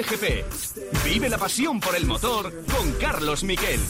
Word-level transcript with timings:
Cope 0.00 0.16
GP. 0.16 1.04
Vive 1.04 1.28
la 1.28 1.36
pasión 1.36 1.80
por 1.80 1.94
el 1.94 2.06
motor 2.06 2.52
con 2.66 2.92
Carlos 2.92 3.44
Miquel. 3.44 3.80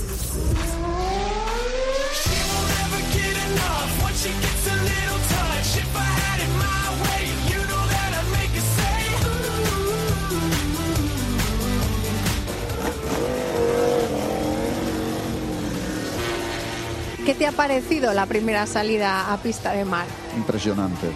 ¿Qué 17.24 17.34
te 17.34 17.47
ha 17.47 17.52
parecido 17.52 18.12
la 18.12 18.27
primera 18.27 18.66
salida 18.66 19.33
a 19.33 19.37
pista 19.37 19.73
de 19.73 19.84
mar? 19.84 20.06
Impresionante. 20.37 21.09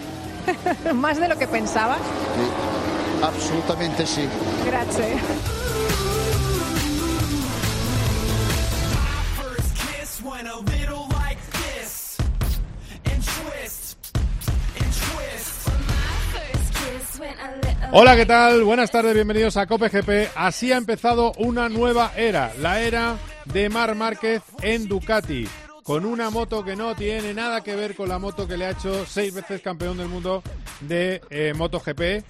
¿Más 0.93 1.19
de 1.19 1.27
lo 1.27 1.37
que 1.37 1.47
pensabas? 1.47 1.97
Sí, 1.99 2.74
absolutamente 3.25 4.05
sí. 4.05 4.27
Gracias. 4.65 5.21
Hola, 17.91 18.15
¿qué 18.17 18.25
tal? 18.25 18.63
Buenas 18.63 18.91
tardes, 18.91 19.13
bienvenidos 19.13 19.55
a 19.55 19.67
Cope 19.67 19.87
GP. 19.87 20.31
Así 20.35 20.73
ha 20.73 20.77
empezado 20.77 21.31
una 21.37 21.69
nueva 21.69 22.11
era, 22.17 22.51
la 22.59 22.81
era 22.81 23.15
de 23.45 23.69
Mar 23.69 23.95
Márquez 23.95 24.41
en 24.61 24.87
Ducati, 24.89 25.47
con 25.83 26.05
una 26.05 26.29
moto 26.29 26.65
que 26.65 26.75
no 26.75 26.93
tiene 26.93 27.33
nada 27.33 27.61
que 27.61 27.75
ver 27.75 27.95
con 27.95 28.09
la 28.09 28.19
moto 28.19 28.47
que 28.47 28.57
le 28.57 28.65
ha 28.65 28.71
hecho 28.71 29.05
seis 29.05 29.33
veces 29.33 29.61
campeón 29.61 29.97
del 29.97 30.09
mundo 30.09 30.43
de 30.81 31.21
eh, 31.29 31.53
MotoGP. 31.55 32.25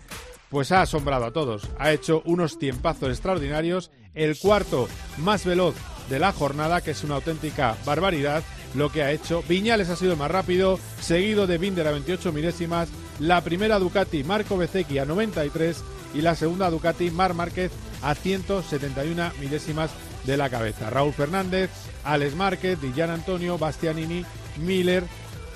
Pues 0.55 0.71
ha 0.71 0.83
asombrado 0.83 1.25
a 1.25 1.33
todos. 1.33 1.67
Ha 1.77 1.91
hecho 1.91 2.21
unos 2.23 2.57
tiempazos 2.57 3.09
extraordinarios. 3.09 3.91
El 4.13 4.39
cuarto 4.39 4.87
más 5.17 5.43
veloz 5.43 5.75
de 6.09 6.17
la 6.17 6.31
jornada, 6.31 6.79
que 6.79 6.91
es 6.91 7.03
una 7.03 7.15
auténtica 7.15 7.75
barbaridad 7.85 8.41
lo 8.73 8.89
que 8.89 9.03
ha 9.03 9.11
hecho. 9.11 9.43
Viñales 9.49 9.89
ha 9.89 9.97
sido 9.97 10.15
más 10.15 10.31
rápido, 10.31 10.79
seguido 11.01 11.45
de 11.45 11.57
Binder 11.57 11.85
a 11.85 11.91
28 11.91 12.31
milésimas. 12.31 12.87
La 13.19 13.41
primera 13.41 13.79
Ducati, 13.79 14.23
Marco 14.23 14.55
Bezzecchi 14.55 14.97
a 14.97 15.03
93 15.03 15.83
y 16.13 16.21
la 16.21 16.35
segunda 16.35 16.69
Ducati, 16.69 17.11
Mar 17.11 17.33
Márquez 17.33 17.73
a 18.01 18.15
171 18.15 19.31
milésimas 19.41 19.91
de 20.23 20.37
la 20.37 20.49
cabeza. 20.49 20.89
Raúl 20.89 21.11
Fernández, 21.11 21.69
Alex 22.05 22.33
Márquez, 22.33 22.79
Dillan 22.79 23.09
Antonio, 23.09 23.57
Bastianini, 23.57 24.23
Miller 24.55 25.03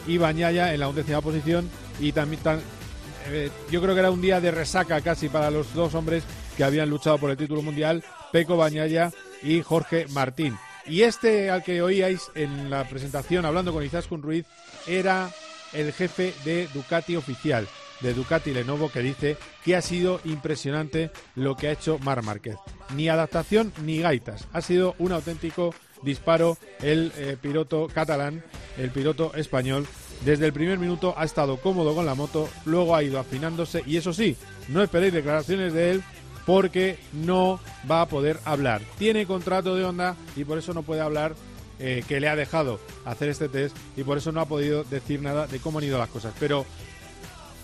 y 0.06 0.17
Bañaya 0.17 0.73
en 0.73 0.81
la 0.81 0.89
undécima 0.89 1.22
posición 1.22 1.69
y 2.02 2.11
también 2.11 2.41
eh, 3.28 3.50
yo 3.72 3.81
creo 3.81 3.94
que 3.94 4.00
era 4.00 4.12
un 4.12 4.22
día 4.22 4.42
de 4.42 4.52
resaca 4.52 5.02
casi 5.02 5.30
para 5.30 5.52
los 5.52 5.73
dos 5.73 5.94
hombres 5.95 6.23
que 6.58 6.64
habían 6.64 6.89
luchado 6.89 7.17
por 7.17 7.31
el 7.31 7.38
título 7.38 7.62
mundial, 7.62 8.03
Peco 8.31 8.58
Bañaya 8.58 9.12
y 9.42 9.62
Jorge 9.62 10.08
Martín. 10.09 10.58
Y 10.86 11.03
este 11.03 11.50
al 11.50 11.64
que 11.64 11.81
oíais 11.81 12.31
en 12.36 12.70
la 12.70 12.84
presentación 12.88 13.45
hablando 13.45 13.72
con 13.72 13.84
Izaskun 13.84 14.23
Ruiz 14.23 14.45
era 14.88 15.30
el 15.73 15.94
jefe 15.94 16.34
de 16.45 16.67
Ducati 16.73 17.16
oficial, 17.16 17.67
de 18.02 18.14
Ducati 18.14 18.52
Lenovo, 18.52 18.90
que 18.90 19.02
dice 19.02 19.38
que 19.64 19.75
ha 19.75 19.81
sido 19.81 20.20
impresionante 20.25 21.12
lo 21.36 21.56
que 21.56 21.67
ha 21.67 21.72
hecho 21.72 22.00
Mar 22.00 22.23
Márquez. 22.23 22.56
Ni 22.95 23.08
adaptación 23.08 23.72
ni 23.84 24.00
gaitas. 24.00 24.47
Ha 24.52 24.62
sido 24.62 24.95
un 24.97 25.12
auténtico 25.12 25.75
disparo 26.02 26.58
el 26.81 27.12
eh, 27.17 27.38
piloto 27.40 27.88
catalán, 27.88 28.44
el 28.78 28.90
piloto 28.92 29.34
español. 29.36 29.86
Desde 30.25 30.45
el 30.45 30.53
primer 30.53 30.78
minuto 30.80 31.14
ha 31.17 31.23
estado 31.23 31.58
cómodo 31.58 31.95
con 31.95 32.06
la 32.06 32.16
moto, 32.16 32.50
luego 32.66 32.96
ha 32.96 33.03
ido 33.03 33.19
afinándose 33.19 33.84
y 33.85 33.97
eso 33.97 34.13
sí, 34.13 34.35
no 34.68 34.84
esperéis 34.84 35.13
declaraciones 35.13 35.74
de 35.74 35.91
él 35.91 36.03
porque 36.46 36.97
no 37.13 37.59
va 37.90 38.02
a 38.02 38.07
poder 38.07 38.40
hablar. 38.44 38.81
Tiene 38.97 39.25
contrato 39.25 39.75
de 39.75 39.85
onda 39.85 40.16
y 40.35 40.44
por 40.44 40.57
eso 40.57 40.74
no 40.74 40.84
puede 40.84 41.02
hablar 41.02 41.35
eh, 41.80 42.03
que 42.07 42.19
le 42.19 42.28
ha 42.28 42.35
dejado 42.35 42.80
hacer 43.06 43.30
este 43.30 43.47
test 43.47 43.78
y 43.96 44.03
por 44.03 44.18
eso 44.18 44.31
no 44.31 44.41
ha 44.41 44.46
podido 44.46 44.84
decir 44.84 45.22
nada 45.22 45.47
de 45.47 45.59
cómo 45.59 45.80
han 45.80 45.85
ido 45.85 45.97
las 45.97 46.09
cosas. 46.09 46.34
Pero 46.40 46.66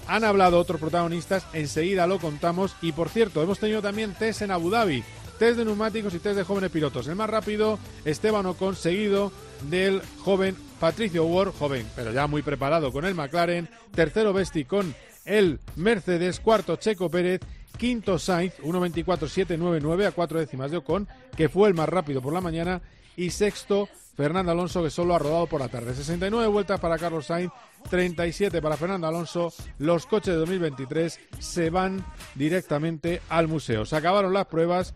han 0.07 0.23
hablado 0.23 0.59
otros 0.59 0.79
protagonistas, 0.79 1.45
enseguida 1.51 2.07
lo 2.07 2.19
contamos 2.19 2.75
y 2.81 2.91
por 2.91 3.09
cierto, 3.09 3.41
hemos 3.41 3.59
tenido 3.59 3.81
también 3.81 4.13
test 4.13 4.43
en 4.43 4.51
Abu 4.51 4.69
Dhabi. 4.69 5.03
Test 5.39 5.57
de 5.57 5.66
neumáticos 5.66 6.13
y 6.13 6.19
test 6.19 6.37
de 6.37 6.43
jóvenes 6.43 6.72
pilotos. 6.72 7.07
El 7.07 7.16
más 7.16 7.29
rápido, 7.29 7.77
Esteban 8.05 8.45
Ocon, 8.45 8.75
seguido 8.77 9.33
del 9.69 10.01
joven 10.19 10.55
Patricio 10.79 11.25
Ward, 11.25 11.53
joven, 11.57 11.87
pero 11.95 12.11
ya 12.11 12.27
muy 12.27 12.41
preparado 12.41 12.91
con 12.91 13.05
el 13.05 13.15
McLaren. 13.15 13.69
Tercero 13.93 14.33
Besti 14.33 14.65
con 14.65 14.93
el 15.25 15.59
Mercedes. 15.75 16.39
Cuarto 16.39 16.75
Checo 16.75 17.09
Pérez 17.09 17.41
Quinto 17.75 18.17
Sainz, 18.17 18.57
1.24.799 18.59 20.07
a 20.07 20.11
cuatro 20.11 20.39
décimas 20.39 20.71
de 20.71 20.77
Ocon, 20.77 21.07
que 21.35 21.49
fue 21.49 21.67
el 21.67 21.75
más 21.75 21.89
rápido 21.89 22.21
por 22.21 22.33
la 22.33 22.41
mañana. 22.41 22.81
Y 23.17 23.29
sexto, 23.29 23.87
Fernando 24.15 24.51
Alonso, 24.51 24.83
que 24.83 24.89
solo 24.89 25.15
ha 25.15 25.19
rodado 25.19 25.47
por 25.47 25.61
la 25.61 25.69
tarde. 25.69 25.93
69 25.93 26.47
vueltas 26.47 26.79
para 26.79 26.97
Carlos 26.97 27.27
Sainz, 27.27 27.51
37 27.89 28.61
para 28.61 28.77
Fernando 28.77 29.07
Alonso. 29.07 29.53
Los 29.77 30.05
coches 30.05 30.33
de 30.33 30.39
2023 30.39 31.19
se 31.39 31.69
van 31.69 32.03
directamente 32.35 33.21
al 33.29 33.47
museo. 33.47 33.85
Se 33.85 33.95
acabaron 33.95 34.33
las 34.33 34.47
pruebas 34.47 34.95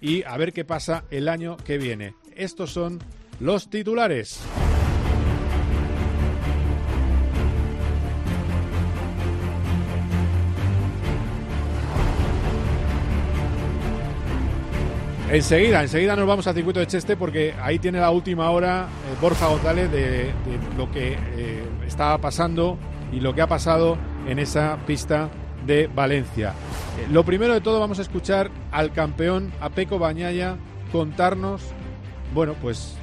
y 0.00 0.22
a 0.24 0.36
ver 0.36 0.52
qué 0.52 0.64
pasa 0.64 1.04
el 1.10 1.28
año 1.28 1.56
que 1.58 1.78
viene. 1.78 2.14
Estos 2.34 2.72
son 2.72 3.00
los 3.40 3.70
titulares. 3.70 4.40
Enseguida, 15.34 15.82
enseguida 15.82 16.14
nos 16.14 16.28
vamos 16.28 16.46
al 16.46 16.54
circuito 16.54 16.78
de 16.78 16.86
Cheste 16.86 17.16
porque 17.16 17.56
ahí 17.60 17.80
tiene 17.80 17.98
la 17.98 18.12
última 18.12 18.48
hora 18.50 18.86
eh, 18.86 19.16
Borja 19.20 19.48
González 19.48 19.90
de, 19.90 20.30
lo 20.76 20.88
que 20.92 21.14
eh, 21.14 21.64
estaba 21.84 22.18
pasando 22.18 22.78
y 23.12 23.18
lo 23.18 23.34
que 23.34 23.42
ha 23.42 23.48
pasado 23.48 23.98
en 24.28 24.38
esa 24.38 24.78
pista 24.86 25.30
de 25.66 25.88
Valencia. 25.88 26.50
Eh, 27.00 27.08
lo 27.10 27.24
primero 27.24 27.52
de 27.52 27.60
todo 27.60 27.80
vamos 27.80 27.98
a 27.98 28.02
escuchar 28.02 28.52
al 28.70 28.92
campeón, 28.92 29.52
a 29.60 29.70
Peco 29.70 29.98
Bañaya, 29.98 30.56
contarnos, 30.92 31.62
bueno, 32.32 32.54
pues 32.62 32.96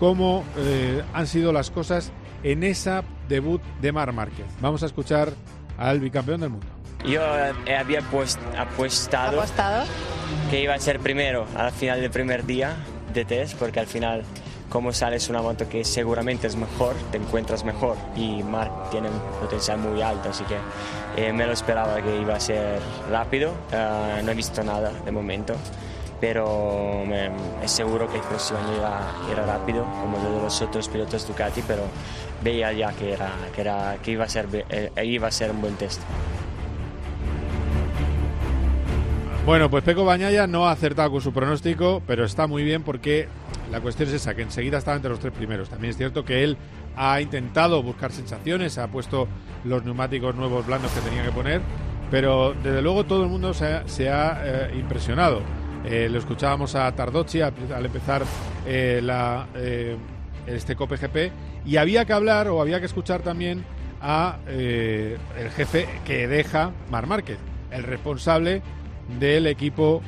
cómo 0.00 0.42
eh, 0.56 1.04
han 1.14 1.28
sido 1.28 1.52
las 1.52 1.70
cosas 1.70 2.10
en 2.42 2.64
esa 2.64 3.04
debut 3.28 3.62
de 3.80 3.92
Mar 3.92 4.12
Márquez. 4.12 4.46
Vamos 4.60 4.82
a 4.82 4.86
escuchar 4.86 5.32
al 5.78 6.00
bicampeón 6.00 6.40
del 6.40 6.50
mundo. 6.50 6.66
Yo 7.06 7.20
eh, 7.66 7.76
había 7.76 8.00
apostado 8.00 9.38
¿Apostado? 9.40 9.84
que 10.50 10.60
iba 10.60 10.74
a 10.74 10.80
ser 10.80 10.98
primero 11.00 11.46
al 11.56 11.70
final 11.72 12.00
del 12.00 12.10
primer 12.10 12.44
día 12.46 12.76
de 13.12 13.24
test, 13.24 13.56
porque 13.56 13.78
al 13.80 13.86
final, 13.86 14.24
como 14.68 14.92
sales 14.92 15.28
una 15.28 15.40
moto 15.40 15.68
que 15.68 15.84
seguramente 15.84 16.46
es 16.48 16.56
mejor, 16.56 16.94
te 17.12 17.16
encuentras 17.18 17.64
mejor 17.64 17.96
y 18.16 18.42
Mark 18.42 18.90
tiene 18.90 19.08
un 19.08 19.18
potencial 19.40 19.78
muy 19.78 20.02
alto, 20.02 20.30
así 20.30 20.44
que 20.44 20.56
eh, 21.16 21.32
me 21.32 21.46
lo 21.46 21.52
esperaba 21.52 22.02
que 22.02 22.20
iba 22.20 22.34
a 22.34 22.40
ser 22.40 22.80
rápido. 23.10 23.52
Ah, 23.72 24.20
no 24.24 24.32
he 24.32 24.34
visto 24.34 24.62
nada 24.64 24.90
de 25.04 25.10
momento, 25.12 25.54
pero 26.20 27.04
me- 27.06 27.30
es 27.62 27.70
seguro 27.70 28.08
que 28.10 28.16
el 28.16 28.22
próximo 28.24 28.58
año 28.58 28.76
irá 29.32 29.46
rápido, 29.46 29.84
como 29.84 30.18
de 30.18 30.42
los 30.42 30.60
otros 30.60 30.88
pilotos 30.88 31.26
Ducati, 31.26 31.62
pero 31.66 31.82
veía 32.42 32.72
ya 32.72 32.92
que, 32.92 33.12
era, 33.12 33.30
que, 33.54 33.60
era, 33.60 33.96
que 34.02 34.10
iba, 34.10 34.24
a 34.24 34.28
ser, 34.28 34.46
eh, 34.68 34.90
iba 35.04 35.28
a 35.28 35.30
ser 35.30 35.52
un 35.52 35.60
buen 35.60 35.76
test. 35.76 36.00
Bueno, 39.46 39.70
pues 39.70 39.84
Peco 39.84 40.04
Bañaya 40.04 40.48
no 40.48 40.66
ha 40.66 40.72
acertado 40.72 41.12
con 41.12 41.20
su 41.20 41.32
pronóstico, 41.32 42.02
pero 42.04 42.24
está 42.24 42.48
muy 42.48 42.64
bien 42.64 42.82
porque 42.82 43.28
la 43.70 43.80
cuestión 43.80 44.08
es 44.08 44.16
esa, 44.16 44.34
que 44.34 44.42
enseguida 44.42 44.78
estaba 44.78 44.96
entre 44.96 45.08
los 45.08 45.20
tres 45.20 45.32
primeros. 45.32 45.68
También 45.68 45.92
es 45.92 45.96
cierto 45.96 46.24
que 46.24 46.42
él 46.42 46.56
ha 46.96 47.20
intentado 47.20 47.80
buscar 47.80 48.10
sensaciones, 48.10 48.76
ha 48.76 48.88
puesto 48.88 49.28
los 49.62 49.84
neumáticos 49.84 50.34
nuevos 50.34 50.66
blandos 50.66 50.90
que 50.90 51.00
tenía 51.00 51.22
que 51.22 51.30
poner, 51.30 51.60
pero 52.10 52.54
desde 52.60 52.82
luego 52.82 53.04
todo 53.04 53.22
el 53.22 53.28
mundo 53.28 53.54
se 53.54 53.66
ha, 53.66 53.88
se 53.88 54.08
ha, 54.10 54.42
eh, 54.44 54.78
impresionado. 54.80 55.42
Eh, 55.84 56.08
lo 56.10 56.18
escuchábamos 56.18 56.74
a 56.74 56.90
Tardocci 56.90 57.40
al, 57.40 57.54
empezar 57.86 58.24
eh, 58.66 58.98
la, 59.00 59.46
este 60.48 60.74
Cope 60.74 60.96
GP 60.96 61.32
y 61.64 61.76
había 61.76 62.04
que 62.04 62.12
hablar 62.12 62.48
o 62.48 62.60
había 62.60 62.80
que 62.80 62.86
escuchar 62.86 63.22
también 63.22 63.64
a 64.02 64.38
el 64.48 65.50
jefe 65.54 65.86
que 66.04 66.26
deja 66.26 66.72
Mar 66.90 67.06
Márquez, 67.06 67.38
el 67.70 67.84
responsable 67.84 68.60
del 69.18 69.46
equipo 69.46 70.02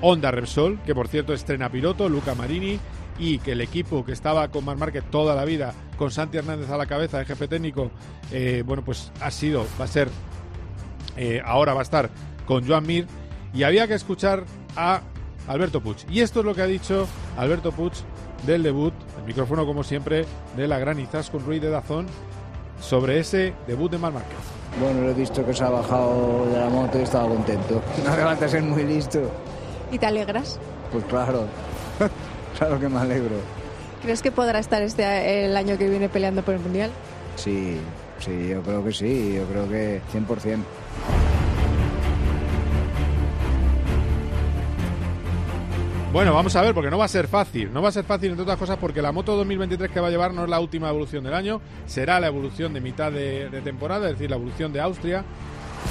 Honda 0.00 0.30
Repsol, 0.30 0.78
que 0.84 0.94
por 0.94 1.08
cierto 1.08 1.32
estrena 1.32 1.70
piloto, 1.70 2.08
Luca 2.08 2.34
Marini, 2.34 2.78
y 3.18 3.38
que 3.38 3.52
el 3.52 3.60
equipo 3.60 4.04
que 4.04 4.12
estaba 4.12 4.48
con 4.48 4.64
Mar 4.64 4.76
Márquez 4.76 5.04
toda 5.10 5.34
la 5.34 5.44
vida, 5.44 5.74
con 5.96 6.10
Santi 6.10 6.38
Hernández 6.38 6.70
a 6.70 6.76
la 6.76 6.86
cabeza 6.86 7.18
de 7.18 7.24
jefe 7.24 7.48
técnico, 7.48 7.90
eh, 8.30 8.62
bueno, 8.64 8.84
pues 8.84 9.10
ha 9.20 9.30
sido, 9.30 9.66
va 9.80 9.86
a 9.86 9.88
ser, 9.88 10.08
eh, 11.16 11.42
ahora 11.44 11.74
va 11.74 11.80
a 11.80 11.82
estar 11.82 12.10
con 12.46 12.66
Joan 12.66 12.86
Mir, 12.86 13.06
y 13.52 13.64
había 13.64 13.88
que 13.88 13.94
escuchar 13.94 14.44
a 14.76 15.02
Alberto 15.48 15.80
Puig. 15.80 15.96
Y 16.10 16.20
esto 16.20 16.40
es 16.40 16.46
lo 16.46 16.54
que 16.54 16.62
ha 16.62 16.66
dicho 16.66 17.08
Alberto 17.36 17.72
Puig 17.72 17.92
del 18.46 18.62
debut, 18.62 18.94
el 19.18 19.24
micrófono 19.24 19.66
como 19.66 19.82
siempre, 19.82 20.24
de 20.56 20.68
la 20.68 20.78
gran 20.78 21.00
Izaskun 21.00 21.44
Ruiz 21.44 21.60
de 21.60 21.70
Dazón, 21.70 22.06
sobre 22.80 23.18
ese 23.18 23.54
debut 23.66 23.90
de 23.90 23.98
Mar. 23.98 24.12
Bueno, 24.80 25.00
lo 25.02 25.10
he 25.10 25.14
visto 25.14 25.44
que 25.44 25.52
se 25.52 25.64
ha 25.64 25.70
bajado 25.70 26.46
de 26.52 26.58
la 26.58 26.68
moto 26.68 26.98
y 26.98 27.02
estaba 27.02 27.28
contento. 27.28 27.82
No 28.04 28.10
hace 28.10 28.22
falta 28.22 28.48
ser 28.48 28.62
muy 28.62 28.84
listo. 28.84 29.20
¿Y 29.90 29.98
te 29.98 30.06
alegras? 30.06 30.58
Pues 30.92 31.04
claro, 31.04 31.44
claro 32.58 32.78
que 32.78 32.88
me 32.88 32.98
alegro. 32.98 33.36
¿Crees 34.02 34.22
que 34.22 34.30
podrá 34.30 34.60
estar 34.60 34.80
este 34.82 35.44
el 35.46 35.56
año 35.56 35.76
que 35.76 35.88
viene 35.88 36.08
peleando 36.08 36.42
por 36.42 36.54
el 36.54 36.60
Mundial? 36.60 36.90
Sí, 37.36 37.78
sí, 38.20 38.48
yo 38.48 38.62
creo 38.62 38.84
que 38.84 38.92
sí, 38.92 39.34
yo 39.34 39.44
creo 39.46 39.68
que 39.68 40.00
100%. 40.12 40.58
Bueno, 46.10 46.32
vamos 46.32 46.56
a 46.56 46.62
ver, 46.62 46.72
porque 46.72 46.90
no 46.90 46.96
va 46.96 47.04
a 47.04 47.08
ser 47.08 47.28
fácil. 47.28 47.70
No 47.70 47.82
va 47.82 47.90
a 47.90 47.92
ser 47.92 48.04
fácil, 48.04 48.30
entre 48.30 48.42
otras 48.42 48.56
cosas, 48.56 48.78
porque 48.78 49.02
la 49.02 49.12
moto 49.12 49.36
2023 49.36 49.90
que 49.90 50.00
va 50.00 50.08
a 50.08 50.10
llevar 50.10 50.32
no 50.32 50.44
es 50.44 50.48
la 50.48 50.58
última 50.58 50.88
evolución 50.88 51.22
del 51.22 51.34
año, 51.34 51.60
será 51.84 52.18
la 52.18 52.28
evolución 52.28 52.72
de 52.72 52.80
mitad 52.80 53.12
de, 53.12 53.60
temporada, 53.62 54.06
es 54.06 54.14
decir, 54.14 54.30
la 54.30 54.36
evolución 54.36 54.72
de 54.72 54.80
Austria. 54.80 55.22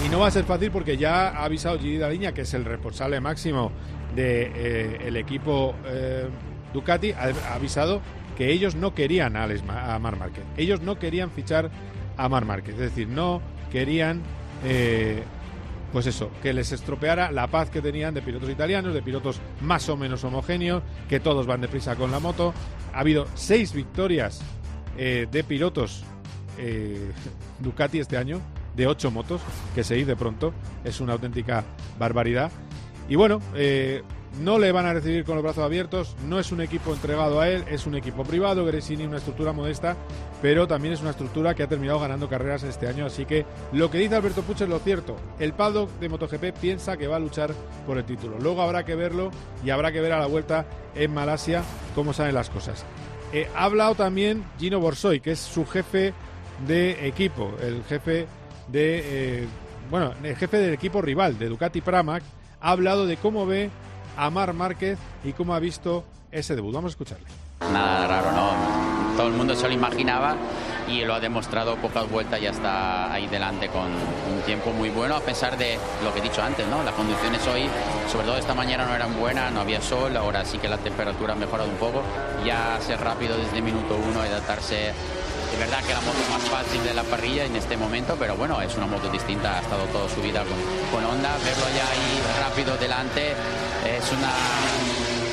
Y 0.06 0.10
no 0.10 0.20
va 0.20 0.28
a 0.28 0.32
ser 0.32 0.44
fácil 0.44 0.72
porque 0.72 0.98
ya 0.98 1.30
ha 1.30 1.46
avisado 1.46 1.78
Gigi 1.78 2.00
Daliña, 2.00 2.32
que 2.32 2.42
es 2.42 2.54
el 2.56 2.66
responsable 2.66 3.20
máximo 3.22 3.72
del 4.16 4.54
de, 4.54 4.98
eh, 5.08 5.20
equipo 5.20 5.76
eh, 5.86 6.28
Ducati, 6.74 7.12
ha, 7.12 7.32
ha, 7.50 7.54
avisado 7.54 8.02
que 8.36 8.52
ellos 8.52 8.74
no 8.76 8.96
querían 8.96 9.36
a, 9.36 9.44
Alex, 9.44 9.64
a 9.70 10.00
Mar 10.00 10.18
Márquez. 10.18 10.44
Ellos 10.58 10.82
no 10.82 10.98
querían 10.98 11.30
fichar 11.30 11.70
a 12.18 12.28
Mar 12.28 12.44
Márquez. 12.46 12.74
Es 12.74 12.82
decir, 12.82 13.08
no 13.08 13.40
querían 13.72 14.24
eh, 14.66 15.24
pues 15.92 16.06
eso, 16.08 16.32
que 16.42 16.54
les 16.54 16.72
estropeara 16.72 17.32
la 17.32 17.48
paz 17.48 17.70
que 17.70 17.82
tenían 17.82 18.14
de 18.14 18.22
pilotos 18.22 18.50
italianos, 18.50 18.94
de 18.94 19.02
pilotos 19.02 19.40
más 19.62 19.88
o 19.90 19.98
menos 19.98 20.24
homogéneos, 20.24 20.84
que 21.08 21.20
todos 21.20 21.46
van 21.46 21.62
deprisa 21.62 21.96
con 21.96 22.12
la 22.12 22.20
moto. 22.20 22.54
Ha 22.94 23.00
habido 23.00 23.26
seis 23.36 23.74
victorias 23.74 24.42
eh, 24.98 25.28
de 25.32 25.44
pilotos 25.44 26.04
eh, 26.58 27.12
Ducati 27.60 28.00
este 28.00 28.18
año, 28.18 28.42
de 28.76 28.88
ocho 28.88 29.12
motos, 29.12 29.42
que 29.74 29.84
se 29.84 30.04
de 30.04 30.16
pronto, 30.16 30.54
es 30.84 31.00
una 31.00 31.14
auténtica 31.14 31.64
barbaridad. 31.98 32.52
Y 33.10 33.16
bueno, 33.16 33.40
eh, 33.56 34.04
no 34.40 34.60
le 34.60 34.72
van 34.72 34.86
a 34.86 34.94
recibir 34.94 35.24
con 35.24 35.36
los 35.36 35.44
brazos 35.44 35.64
abiertos, 35.64 36.16
no 36.26 36.40
es 36.40 36.52
un 36.52 36.62
equipo 36.62 36.94
entregado 36.94 37.40
a 37.40 37.50
él, 37.50 37.64
es 37.70 37.86
un 37.86 37.96
equipo 37.96 38.24
privado, 38.24 38.66
Gresini 38.66 39.06
una 39.06 39.18
estructura 39.18 39.54
modesta, 39.54 39.96
pero 40.42 40.68
también 40.68 40.94
es 40.94 41.02
una 41.02 41.12
estructura 41.12 41.56
que 41.56 41.64
ha 41.64 41.68
terminado 41.68 42.00
ganando 42.00 42.30
carreras 42.30 42.64
este 42.64 42.88
año, 42.88 43.06
así 43.06 43.26
que 43.26 43.46
lo 43.74 43.90
que 43.90 43.98
dice 43.98 44.16
Alberto 44.16 44.44
Puch 44.44 44.62
es 44.62 44.70
lo 44.70 44.80
cierto, 44.80 45.16
el 45.40 45.54
paddock 45.54 45.90
de 46.00 46.10
MotoGP 46.10 46.58
piensa 46.60 46.98
que 46.98 47.08
va 47.08 47.16
a 47.16 47.20
luchar 47.20 47.54
por 47.86 47.98
el 47.98 48.06
título, 48.06 48.38
luego 48.40 48.62
habrá 48.62 48.86
que 48.86 48.96
verlo 48.96 49.32
y 49.64 49.70
habrá 49.70 49.92
que 49.92 50.02
ver 50.02 50.14
a 50.14 50.20
la 50.20 50.28
vuelta 50.28 50.66
en 50.96 51.14
Malasia 51.14 51.64
cómo 51.96 52.14
salen 52.14 52.36
las 52.36 52.50
cosas. 52.50 52.86
Eh, 53.34 53.50
ha 53.56 53.66
hablado 53.66 53.96
también 53.96 54.46
Gino 54.58 54.80
Borsoy, 54.80 55.20
que 55.20 55.32
es 55.32 55.40
su 55.40 55.66
jefe 55.66 56.14
de 56.66 57.08
equipo, 57.08 57.54
el 57.62 57.84
jefe 57.84 58.26
de... 58.70 59.42
Eh, 59.42 59.48
bueno, 59.90 60.14
el 60.24 60.36
jefe 60.36 60.58
del 60.58 60.74
equipo 60.74 61.02
rival 61.02 61.38
de 61.38 61.48
Ducati 61.48 61.82
Pramac, 61.82 62.24
ha 62.60 62.72
hablado 62.72 63.06
de 63.06 63.18
cómo 63.18 63.46
ve 63.46 63.70
a 64.18 64.30
Mar 64.30 64.54
Márquez 64.54 64.98
y 65.24 65.34
cómo 65.34 65.54
ha 65.54 65.60
visto 65.60 66.04
ese 66.32 66.56
debut. 66.56 66.74
Vamos 66.74 66.90
a 66.90 66.94
escucharle. 66.94 67.26
Nada 67.62 68.08
raro, 68.08 68.32
¿no? 68.32 69.16
Todo 69.16 69.28
el 69.28 69.34
mundo 69.34 69.56
se 69.56 69.68
lo 69.68 69.74
imaginaba 69.74 70.36
y 70.88 71.04
lo 71.04 71.14
ha 71.14 71.20
demostrado 71.20 71.76
pocas 71.78 72.10
vueltas 72.10 72.40
ya 72.40 72.52
está 72.52 73.12
ahí 73.12 73.28
delante 73.28 73.68
con 73.68 73.86
un 73.86 74.42
tiempo 74.46 74.72
muy 74.72 74.90
bueno 74.90 75.16
a 75.16 75.20
pesar 75.20 75.58
de 75.58 75.78
lo 76.04 76.14
que 76.14 76.20
he 76.20 76.22
dicho 76.22 76.42
antes, 76.42 76.66
¿no? 76.68 76.84
Las 76.84 76.94
condiciones 76.94 77.46
hoy, 77.48 77.68
sobre 78.12 78.26
todo 78.26 78.38
esta 78.38 78.54
mañana 78.54 78.86
no 78.86 78.96
eran 78.96 79.20
buenas, 79.20 79.52
no 79.52 79.62
había 79.62 79.82
sol, 79.82 80.16
ahora 80.16 80.46
sí 80.46 80.58
que 80.60 80.70
la 80.70 80.78
temperatura 80.78 81.34
ha 81.34 81.36
mejorado 81.36 81.70
un 81.70 81.76
poco, 81.76 82.04
ya 82.46 82.80
ser 82.80 83.02
rápido 83.02 83.38
desde 83.38 83.62
minuto 83.62 83.98
uno 83.98 84.24
y 84.24 84.30
adaptarse 84.30 84.94
es 85.58 85.60
verdad 85.60 85.84
que 85.84 85.94
la 85.94 86.02
moto 86.02 86.20
más 86.30 86.44
fácil 86.44 86.84
de 86.84 86.94
la 86.94 87.02
parrilla 87.02 87.46
en 87.46 87.56
este 87.56 87.76
momento, 87.78 88.16
pero 88.20 88.38
bueno, 88.38 88.62
es 88.62 88.78
una 88.78 88.86
moto 88.86 89.10
distinta, 89.10 89.58
ha 89.58 89.62
estado 89.62 89.86
toda 89.86 90.08
su 90.08 90.22
vida 90.22 90.44
con, 90.46 90.58
con 90.94 91.04
Honda, 91.04 91.34
verlo 91.44 91.66
ya 91.74 91.82
ahí 91.82 92.22
rápido 92.46 92.78
delante 92.78 93.32
es 93.32 94.12
una 94.12 94.30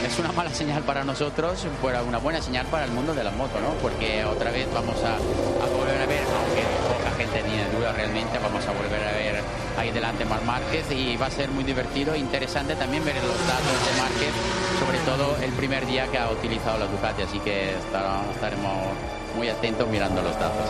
es 0.06 0.18
una 0.18 0.32
mala 0.32 0.48
señal 0.48 0.82
para 0.82 1.04
nosotros, 1.04 1.66
pero 1.82 2.04
una 2.04 2.18
buena 2.18 2.40
señal 2.40 2.64
para 2.66 2.84
el 2.86 2.92
mundo 2.92 3.14
de 3.14 3.22
la 3.24 3.32
moto, 3.32 3.60
¿no? 3.60 3.74
Porque 3.82 4.24
otra 4.24 4.50
vez 4.50 4.66
vamos 4.72 4.96
a, 5.02 5.16
a 5.16 5.66
volver 5.76 6.00
a 6.00 6.06
ver, 6.06 6.24
aunque 6.24 6.62
poca 6.88 7.16
gente 7.16 7.42
tiene 7.42 7.68
duda 7.76 7.92
realmente, 7.92 8.38
vamos 8.38 8.64
a 8.66 8.72
volver 8.72 9.06
a 9.06 9.12
ver 9.12 9.42
ahí 9.76 9.90
delante 9.90 10.24
Mar 10.24 10.42
Márquez 10.44 10.90
y 10.90 11.16
va 11.16 11.26
a 11.26 11.30
ser 11.30 11.50
muy 11.50 11.64
divertido 11.64 12.14
e 12.14 12.18
interesante 12.18 12.76
también 12.76 13.04
ver 13.04 13.16
los 13.16 13.46
datos 13.46 13.76
de 13.84 14.00
Márquez, 14.00 14.32
sobre 14.80 14.98
todo 15.00 15.36
el 15.42 15.52
primer 15.52 15.84
día 15.86 16.06
que 16.06 16.16
ha 16.16 16.30
utilizado 16.30 16.78
la 16.78 16.86
Ducati, 16.86 17.22
así 17.22 17.38
que 17.40 17.74
estaremos 17.74 19.23
muy 19.36 19.48
atentos 19.48 19.88
mirando 19.88 20.22
los 20.22 20.38
datos. 20.38 20.66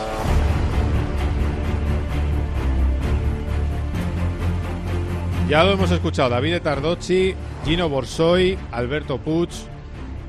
Ya 5.47 5.63
lo 5.63 5.73
hemos 5.73 5.91
escuchado, 5.91 6.29
David 6.29 6.59
Tardocci, 6.61 7.35
Gino 7.65 7.87
Borsoy, 7.87 8.57
Alberto 8.71 9.19
Puig 9.19 9.49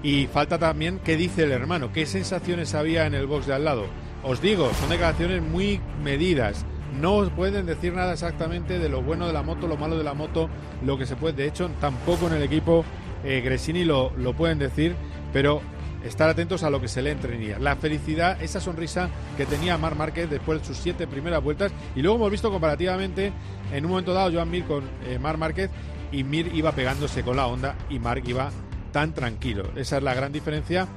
y 0.02 0.26
falta 0.26 0.58
también 0.58 1.00
qué 1.02 1.16
dice 1.16 1.44
el 1.44 1.52
hermano, 1.52 1.90
qué 1.90 2.04
sensaciones 2.04 2.74
había 2.74 3.06
en 3.06 3.14
el 3.14 3.26
box 3.26 3.46
de 3.46 3.54
al 3.54 3.64
lado. 3.64 3.86
Os 4.22 4.42
digo, 4.42 4.70
son 4.78 4.90
declaraciones 4.90 5.40
muy 5.40 5.80
medidas, 6.04 6.66
no 7.00 7.28
pueden 7.30 7.64
decir 7.64 7.94
nada 7.94 8.12
exactamente 8.12 8.78
de 8.78 8.88
lo 8.88 9.02
bueno 9.02 9.26
de 9.26 9.32
la 9.32 9.42
moto, 9.42 9.66
lo 9.66 9.76
malo 9.76 9.96
de 9.96 10.04
la 10.04 10.14
moto, 10.14 10.50
lo 10.84 10.98
que 10.98 11.06
se 11.06 11.16
puede, 11.16 11.34
de 11.36 11.46
hecho 11.48 11.70
tampoco 11.80 12.26
en 12.26 12.34
el 12.34 12.42
equipo 12.42 12.84
eh, 13.24 13.40
Gresini 13.40 13.84
lo, 13.84 14.12
lo 14.18 14.34
pueden 14.34 14.58
decir, 14.58 14.94
pero 15.32 15.60
estar 16.06 16.28
atentos 16.28 16.62
a 16.62 16.70
lo 16.70 16.80
que 16.80 16.88
se 16.88 17.02
le 17.02 17.10
entrenaría. 17.10 17.58
La 17.58 17.76
felicidad, 17.76 18.40
esa 18.42 18.60
sonrisa 18.60 19.08
que 19.36 19.46
tenía 19.46 19.78
Mar 19.78 19.94
Márquez 19.94 20.30
después 20.30 20.60
de 20.60 20.66
sus 20.66 20.76
siete 20.76 21.06
primeras 21.06 21.42
vueltas. 21.42 21.72
Y 21.94 22.02
luego 22.02 22.16
hemos 22.16 22.30
visto 22.30 22.50
comparativamente, 22.50 23.32
en 23.72 23.84
un 23.84 23.90
momento 23.90 24.12
dado, 24.14 24.32
Joan 24.32 24.50
Mir 24.50 24.64
con 24.64 24.84
eh, 25.06 25.18
Mar 25.18 25.36
Márquez 25.36 25.70
y 26.12 26.24
Mir 26.24 26.54
iba 26.54 26.72
pegándose 26.72 27.22
con 27.22 27.36
la 27.36 27.46
onda 27.46 27.76
y 27.90 27.98
Marc 27.98 28.26
iba 28.28 28.50
tan 28.92 29.12
tranquilo. 29.12 29.64
Esa 29.76 29.98
es 29.98 30.02
la 30.02 30.14
gran 30.14 30.32
diferencia. 30.32 30.88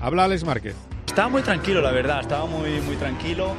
Habla 0.00 0.24
Alex 0.24 0.44
Márquez. 0.44 0.74
Estaba 1.06 1.28
muy 1.28 1.42
tranquilo, 1.42 1.80
la 1.80 1.92
verdad, 1.92 2.20
estaba 2.20 2.46
muy, 2.46 2.80
muy 2.80 2.96
tranquilo. 2.96 3.54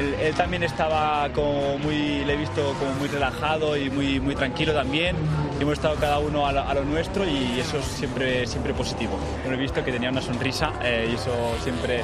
Él, 0.00 0.14
él, 0.18 0.34
también 0.34 0.62
estaba 0.62 1.28
como 1.34 1.78
muy, 1.78 2.24
le 2.24 2.32
he 2.32 2.36
visto 2.36 2.74
como 2.78 2.92
muy 2.94 3.08
relajado 3.08 3.76
y 3.76 3.90
muy, 3.90 4.18
muy 4.18 4.34
tranquilo 4.34 4.72
también. 4.72 5.14
Hemos 5.60 5.74
estado 5.74 5.96
cada 5.96 6.18
uno 6.18 6.46
a 6.46 6.52
lo, 6.52 6.62
a 6.62 6.72
lo 6.72 6.84
nuestro 6.84 7.28
y 7.28 7.60
eso 7.60 7.76
es 7.76 7.84
siempre, 7.84 8.46
siempre 8.46 8.72
positivo. 8.72 9.18
Lo 9.46 9.52
he 9.52 9.58
visto 9.58 9.84
que 9.84 9.92
tenía 9.92 10.08
una 10.08 10.22
sonrisa 10.22 10.72
eh, 10.82 11.08
y 11.10 11.14
eso 11.16 11.30
siempre 11.62 12.02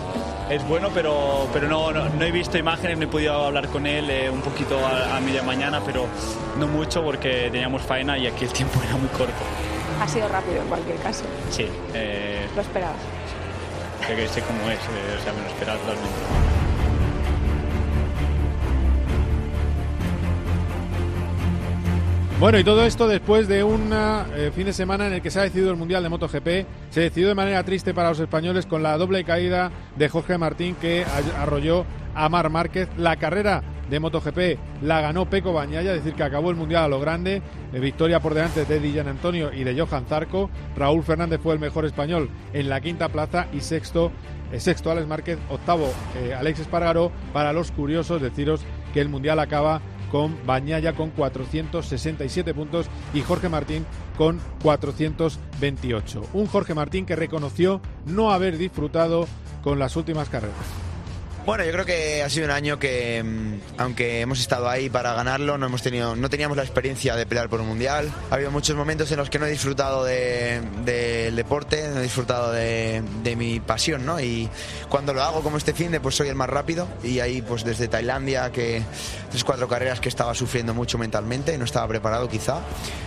es 0.50 0.68
bueno, 0.68 0.90
pero, 0.92 1.48
pero 1.54 1.68
no, 1.68 1.90
no, 1.90 2.06
no, 2.06 2.24
he 2.24 2.30
visto 2.30 2.58
imágenes, 2.58 2.98
no 2.98 3.04
he 3.04 3.08
podido 3.08 3.32
hablar 3.32 3.68
con 3.68 3.86
él 3.86 4.10
eh, 4.10 4.28
un 4.28 4.42
poquito 4.42 4.78
a, 4.84 5.16
a, 5.16 5.20
media 5.20 5.42
mañana, 5.42 5.80
pero 5.84 6.06
no 6.58 6.66
mucho 6.66 7.02
porque 7.02 7.48
teníamos 7.50 7.80
faena 7.80 8.18
y 8.18 8.26
aquí 8.26 8.44
el 8.44 8.52
tiempo 8.52 8.78
era 8.86 8.96
muy 8.98 9.08
corto. 9.08 9.42
Ha 10.02 10.06
sido 10.06 10.28
rápido 10.28 10.60
en 10.60 10.68
cualquier 10.68 10.98
caso. 10.98 11.24
Sí. 11.50 11.66
Eh, 11.94 12.46
lo 12.54 12.60
esperabas. 12.60 13.00
Sé, 14.06 14.14
que 14.14 14.28
sé 14.28 14.42
cómo 14.42 14.70
es, 14.70 14.78
o 14.78 15.24
sea, 15.24 15.32
me 15.32 15.40
lo 15.40 15.48
esperaba 15.48 15.78
totalmente. 15.78 16.65
Bueno, 22.38 22.58
y 22.58 22.64
todo 22.64 22.84
esto 22.84 23.08
después 23.08 23.48
de 23.48 23.64
un 23.64 23.90
eh, 23.94 24.52
fin 24.54 24.66
de 24.66 24.74
semana 24.74 25.06
en 25.06 25.14
el 25.14 25.22
que 25.22 25.30
se 25.30 25.40
ha 25.40 25.44
decidido 25.44 25.70
el 25.70 25.78
Mundial 25.78 26.02
de 26.02 26.10
MotoGP. 26.10 26.66
Se 26.90 27.00
decidió 27.00 27.28
de 27.28 27.34
manera 27.34 27.62
triste 27.64 27.94
para 27.94 28.10
los 28.10 28.20
españoles 28.20 28.66
con 28.66 28.82
la 28.82 28.98
doble 28.98 29.24
caída 29.24 29.72
de 29.96 30.10
Jorge 30.10 30.36
Martín 30.36 30.76
que 30.78 31.06
arrolló 31.38 31.86
a 32.14 32.28
Mar 32.28 32.50
Márquez. 32.50 32.90
La 32.98 33.16
carrera 33.16 33.62
de 33.88 34.00
MotoGP 34.00 34.82
la 34.82 35.00
ganó 35.00 35.30
Peco 35.30 35.54
Bañaya, 35.54 35.94
es 35.94 36.04
decir, 36.04 36.14
que 36.14 36.24
acabó 36.24 36.50
el 36.50 36.56
Mundial 36.56 36.84
a 36.84 36.88
lo 36.88 37.00
grande. 37.00 37.40
Eh, 37.72 37.80
victoria 37.80 38.20
por 38.20 38.34
delante 38.34 38.66
de 38.66 38.80
Di 38.80 38.98
Antonio 38.98 39.50
y 39.54 39.64
de 39.64 39.80
Johan 39.80 40.04
Zarco. 40.04 40.50
Raúl 40.76 41.04
Fernández 41.04 41.40
fue 41.42 41.54
el 41.54 41.58
mejor 41.58 41.86
español 41.86 42.28
en 42.52 42.68
la 42.68 42.82
quinta 42.82 43.08
plaza 43.08 43.46
y 43.54 43.60
sexto, 43.60 44.12
eh, 44.52 44.60
sexto 44.60 44.90
Alex 44.90 45.06
Márquez, 45.06 45.38
octavo 45.48 45.90
eh, 46.18 46.34
Alex 46.34 46.60
Espargaró. 46.60 47.10
Para 47.32 47.54
los 47.54 47.70
curiosos, 47.70 48.20
deciros 48.20 48.60
que 48.92 49.00
el 49.00 49.08
Mundial 49.08 49.38
acaba 49.38 49.80
con 50.10 50.36
Bañaya 50.46 50.94
con 50.94 51.10
467 51.10 52.54
puntos 52.54 52.86
y 53.14 53.22
Jorge 53.22 53.48
Martín 53.48 53.84
con 54.16 54.40
428. 54.62 56.22
Un 56.32 56.46
Jorge 56.46 56.74
Martín 56.74 57.06
que 57.06 57.16
reconoció 57.16 57.80
no 58.06 58.30
haber 58.32 58.58
disfrutado 58.58 59.26
con 59.62 59.78
las 59.78 59.96
últimas 59.96 60.28
carreras. 60.28 60.85
Bueno, 61.46 61.64
yo 61.64 61.70
creo 61.70 61.84
que 61.86 62.24
ha 62.24 62.28
sido 62.28 62.46
un 62.46 62.50
año 62.50 62.76
que, 62.76 63.24
aunque 63.78 64.20
hemos 64.20 64.40
estado 64.40 64.68
ahí 64.68 64.90
para 64.90 65.14
ganarlo, 65.14 65.56
no 65.56 65.66
hemos 65.66 65.80
tenido, 65.80 66.16
no 66.16 66.28
teníamos 66.28 66.56
la 66.56 66.64
experiencia 66.64 67.14
de 67.14 67.24
pelear 67.24 67.48
por 67.48 67.60
un 67.60 67.68
mundial. 67.68 68.12
Ha 68.32 68.34
habido 68.34 68.50
muchos 68.50 68.74
momentos 68.74 69.12
en 69.12 69.18
los 69.18 69.30
que 69.30 69.38
no 69.38 69.46
he 69.46 69.50
disfrutado 69.50 70.02
del 70.02 70.84
de, 70.84 71.28
de 71.28 71.30
deporte, 71.30 71.88
no 71.88 72.00
he 72.00 72.02
disfrutado 72.02 72.50
de, 72.50 73.00
mi 73.36 73.60
pasión, 73.60 74.04
¿no? 74.04 74.18
Y 74.18 74.50
cuando 74.88 75.14
lo 75.14 75.22
hago 75.22 75.40
como 75.40 75.56
este 75.56 75.72
fin 75.72 75.96
pues 76.02 76.16
soy 76.16 76.26
el 76.26 76.34
más 76.34 76.50
rápido. 76.50 76.88
Y 77.04 77.20
ahí, 77.20 77.42
pues 77.42 77.62
desde 77.62 77.86
Tailandia, 77.86 78.50
que 78.50 78.82
tres 79.30 79.44
cuatro 79.44 79.68
carreras 79.68 80.00
que 80.00 80.08
estaba 80.08 80.34
sufriendo 80.34 80.74
mucho 80.74 80.98
mentalmente 80.98 81.56
no 81.58 81.64
estaba 81.64 81.86
preparado, 81.86 82.28
quizá. 82.28 82.58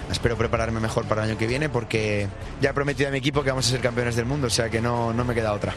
Espero 0.10 0.38
prepararme 0.38 0.80
mejor 0.80 1.04
para 1.10 1.26
el 1.26 1.32
año 1.32 1.38
que 1.38 1.46
viene, 1.46 1.68
porque 1.68 2.30
ya 2.62 2.70
he 2.70 2.74
prometido 2.74 3.10
a 3.10 3.12
mi 3.12 3.18
equipo 3.18 3.44
que 3.44 3.50
vamos 3.50 3.68
a 3.68 3.72
ser 3.72 3.82
campeones 3.82 4.16
del 4.16 4.26
mundo, 4.26 4.48
o 4.48 4.50
sea 4.50 4.70
que 4.70 4.80
no, 4.80 5.12
no 5.12 5.26
me 5.26 5.36
queda 5.36 5.52
otra. 5.52 5.74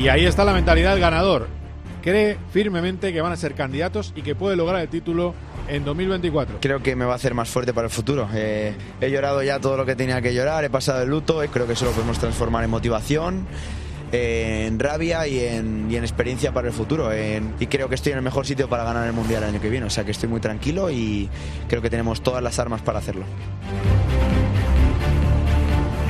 Y 0.00 0.08
ahí 0.08 0.24
está 0.24 0.46
la 0.46 0.54
mentalidad 0.54 0.98
ganador. 0.98 1.46
cree 2.00 2.38
firmemente 2.54 3.12
que 3.12 3.20
van 3.20 3.32
a 3.32 3.36
ser 3.36 3.54
candidatos 3.54 4.14
y 4.16 4.22
que 4.22 4.34
puede 4.34 4.56
lograr 4.56 4.80
el 4.80 4.88
título 4.88 5.34
en 5.68 5.84
2024. 5.84 6.56
Creo 6.62 6.82
que 6.82 6.96
me 6.96 7.04
va 7.04 7.12
a 7.12 7.16
hacer 7.16 7.34
más 7.34 7.50
fuerte 7.50 7.74
para 7.74 7.88
el 7.88 7.92
futuro. 7.92 8.26
Eh, 8.32 8.72
he 8.98 9.10
llorado 9.10 9.42
ya 9.42 9.60
todo 9.60 9.76
lo 9.76 9.84
que 9.84 9.94
tenía 9.94 10.22
que 10.22 10.32
llorar, 10.32 10.64
he 10.64 10.70
pasado 10.70 11.02
el 11.02 11.10
luto 11.10 11.44
y 11.44 11.48
creo 11.48 11.66
que 11.66 11.74
eso 11.74 11.84
lo 11.84 11.90
podemos 11.90 12.18
transformar 12.18 12.64
en 12.64 12.70
motivación 12.70 13.46
en 14.12 14.78
rabia 14.78 15.26
y 15.28 15.38
en, 15.38 15.92
experiencia 15.92 16.50
para 16.50 16.68
el 16.68 16.72
futuro. 16.72 17.10
Y 17.14 17.66
creo 17.66 17.90
que 17.90 17.94
estoy 17.94 18.12
en 18.12 18.18
el 18.18 18.24
mejor 18.24 18.46
sitio 18.46 18.70
para 18.70 18.84
ganar 18.84 19.06
el 19.06 19.12
Mundial 19.12 19.42
el 19.42 19.50
año 19.50 19.60
que 19.60 19.68
viene. 19.68 19.84
O 19.84 19.90
sea 19.90 20.04
que 20.04 20.12
estoy 20.12 20.30
muy 20.30 20.40
tranquilo 20.40 20.90
y 20.90 21.28
creo 21.68 21.82
que 21.82 21.90
tenemos 21.90 22.22
todas 22.22 22.42
las 22.42 22.58
armas 22.58 22.80
para 22.80 23.00
hacerlo. 23.00 23.26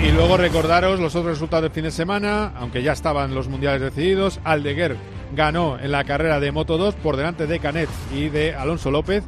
Y 0.03 0.13
luego 0.13 0.39
recordaros 0.39 0.99
los 0.99 1.15
otros 1.15 1.35
resultados 1.35 1.65
del 1.65 1.73
fin 1.73 1.85
de 1.85 1.91
semana, 1.91 2.53
aunque 2.57 2.83
ya 2.83 2.93
estaban 2.93 3.35
los 3.35 3.49
mundiales 3.49 3.83
decididos. 3.83 4.41
Aldeguer 4.45 4.97
ganó 5.35 5.79
en 5.79 5.93
la 5.93 6.05
carrera 6.05 6.41
de 6.41 6.53
Moto 6.53 6.79
2 6.79 6.95
por 6.97 7.19
delante 7.19 7.47
de 7.47 7.61
Canet 7.61 7.89
y 8.15 8.31
de 8.31 8.55
Alonso 8.55 8.91
López. 8.91 9.23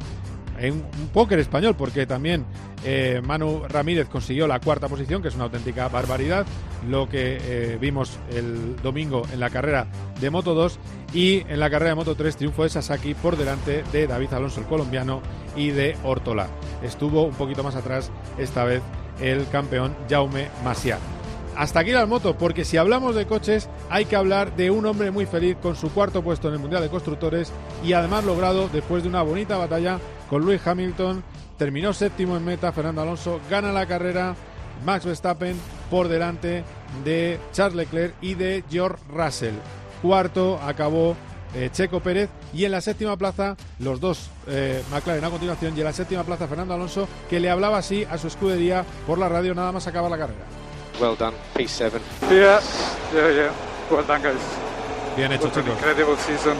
En 0.57 0.73
un 0.73 1.09
póker 1.13 1.39
español, 1.39 1.75
porque 1.77 2.07
también 2.07 2.45
eh, 2.85 3.21
Manu 3.23 3.63
Ramírez 3.67 4.07
consiguió 4.09 4.47
la 4.47 4.59
cuarta 4.59 4.87
posición, 4.87 5.21
que 5.21 5.27
es 5.27 5.35
una 5.35 5.45
auténtica 5.45 5.89
barbaridad, 5.89 6.45
lo 6.87 7.07
que 7.07 7.37
eh, 7.39 7.77
vimos 7.79 8.17
el 8.31 8.75
domingo 8.81 9.23
en 9.31 9.39
la 9.39 9.49
carrera 9.51 9.87
de 10.19 10.29
Moto 10.29 10.53
2 10.53 10.79
y 11.13 11.41
en 11.47 11.59
la 11.59 11.69
carrera 11.69 11.89
de 11.89 11.95
Moto 11.95 12.15
3 12.15 12.35
triunfo 12.35 12.63
de 12.63 12.69
Sasaki 12.69 13.13
por 13.13 13.37
delante 13.37 13.83
de 13.91 14.07
David 14.07 14.33
Alonso 14.33 14.59
el 14.59 14.67
colombiano 14.67 15.21
y 15.55 15.69
de 15.69 15.95
Hortola. 16.03 16.47
Estuvo 16.81 17.23
un 17.23 17.35
poquito 17.35 17.63
más 17.63 17.75
atrás 17.75 18.11
esta 18.37 18.63
vez 18.63 18.81
el 19.23 19.47
campeón 19.49 19.95
Jaume 20.09 20.49
Masia. 20.63 20.99
Hasta 21.55 21.79
aquí 21.79 21.91
las 21.91 22.07
motos, 22.07 22.35
porque 22.37 22.65
si 22.65 22.77
hablamos 22.77 23.15
de 23.15 23.25
coches 23.25 23.69
hay 23.89 24.05
que 24.05 24.15
hablar 24.15 24.55
de 24.55 24.71
un 24.71 24.85
hombre 24.85 25.11
muy 25.11 25.25
feliz 25.25 25.55
con 25.61 25.75
su 25.75 25.91
cuarto 25.91 26.23
puesto 26.23 26.47
en 26.47 26.55
el 26.55 26.59
Mundial 26.59 26.81
de 26.81 26.89
Constructores 26.89 27.51
y 27.83 27.93
además 27.93 28.25
logrado 28.25 28.69
después 28.69 29.03
de 29.03 29.09
una 29.09 29.21
bonita 29.21 29.57
batalla 29.57 29.99
con 30.29 30.45
Lewis 30.45 30.65
Hamilton. 30.65 31.23
Terminó 31.57 31.93
séptimo 31.93 32.35
en 32.35 32.43
meta, 32.43 32.71
Fernando 32.71 33.01
Alonso 33.01 33.39
gana 33.49 33.71
la 33.71 33.85
carrera, 33.85 34.35
Max 34.83 35.05
Verstappen 35.05 35.55
por 35.89 36.07
delante 36.07 36.63
de 37.05 37.39
Charles 37.53 37.75
Leclerc 37.75 38.15
y 38.19 38.33
de 38.33 38.63
George 38.69 39.01
Russell. 39.09 39.55
Cuarto 40.01 40.59
acabó 40.61 41.15
eh, 41.55 41.69
Checo 41.71 41.99
Pérez 41.99 42.29
y 42.53 42.65
en 42.65 42.71
la 42.71 42.81
séptima 42.81 43.15
plaza 43.17 43.55
los 43.79 43.99
dos 43.99 44.29
eh, 44.47 44.83
McLaren 44.91 45.23
a 45.23 45.29
continuación 45.29 45.73
y 45.75 45.79
en 45.79 45.85
la 45.85 45.93
séptima 45.93 46.23
plaza 46.23 46.47
Fernando 46.47 46.73
Alonso 46.73 47.07
que 47.29 47.39
le 47.39 47.49
hablaba 47.49 47.77
así 47.77 48.05
a 48.09 48.17
su 48.17 48.27
escudería 48.27 48.85
por 49.05 49.17
la 49.17 49.29
radio 49.29 49.53
nada 49.53 49.71
más 49.71 49.85
acabar 49.87 50.09
la 50.11 50.17
carrera. 50.17 50.45
Well 50.99 51.15
done, 51.17 51.35
P7. 51.55 51.91
Yeah, 52.29 52.59
yeah, 53.13 53.31
yeah. 53.31 53.51
Well 53.89 54.05
done, 54.05 54.21
guys. 54.21 54.37
Bien 55.17 55.31
hecho, 55.31 55.51
an 55.55 55.67
incredible 55.67 56.15
season 56.17 56.55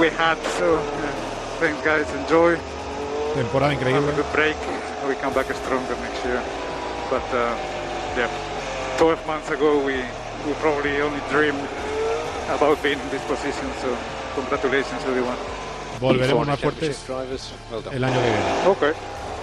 we 0.00 0.08
had. 0.08 0.36
So, 0.58 0.74
yeah, 0.74 1.60
thanks, 1.60 1.84
guys. 1.84 2.06
Enjoy. 2.22 2.56
Temporada 3.34 3.72
Have 3.72 3.80
increíble. 3.82 4.08
a 4.12 4.16
good 4.16 4.32
break. 4.32 4.56
We 5.08 5.14
come 5.16 5.32
back 5.34 5.46
stronger 5.54 5.94
next 6.02 6.24
year. 6.24 6.42
But 7.10 7.22
uh, 7.32 7.54
yeah, 8.16 8.28
12 8.98 9.26
months 9.26 9.50
ago 9.50 9.78
we 9.84 9.94
we 10.46 10.52
probably 10.60 11.00
only 11.00 11.20
dreamed 11.30 11.68
about 12.48 12.82
being 12.82 12.98
in 12.98 13.08
this 13.10 13.22
position. 13.24 13.66
So, 13.82 13.88
congratulations, 14.34 15.02
everyone. 15.04 15.36
Volveremos 16.00 16.46
P4 16.46 16.46
más 16.46 16.60
fuertes 16.60 17.06
Championship 17.06 17.06
drivers. 17.06 17.52
Well 17.70 17.80
done. 17.82 17.96
el 17.96 18.04
año 18.04 18.20
que 18.20 18.30
viene. 18.30 18.68
Okay. 18.68 18.92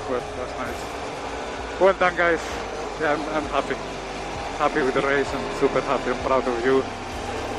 Well, 0.09 0.21
that's 0.37 0.55
nice. 0.59 0.81
Well 1.79 1.93
done, 1.99 2.15
guys. 2.15 2.39
Yeah, 3.01 3.13
I'm, 3.13 3.21
I'm 3.35 3.49
happy. 3.49 3.75
Happy 4.59 4.81
with 4.81 4.93
the 4.93 5.01
race. 5.01 5.27
I'm 5.33 5.59
super 5.59 5.81
happy. 5.81 6.11
I'm 6.11 6.19
proud 6.25 6.47
of 6.47 6.65
you. 6.65 6.83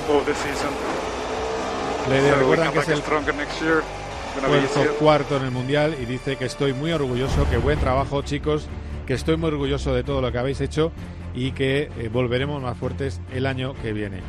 All 0.08 0.20
the 0.24 0.34
season. 0.34 0.70
Le 2.08 2.20
So 2.30 2.36
recuerdan 2.36 2.72
que 2.72 2.78
es 2.80 2.88
el 2.88 2.98
easier. 2.98 3.82
cuarto 4.98 5.36
en 5.36 5.44
el 5.44 5.50
Mundial 5.50 5.96
y 6.00 6.04
dice 6.04 6.36
que 6.36 6.44
estoy 6.44 6.72
muy 6.72 6.92
orgulloso, 6.92 7.48
que 7.50 7.56
buen 7.56 7.78
trabajo 7.80 8.22
chicos, 8.22 8.66
que 9.06 9.14
estoy 9.14 9.36
muy 9.36 9.48
orgulloso 9.48 9.94
de 9.94 10.04
todo 10.04 10.20
lo 10.20 10.30
que 10.30 10.38
habéis 10.38 10.60
hecho 10.60 10.92
y 11.34 11.52
que 11.52 11.90
eh, 11.98 12.10
volveremos 12.12 12.60
más 12.62 12.76
fuertes 12.76 13.20
el 13.32 13.46
año 13.46 13.74
que 13.82 13.92
viene. 13.92 14.20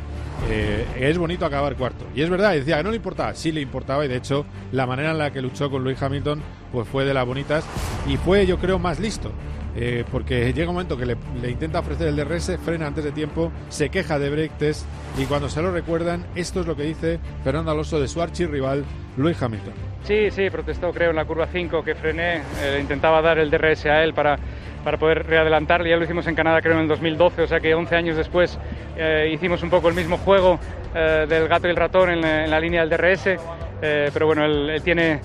Eh, 0.48 0.86
es 1.00 1.18
bonito 1.18 1.44
acabar 1.44 1.76
cuarto. 1.76 2.04
Y 2.14 2.22
es 2.22 2.30
verdad, 2.30 2.52
decía 2.52 2.76
que 2.76 2.82
no 2.84 2.90
le 2.90 2.96
importaba, 2.96 3.34
sí 3.34 3.52
le 3.52 3.60
importaba 3.60 4.04
y 4.04 4.08
de 4.08 4.16
hecho 4.16 4.46
la 4.72 4.86
manera 4.86 5.10
en 5.10 5.18
la 5.18 5.32
que 5.32 5.40
luchó 5.40 5.70
con 5.70 5.82
Lewis 5.82 6.00
Hamilton 6.02 6.42
pues 6.72 6.88
fue 6.88 7.04
de 7.04 7.14
las 7.14 7.26
bonitas 7.26 7.64
y 8.06 8.16
fue 8.16 8.46
yo 8.46 8.58
creo 8.58 8.78
más 8.78 9.00
listo. 9.00 9.32
Eh, 9.76 10.04
porque 10.10 10.52
llega 10.52 10.70
un 10.70 10.74
momento 10.74 10.96
que 10.96 11.06
le, 11.06 11.16
intenta 11.50 11.80
ofrecer 11.80 12.08
el 12.08 12.16
DRS, 12.16 12.58
frena 12.64 12.86
antes 12.86 13.04
de 13.04 13.12
tiempo, 13.12 13.52
se 13.68 13.90
queja 13.90 14.18
de 14.18 14.30
break 14.30 14.52
test 14.58 14.86
y 15.18 15.24
cuando 15.26 15.48
se 15.48 15.60
lo 15.60 15.70
recuerdan, 15.70 16.24
esto 16.34 16.60
es 16.60 16.66
lo 16.66 16.74
que 16.74 16.84
dice 16.84 17.18
Fernando 17.44 17.70
Alonso 17.70 18.00
de 18.00 18.08
su 18.08 18.22
archirrival 18.22 18.84
Lewis 19.16 19.40
Hamilton. 19.40 19.74
Sí, 20.04 20.30
sí, 20.30 20.48
protestó 20.50 20.92
creo 20.92 21.10
en 21.10 21.16
la 21.16 21.24
curva 21.24 21.46
5 21.46 21.84
que 21.84 21.94
frené, 21.94 22.42
eh, 22.62 22.78
intentaba 22.80 23.20
dar 23.20 23.38
el 23.38 23.50
DRS 23.50 23.86
a 23.86 24.02
él 24.02 24.14
para, 24.14 24.38
para 24.82 24.98
poder 24.98 25.26
readelantarle, 25.26 25.90
ya 25.90 25.96
lo 25.96 26.04
hicimos 26.04 26.26
en 26.26 26.34
Canadá 26.34 26.62
creo 26.62 26.74
en 26.74 26.80
el 26.80 26.88
2012, 26.88 27.42
o 27.42 27.46
sea 27.46 27.60
que 27.60 27.74
11 27.74 27.96
años 27.96 28.16
después 28.16 28.58
eh, 28.96 29.30
hicimos 29.32 29.62
un 29.62 29.70
poco 29.70 29.88
el 29.88 29.94
mismo 29.94 30.16
juego 30.18 30.58
del 30.94 31.46
gato 31.46 31.66
y 31.66 31.70
el 31.70 31.76
ratón 31.76 32.08
en 32.08 32.50
la 32.50 32.58
línea 32.58 32.80
del 32.80 32.88
DRS, 32.88 33.36
eh, 33.82 34.10
pero 34.12 34.26
bueno, 34.26 34.44
él, 34.44 34.70
él 34.70 34.82
tiene 34.82 35.20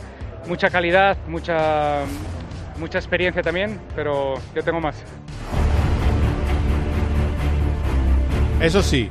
mucha 0.47 0.69
calidad, 0.69 1.17
mucha, 1.27 2.01
mucha 2.81 2.97
experiencia 2.97 3.41
también, 3.41 3.79
pero 3.95 4.35
yo 4.53 4.63
tengo 4.63 4.81
más. 4.81 5.01
Eso 8.59 8.81
sí, 8.81 9.09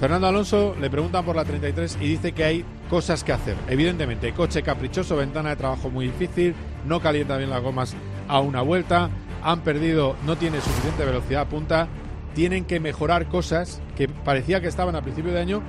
Fernando 0.00 0.28
Alonso 0.28 0.74
le 0.80 0.88
preguntan 0.88 1.24
por 1.24 1.36
la 1.36 1.44
33 1.44 1.98
y 2.00 2.08
dice 2.08 2.32
que 2.32 2.44
hay 2.44 2.64
cosas 2.88 3.22
que 3.22 3.32
hacer. 3.32 3.56
Evidentemente, 3.68 4.32
coche 4.32 4.62
caprichoso, 4.62 5.16
ventana 5.16 5.50
de 5.50 5.56
trabajo 5.56 5.90
muy 5.90 6.06
difícil, 6.06 6.54
no 6.86 7.00
calienta 7.00 7.36
bien 7.36 7.50
las 7.50 7.62
gomas 7.62 7.94
a 8.28 8.40
una 8.40 8.62
vuelta, 8.62 9.10
han 9.42 9.60
perdido, 9.60 10.16
no 10.24 10.36
tiene 10.36 10.60
suficiente 10.60 11.04
velocidad 11.04 11.42
a 11.42 11.48
punta, 11.48 11.88
tienen 12.34 12.64
que 12.64 12.80
mejorar 12.80 13.26
cosas 13.26 13.82
que 13.96 14.08
parecía 14.08 14.60
que 14.60 14.68
estaban 14.68 14.94
a 14.94 15.02
principio 15.02 15.32
de 15.32 15.40
año, 15.40 15.62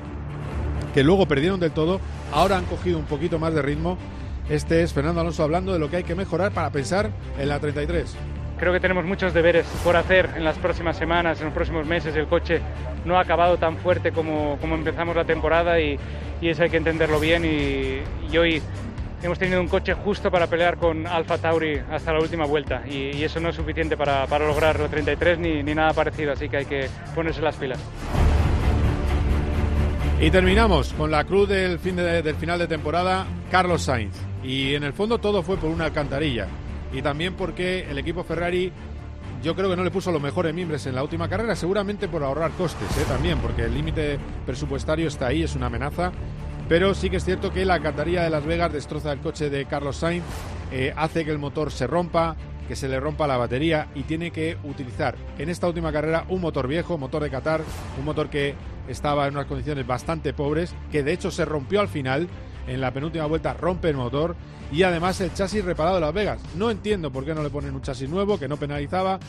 que 0.94 1.04
luego 1.04 1.28
perdieron 1.28 1.60
del 1.60 1.72
todo, 1.72 2.00
ahora 2.32 2.58
han 2.58 2.66
cogido 2.66 3.00
un 3.00 3.06
poquito 3.06 3.40
más 3.40 3.54
de 3.54 3.62
ritmo. 3.62 3.98
Este 4.50 4.82
es 4.82 4.94
Fernando 4.94 5.22
Alonso 5.22 5.44
hablando 5.44 5.74
de 5.74 5.80
lo 5.80 5.90
que 5.90 5.98
hay 5.98 6.04
que 6.04 6.16
mejorar 6.16 6.52
para 6.52 6.72
pensar 6.72 7.12
en 7.38 7.50
la 7.50 7.60
33. 7.60 8.16
Creo 8.58 8.74
que 8.74 8.80
tenemos 8.80 9.06
muchos 9.06 9.34
deberes 9.34 9.66
por 9.84 9.96
hacer 9.96 10.32
en 10.36 10.44
las 10.44 10.58
próximas 10.58 10.98
semanas, 10.98 11.40
en 11.40 11.46
los 11.46 11.54
próximos 11.54 11.86
meses. 11.86 12.16
El 12.16 12.28
coche 12.28 12.60
no 13.06 13.18
ha 13.18 13.22
acabado 13.22 13.58
tan 13.58 13.78
fuerte 13.78 14.12
como, 14.12 14.58
como 14.60 14.76
empezamos 14.76 15.16
la 15.16 15.24
temporada 15.24 15.80
y, 15.80 15.98
y 16.42 16.50
eso 16.50 16.64
hay 16.64 16.70
que 16.70 16.78
entenderlo 16.78 17.20
bien. 17.20 17.46
Y, 17.46 18.02
y 18.34 18.38
hoy 18.38 18.62
hemos 19.22 19.38
tenido 19.40 19.62
un 19.62 19.68
coche 19.68 19.94
justo 19.94 20.30
para 20.32 20.48
pelear 20.48 20.78
con 20.78 21.06
Alfa 21.08 21.38
Tauri 21.38 21.80
hasta 21.92 22.12
la 22.12 22.20
última 22.20 22.46
vuelta 22.46 22.82
y, 22.90 23.16
y 23.18 23.24
eso 23.24 23.40
no 23.40 23.50
es 23.50 23.56
suficiente 23.56 23.96
para, 23.96 24.26
para 24.28 24.46
lograr 24.48 24.78
la 24.80 24.88
33 24.90 25.38
ni, 25.40 25.62
ni 25.64 25.76
nada 25.76 25.94
parecido, 25.94 26.34
así 26.34 26.50
que 26.50 26.58
hay 26.58 26.66
que 26.66 26.90
ponerse 27.16 27.42
las 27.42 27.56
pilas. 27.56 27.80
Y 30.20 30.32
terminamos 30.32 30.92
con 30.94 31.12
la 31.12 31.24
cruz 31.24 31.48
del, 31.48 31.80
fin 31.80 31.96
de- 31.96 32.22
del 32.22 32.36
final 32.36 32.60
de 32.60 32.68
temporada, 32.68 33.26
Carlos 33.50 33.84
Sainz. 33.84 34.18
Y 34.44 34.74
en 34.76 34.84
el 34.84 34.94
fondo 34.94 35.18
todo 35.18 35.44
fue 35.44 35.58
por 35.58 35.70
una 35.70 35.86
alcantarilla. 35.86 36.48
Y 36.94 37.02
también 37.02 37.36
porque 37.36 37.86
el 37.90 37.98
equipo 37.98 38.24
Ferrari 38.24 38.72
yo 39.44 39.56
creo 39.56 39.70
que 39.70 39.76
no 39.76 39.84
le 39.84 39.92
puso 39.92 40.12
los 40.12 40.22
mejores 40.22 40.54
mimbres 40.54 40.86
en 40.86 40.96
la 40.96 41.04
última 41.04 41.30
carrera, 41.30 41.56
seguramente 41.56 42.08
por 42.08 42.24
ahorrar 42.24 42.52
costes, 42.52 42.90
¿eh? 42.98 43.06
también, 43.08 43.38
porque 43.40 43.64
el 43.64 43.74
límite 43.74 44.20
presupuestario 44.46 45.08
está 45.08 45.28
ahí, 45.28 45.44
es 45.44 45.56
una 45.56 45.68
amenaza. 45.68 46.12
Pero 46.68 46.94
sí 46.94 47.10
que 47.10 47.18
es 47.18 47.26
cierto 47.26 47.52
que 47.52 47.66
la 47.66 47.76
alcantarilla 47.76 48.24
de 48.24 48.30
Las 48.30 48.46
Vegas 48.46 48.72
destroza 48.72 49.12
el 49.12 49.20
coche 49.20 49.50
de 49.50 49.66
Carlos 49.66 49.98
Sainz, 49.98 50.24
eh, 50.72 50.94
hace 50.96 51.26
que 51.26 51.32
el 51.32 51.40
motor 51.40 51.72
se 51.72 51.88
rompa, 51.88 52.36
que 52.68 52.76
se 52.76 52.88
le 52.88 53.00
rompa 53.00 53.26
la 53.26 53.38
batería 53.38 53.88
y 53.96 54.04
tiene 54.04 54.30
que 54.30 54.56
utilizar 54.64 55.16
en 55.40 55.50
esta 55.50 55.68
última 55.68 55.92
carrera 55.92 56.26
un 56.30 56.42
motor 56.42 56.68
viejo, 56.68 57.00
motor 57.00 57.24
de 57.24 57.32
Qatar, 57.32 57.62
un 57.98 58.06
motor 58.06 58.30
que 58.30 58.54
estaba 58.88 59.28
en 59.28 59.34
unas 59.34 59.48
condiciones 59.48 59.88
bastante 59.88 60.34
pobres, 60.34 60.76
que 60.92 61.02
de 61.02 61.14
hecho 61.14 61.32
se 61.32 61.46
rompió 61.46 61.80
al 61.80 61.88
final, 61.88 62.28
en 62.70 62.82
la 62.82 62.94
penúltima 62.94 63.26
vuelta 63.26 63.54
rompe 63.54 63.90
el 63.90 63.98
motor 63.98 64.36
y 64.72 64.84
además 64.84 65.20
el 65.22 65.34
chasis 65.34 65.66
reparado 65.66 65.96
de 65.96 66.02
Las 66.02 66.14
Vegas. 66.14 66.40
No 66.56 66.70
entiendo 66.70 67.12
por 67.12 67.26
qué 67.26 67.34
no 67.34 67.42
le 67.42 67.50
ponen 67.50 67.74
un 67.74 67.82
chasis 67.82 68.08
nuevo 68.08 68.38
que 68.38 68.48
no 68.48 68.58
penalizaba, 68.58 69.20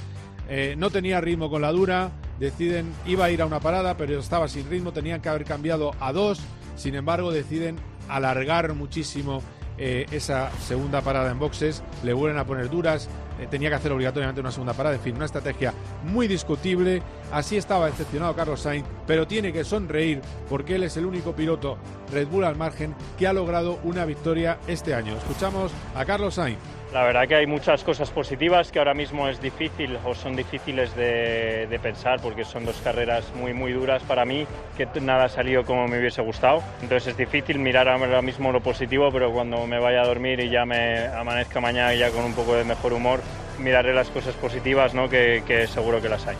eh, 0.48 0.74
no 0.76 0.90
tenía 0.90 1.20
ritmo 1.20 1.48
con 1.48 1.62
la 1.62 1.72
dura, 1.72 2.10
deciden, 2.38 2.92
iba 3.06 3.24
a 3.24 3.30
ir 3.30 3.40
a 3.40 3.46
una 3.46 3.60
parada, 3.60 3.96
pero 3.96 4.18
estaba 4.18 4.46
sin 4.48 4.68
ritmo, 4.68 4.92
tenían 4.92 5.22
que 5.22 5.30
haber 5.30 5.44
cambiado 5.44 5.92
a 6.00 6.12
dos, 6.12 6.40
sin 6.76 6.94
embargo 6.94 7.32
deciden 7.32 7.76
alargar 8.08 8.74
muchísimo 8.74 9.42
eh, 9.82 10.04
esa 10.10 10.50
segunda 10.60 11.00
parada 11.00 11.30
en 11.30 11.38
boxes, 11.38 11.82
le 12.04 12.12
vuelven 12.12 12.38
a 12.38 12.44
poner 12.44 12.68
duras, 12.68 13.08
eh, 13.40 13.46
tenía 13.50 13.70
que 13.70 13.76
hacer 13.76 13.90
obligatoriamente 13.92 14.42
una 14.42 14.52
segunda 14.52 14.74
parada, 14.74 14.96
en 14.96 15.00
fin, 15.00 15.16
una 15.16 15.24
estrategia 15.24 15.72
muy 16.04 16.28
discutible, 16.28 17.02
así 17.32 17.56
estaba 17.56 17.86
decepcionado 17.86 18.36
Carlos 18.36 18.60
Sainz, 18.60 18.86
pero 19.06 19.26
tiene 19.26 19.54
que 19.54 19.64
sonreír 19.64 20.20
porque 20.50 20.74
él 20.74 20.82
es 20.82 20.98
el 20.98 21.06
único 21.06 21.34
piloto 21.34 21.78
Red 22.12 22.28
Bull 22.28 22.44
al 22.44 22.56
margen 22.56 22.94
que 23.18 23.26
ha 23.26 23.32
logrado 23.32 23.78
una 23.82 24.04
victoria 24.04 24.58
este 24.66 24.92
año. 24.92 25.16
Escuchamos 25.16 25.72
a 25.94 26.04
Carlos 26.04 26.34
Sainz. 26.34 26.58
La 26.92 27.04
verdad 27.04 27.28
que 27.28 27.36
hay 27.36 27.46
muchas 27.46 27.84
cosas 27.84 28.10
positivas 28.10 28.72
que 28.72 28.80
ahora 28.80 28.94
mismo 28.94 29.28
es 29.28 29.40
difícil 29.40 29.96
o 30.04 30.12
son 30.12 30.34
difíciles 30.34 30.94
de, 30.96 31.78
pensar 31.80 32.20
porque 32.20 32.44
son 32.44 32.66
dos 32.66 32.80
carreras 32.82 33.32
muy 33.36 33.54
muy 33.54 33.72
duras 33.72 34.02
para 34.02 34.24
mí, 34.24 34.44
que 34.76 34.88
nada 35.00 35.24
ha 35.24 35.28
salido 35.28 35.64
como 35.64 35.86
me 35.86 36.00
hubiese 36.00 36.20
gustado. 36.20 36.62
Entonces 36.82 37.12
es 37.12 37.16
difícil 37.16 37.60
mirar 37.60 37.88
ahora 37.88 38.22
mismo 38.22 38.50
lo 38.50 38.60
positivo, 38.60 39.10
pero 39.12 39.32
cuando 39.32 39.66
me 39.68 39.78
vaya 39.78 40.02
a 40.02 40.06
dormir 40.06 40.40
y 40.40 40.50
ya 40.50 40.66
me 40.66 41.06
amanezca 41.06 41.60
mañana 41.60 41.94
ya 41.94 42.10
con 42.10 42.24
un 42.24 42.34
poco 42.34 42.56
de 42.56 42.64
mejor 42.64 42.92
humor, 42.92 43.20
miraré 43.60 43.94
las 43.94 44.10
cosas 44.10 44.34
positivas, 44.34 44.92
¿no? 44.92 45.08
que 45.08 45.66
seguro 45.68 46.02
que 46.02 46.08
las 46.08 46.26
hay. 46.26 46.36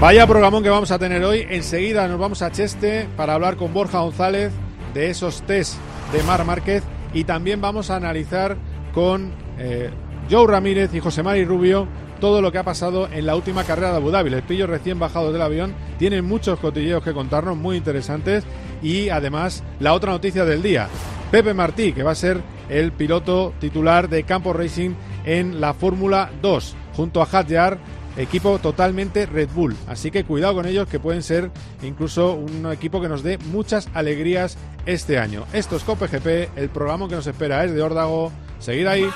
Vaya 0.00 0.28
programón 0.28 0.62
que 0.62 0.68
vamos 0.68 0.92
a 0.92 0.98
tener 1.00 1.24
hoy. 1.24 1.44
Enseguida 1.50 2.06
nos 2.06 2.20
vamos 2.20 2.40
a 2.42 2.52
Cheste 2.52 3.08
para 3.16 3.34
hablar 3.34 3.56
con 3.56 3.74
Borja 3.74 3.98
González 3.98 4.52
de 4.94 5.10
esos 5.10 5.42
test 5.42 5.74
de 6.12 6.22
Mar 6.22 6.44
Márquez 6.44 6.84
y 7.12 7.24
también 7.24 7.60
vamos 7.60 7.90
a 7.90 7.96
analizar 7.96 8.56
con 8.94 9.32
eh, 9.58 9.90
Joe 10.30 10.46
Ramírez 10.46 10.94
y 10.94 11.00
José 11.00 11.24
Mari 11.24 11.44
Rubio 11.44 11.88
todo 12.20 12.40
lo 12.40 12.52
que 12.52 12.58
ha 12.58 12.62
pasado 12.62 13.08
en 13.10 13.26
la 13.26 13.34
última 13.34 13.64
carrera 13.64 13.90
de 13.90 13.96
Abu 13.96 14.12
Dhabi. 14.12 14.30
Les 14.30 14.42
pillo 14.42 14.68
recién 14.68 15.00
bajados 15.00 15.32
del 15.32 15.42
avión, 15.42 15.74
tienen 15.98 16.24
muchos 16.24 16.60
cotilleos 16.60 17.02
que 17.02 17.12
contarnos, 17.12 17.56
muy 17.56 17.76
interesantes 17.76 18.44
y 18.80 19.08
además 19.08 19.64
la 19.80 19.94
otra 19.94 20.12
noticia 20.12 20.44
del 20.44 20.62
día. 20.62 20.88
Pepe 21.32 21.54
Martí, 21.54 21.92
que 21.92 22.04
va 22.04 22.12
a 22.12 22.14
ser 22.14 22.40
el 22.68 22.92
piloto 22.92 23.52
titular 23.58 24.08
de 24.08 24.22
Campo 24.22 24.52
Racing 24.52 24.90
en 25.24 25.60
la 25.60 25.74
Fórmula 25.74 26.30
2, 26.40 26.76
junto 26.94 27.20
a 27.20 27.26
Hadjar 27.26 27.78
equipo 28.18 28.58
totalmente 28.58 29.26
Red 29.26 29.48
Bull. 29.54 29.76
Así 29.86 30.10
que 30.10 30.24
cuidado 30.24 30.54
con 30.54 30.66
ellos 30.66 30.88
que 30.88 31.00
pueden 31.00 31.22
ser 31.22 31.50
incluso 31.82 32.34
un 32.34 32.70
equipo 32.70 33.00
que 33.00 33.08
nos 33.08 33.22
dé 33.22 33.38
muchas 33.38 33.88
alegrías 33.94 34.58
este 34.86 35.18
año. 35.18 35.46
Esto 35.52 35.76
es 35.76 35.84
Cope 35.84 36.08
GP, 36.08 36.58
el 36.58 36.68
programa 36.68 37.08
que 37.08 37.14
nos 37.14 37.26
espera 37.26 37.64
es 37.64 37.72
de 37.72 37.82
Órdago. 37.82 38.32
Seguid 38.58 38.86
ahí. 38.86 39.08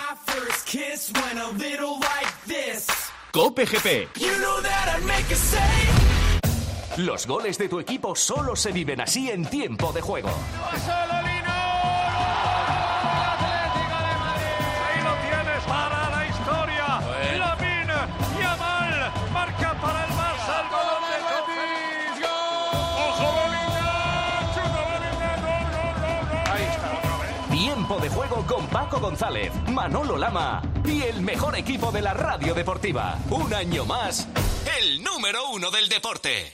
Cope 3.32 3.64
GP. 3.66 4.08
Los 6.98 7.26
goles 7.26 7.56
de 7.56 7.68
tu 7.68 7.80
equipo 7.80 8.14
solo 8.14 8.54
se 8.54 8.70
viven 8.70 9.00
así 9.00 9.30
en 9.30 9.46
tiempo 9.46 9.92
de 9.92 10.02
juego. 10.02 10.28
Con 28.52 28.66
Paco 28.66 29.00
González, 29.00 29.50
Manolo 29.70 30.18
Lama 30.18 30.60
y 30.84 31.02
el 31.02 31.22
mejor 31.22 31.56
equipo 31.56 31.90
de 31.90 32.02
la 32.02 32.12
radio 32.12 32.52
deportiva. 32.52 33.18
Un 33.30 33.54
año 33.54 33.86
más, 33.86 34.28
el 34.78 35.02
número 35.02 35.48
uno 35.52 35.70
del 35.70 35.88
deporte. 35.88 36.52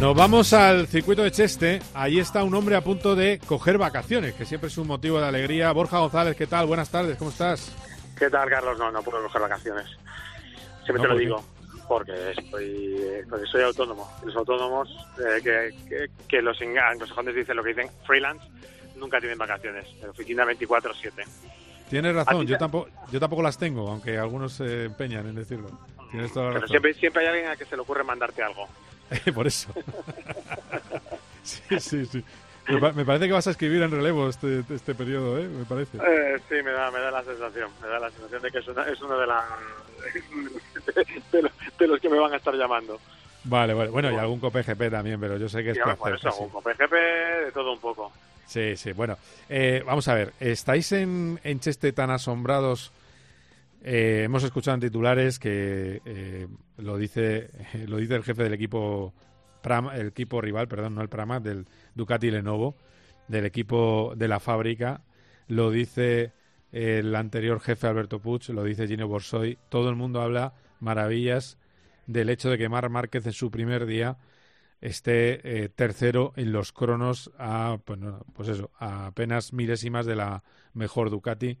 Nos 0.00 0.14
vamos 0.14 0.52
al 0.52 0.86
circuito 0.86 1.24
de 1.24 1.32
Cheste. 1.32 1.80
Ahí 1.92 2.20
está 2.20 2.44
un 2.44 2.54
hombre 2.54 2.76
a 2.76 2.82
punto 2.82 3.16
de 3.16 3.40
coger 3.44 3.78
vacaciones, 3.78 4.32
que 4.34 4.44
siempre 4.44 4.68
es 4.68 4.78
un 4.78 4.86
motivo 4.86 5.20
de 5.20 5.26
alegría. 5.26 5.72
Borja 5.72 5.98
González, 5.98 6.36
¿qué 6.36 6.46
tal? 6.46 6.66
Buenas 6.66 6.88
tardes, 6.88 7.18
¿cómo 7.18 7.30
estás? 7.30 7.74
¿Qué 8.16 8.30
tal, 8.30 8.48
Carlos? 8.48 8.78
No, 8.78 8.92
no 8.92 9.02
puedo 9.02 9.20
coger 9.24 9.42
vacaciones. 9.42 9.86
Siempre 10.84 11.02
te 11.02 11.08
lo 11.08 11.18
digo, 11.18 11.44
porque 11.88 12.12
estoy, 12.30 13.24
porque 13.28 13.46
soy 13.46 13.62
autónomo. 13.64 14.08
Los 14.24 14.36
autónomos, 14.36 14.88
eh, 15.18 15.42
que, 15.42 16.08
que, 16.28 16.42
los 16.42 16.56
anglosajones 16.60 17.34
dicen 17.34 17.56
lo 17.56 17.64
que 17.64 17.70
dicen 17.70 17.90
freelance, 18.06 18.46
nunca 18.94 19.18
tienen 19.18 19.36
vacaciones. 19.36 19.84
Oficina 20.08 20.44
24-7. 20.44 21.24
Tienes 21.90 22.14
razón, 22.14 22.46
yo 22.46 22.56
tampoco, 22.56 22.88
yo 23.10 23.18
tampoco 23.18 23.42
las 23.42 23.58
tengo, 23.58 23.88
aunque 23.90 24.16
algunos 24.16 24.52
se 24.52 24.84
empeñan 24.84 25.26
en 25.26 25.34
decirlo. 25.34 25.70
Tienes 26.12 26.32
toda 26.32 26.46
la 26.46 26.54
Pero 26.54 26.68
siempre, 26.68 26.94
siempre 26.94 27.22
hay 27.22 27.28
alguien 27.34 27.50
a 27.50 27.56
que 27.56 27.64
se 27.64 27.74
le 27.74 27.82
ocurre 27.82 28.04
mandarte 28.04 28.44
algo. 28.44 28.68
Por 29.34 29.46
eso. 29.46 29.72
sí, 31.42 31.80
sí, 31.80 32.06
sí. 32.06 32.24
Me 32.68 33.04
parece 33.04 33.26
que 33.26 33.32
vas 33.32 33.46
a 33.46 33.52
escribir 33.52 33.82
en 33.82 33.90
relevo 33.90 34.28
este, 34.28 34.62
este 34.68 34.94
periodo, 34.94 35.38
¿eh? 35.38 35.48
Me 35.48 35.64
parece. 35.64 35.96
Eh, 35.96 36.38
sí, 36.48 36.56
me 36.62 36.70
da, 36.70 36.90
me 36.90 36.98
da 36.98 37.10
la 37.10 37.24
sensación. 37.24 37.70
Me 37.80 37.88
da 37.88 37.98
la 37.98 38.10
sensación 38.10 38.42
de 38.42 38.50
que 38.50 38.58
es, 38.58 38.68
una, 38.68 38.82
es 38.82 39.00
uno 39.00 39.18
de, 39.18 39.26
la, 39.26 39.44
de, 41.32 41.42
los, 41.42 41.52
de, 41.78 41.86
los 41.86 42.00
que 42.00 42.10
me 42.10 42.18
van 42.18 42.34
a 42.34 42.36
estar 42.36 42.54
llamando. 42.54 43.00
Vale, 43.44 43.72
vale. 43.72 43.88
Bueno, 43.88 44.12
y 44.12 44.16
algún 44.16 44.38
COPGP 44.38 44.90
también, 44.90 45.18
pero 45.18 45.38
yo 45.38 45.48
sé 45.48 45.64
que 45.64 45.70
es 45.70 45.78
sí, 45.78 45.82
por 45.98 46.14
eso, 46.14 46.28
algún 46.28 46.50
COPGP, 46.50 46.92
de 46.92 47.52
todo 47.54 47.72
un 47.72 47.80
poco. 47.80 48.12
Sí, 48.46 48.76
sí. 48.76 48.92
Bueno, 48.92 49.16
eh, 49.48 49.82
vamos 49.86 50.06
a 50.08 50.14
ver. 50.14 50.34
¿Estáis 50.38 50.92
en, 50.92 51.40
en 51.44 51.60
Cheste 51.60 51.92
tan 51.92 52.10
asombrados? 52.10 52.92
Eh, 53.82 54.22
hemos 54.24 54.42
escuchado 54.42 54.74
en 54.74 54.80
titulares 54.80 55.38
que 55.38 56.02
eh, 56.04 56.48
lo 56.78 56.96
dice 56.96 57.50
lo 57.86 57.98
dice 57.98 58.16
el 58.16 58.24
jefe 58.24 58.42
del 58.42 58.54
equipo 58.54 59.14
el 59.94 60.08
equipo 60.08 60.40
rival, 60.40 60.66
perdón, 60.68 60.94
no 60.94 61.02
el 61.02 61.08
Prama, 61.08 61.40
del 61.40 61.66
Ducati 61.94 62.30
Lenovo, 62.30 62.74
del 63.26 63.44
equipo 63.44 64.14
de 64.16 64.28
la 64.28 64.40
fábrica, 64.40 65.02
lo 65.46 65.70
dice 65.70 66.32
el 66.72 67.14
anterior 67.14 67.60
jefe 67.60 67.86
Alberto 67.86 68.20
Puig, 68.20 68.48
lo 68.50 68.64
dice 68.64 68.86
Gino 68.86 69.08
Borsoy, 69.08 69.58
todo 69.68 69.90
el 69.90 69.96
mundo 69.96 70.22
habla 70.22 70.54
maravillas 70.80 71.58
del 72.06 72.30
hecho 72.30 72.50
de 72.50 72.58
que 72.58 72.68
Mar 72.68 72.88
Márquez 72.88 73.26
en 73.26 73.32
su 73.32 73.50
primer 73.50 73.84
día 73.84 74.16
esté 74.80 75.64
eh, 75.64 75.68
tercero 75.68 76.32
en 76.36 76.52
los 76.52 76.72
cronos 76.72 77.30
a 77.38 77.78
pues, 77.84 77.98
pues 78.32 78.48
eso, 78.48 78.70
a 78.78 79.06
apenas 79.06 79.52
milésimas 79.52 80.06
de 80.06 80.16
la 80.16 80.44
mejor 80.72 81.10
Ducati. 81.10 81.58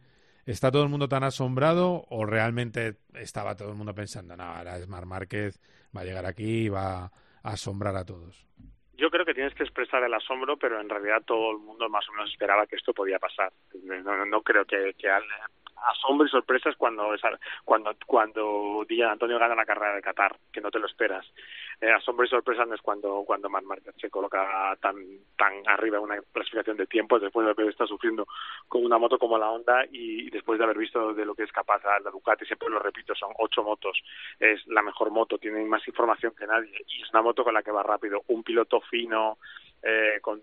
¿Está 0.48 0.70
todo 0.70 0.82
el 0.82 0.88
mundo 0.88 1.10
tan 1.10 1.24
asombrado 1.24 2.06
o 2.08 2.24
realmente 2.24 2.96
estaba 3.12 3.54
todo 3.54 3.68
el 3.68 3.74
mundo 3.74 3.94
pensando, 3.94 4.34
no, 4.34 4.44
ahora 4.44 4.78
es 4.78 4.88
Mar 4.88 5.04
Márquez, 5.04 5.60
va 5.94 6.00
a 6.00 6.04
llegar 6.04 6.24
aquí 6.24 6.64
y 6.64 6.68
va 6.70 7.04
a 7.04 7.10
asombrar 7.42 7.94
a 7.96 8.06
todos? 8.06 8.48
Yo 8.94 9.10
creo 9.10 9.26
que 9.26 9.34
tienes 9.34 9.52
que 9.52 9.64
expresar 9.64 10.02
el 10.02 10.14
asombro, 10.14 10.56
pero 10.56 10.80
en 10.80 10.88
realidad 10.88 11.20
todo 11.26 11.50
el 11.50 11.58
mundo 11.58 11.90
más 11.90 12.08
o 12.08 12.12
menos 12.12 12.30
esperaba 12.30 12.66
que 12.66 12.76
esto 12.76 12.94
podía 12.94 13.18
pasar. 13.18 13.52
No, 13.84 14.24
no, 14.24 14.40
creo 14.40 14.64
que, 14.64 14.94
que 14.98 15.10
asombro 15.86 16.26
y 16.26 16.30
sorpresas 16.30 16.76
cuando 16.76 17.08
cuando 17.64 17.94
cuando 18.06 18.84
Díaz 18.88 19.12
Antonio 19.12 19.38
gana 19.38 19.54
la 19.54 19.66
carrera 19.66 19.94
de 19.94 20.02
Qatar, 20.02 20.36
que 20.52 20.60
no 20.60 20.70
te 20.70 20.78
lo 20.78 20.86
esperas. 20.86 21.26
Eh, 21.80 21.90
asombro 21.90 22.26
y 22.26 22.28
sorpresa 22.28 22.64
no 22.64 22.74
es 22.74 22.82
cuando 22.82 23.22
cuando 23.24 23.48
Marc 23.48 23.64
Márquez 23.64 23.94
se 24.00 24.10
coloca 24.10 24.76
tan 24.80 24.96
tan 25.36 25.52
arriba 25.66 25.98
en 25.98 26.04
una 26.04 26.20
clasificación 26.32 26.76
de 26.76 26.86
tiempos 26.86 27.22
después 27.22 27.44
de 27.44 27.50
lo 27.50 27.56
que 27.56 27.68
está 27.68 27.86
sufriendo 27.86 28.26
con 28.66 28.84
una 28.84 28.98
moto 28.98 29.18
como 29.18 29.38
la 29.38 29.50
Honda 29.50 29.84
y 29.90 30.30
después 30.30 30.58
de 30.58 30.64
haber 30.64 30.78
visto 30.78 31.14
de 31.14 31.24
lo 31.24 31.34
que 31.34 31.44
es 31.44 31.52
capaz 31.52 31.82
la 31.84 32.10
Ducati, 32.10 32.44
siempre 32.44 32.68
lo 32.68 32.78
repito, 32.78 33.14
son 33.14 33.32
ocho 33.38 33.62
motos, 33.62 33.98
es 34.38 34.66
la 34.66 34.82
mejor 34.82 35.10
moto, 35.10 35.38
tiene 35.38 35.64
más 35.64 35.86
información 35.86 36.34
que 36.36 36.46
nadie. 36.46 36.84
Y 36.88 37.02
es 37.02 37.10
una 37.10 37.22
moto 37.22 37.44
con 37.44 37.54
la 37.54 37.62
que 37.62 37.70
va 37.70 37.82
rápido, 37.82 38.22
un 38.28 38.42
piloto 38.42 38.80
fino 38.80 39.38
eh, 39.82 40.18
con 40.20 40.40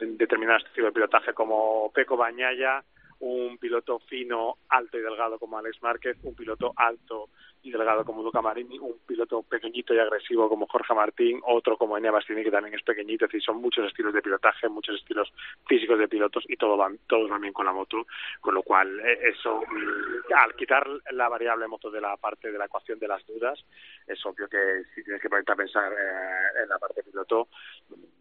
un 0.00 0.16
determinado 0.16 0.58
estilo 0.58 0.86
de 0.86 0.92
pilotaje 0.92 1.32
como 1.32 1.90
Peco 1.92 2.16
Bañaya 2.16 2.82
un 3.22 3.56
piloto 3.58 4.00
fino, 4.00 4.58
alto 4.68 4.98
y 4.98 5.00
delgado 5.00 5.38
como 5.38 5.56
Alex 5.56 5.80
Márquez, 5.80 6.16
un 6.24 6.34
piloto 6.34 6.72
alto 6.74 7.28
y 7.62 7.70
delgado 7.70 8.04
como 8.04 8.22
Luca 8.22 8.42
Marini, 8.42 8.80
un 8.80 8.98
piloto 9.06 9.44
pequeñito 9.44 9.94
y 9.94 10.00
agresivo 10.00 10.48
como 10.48 10.66
Jorge 10.66 10.92
Martín, 10.92 11.40
otro 11.44 11.76
como 11.76 11.96
Enea 11.96 12.10
Bastini 12.10 12.42
que 12.42 12.50
también 12.50 12.74
es 12.74 12.82
pequeñito, 12.82 13.26
es 13.26 13.30
decir, 13.30 13.44
son 13.44 13.62
muchos 13.62 13.86
estilos 13.86 14.12
de 14.12 14.22
pilotaje, 14.22 14.68
muchos 14.68 14.96
estilos 14.96 15.32
físicos 15.68 16.00
de 16.00 16.08
pilotos 16.08 16.44
y 16.48 16.56
todo 16.56 16.76
van, 16.76 16.98
todos 17.06 17.30
van 17.30 17.40
bien 17.40 17.52
con 17.52 17.64
la 17.64 17.72
moto, 17.72 18.04
con 18.40 18.54
lo 18.54 18.64
cual 18.64 18.98
eh, 18.98 19.20
eso, 19.22 19.60
mm, 19.60 20.32
al 20.34 20.56
quitar 20.56 20.84
la 21.12 21.28
variable 21.28 21.68
moto 21.68 21.92
de 21.92 22.00
la 22.00 22.16
parte 22.16 22.50
de 22.50 22.58
la 22.58 22.64
ecuación 22.64 22.98
de 22.98 23.06
las 23.06 23.24
dudas, 23.24 23.64
es 24.08 24.26
obvio 24.26 24.48
que 24.48 24.82
si 24.96 25.04
tienes 25.04 25.22
que 25.22 25.28
ponerte 25.28 25.52
a 25.52 25.56
pensar 25.56 25.92
eh, 25.92 26.62
en 26.64 26.68
la 26.68 26.78
parte 26.80 27.04
piloto, 27.04 27.46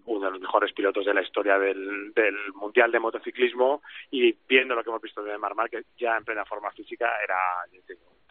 uno 0.06 0.26
de 0.26 0.32
los 0.34 0.42
mejores 0.42 0.74
pilotos 0.74 1.06
de 1.06 1.14
la 1.14 1.22
historia 1.22 1.58
del, 1.58 2.14
del 2.14 2.36
Mundial 2.54 2.92
de 2.92 3.00
Motociclismo 3.00 3.82
y 4.12 4.36
viendo 4.48 4.76
lo 4.76 4.84
que 4.84 4.91
hemos 4.92 5.02
visto 5.02 5.24
de 5.24 5.38
Mar 5.38 5.56
Márquez 5.56 5.86
ya 5.98 6.18
en 6.18 6.26
plena 6.26 6.46
forma 6.46 6.72
física 6.72 7.10
era 7.24 7.38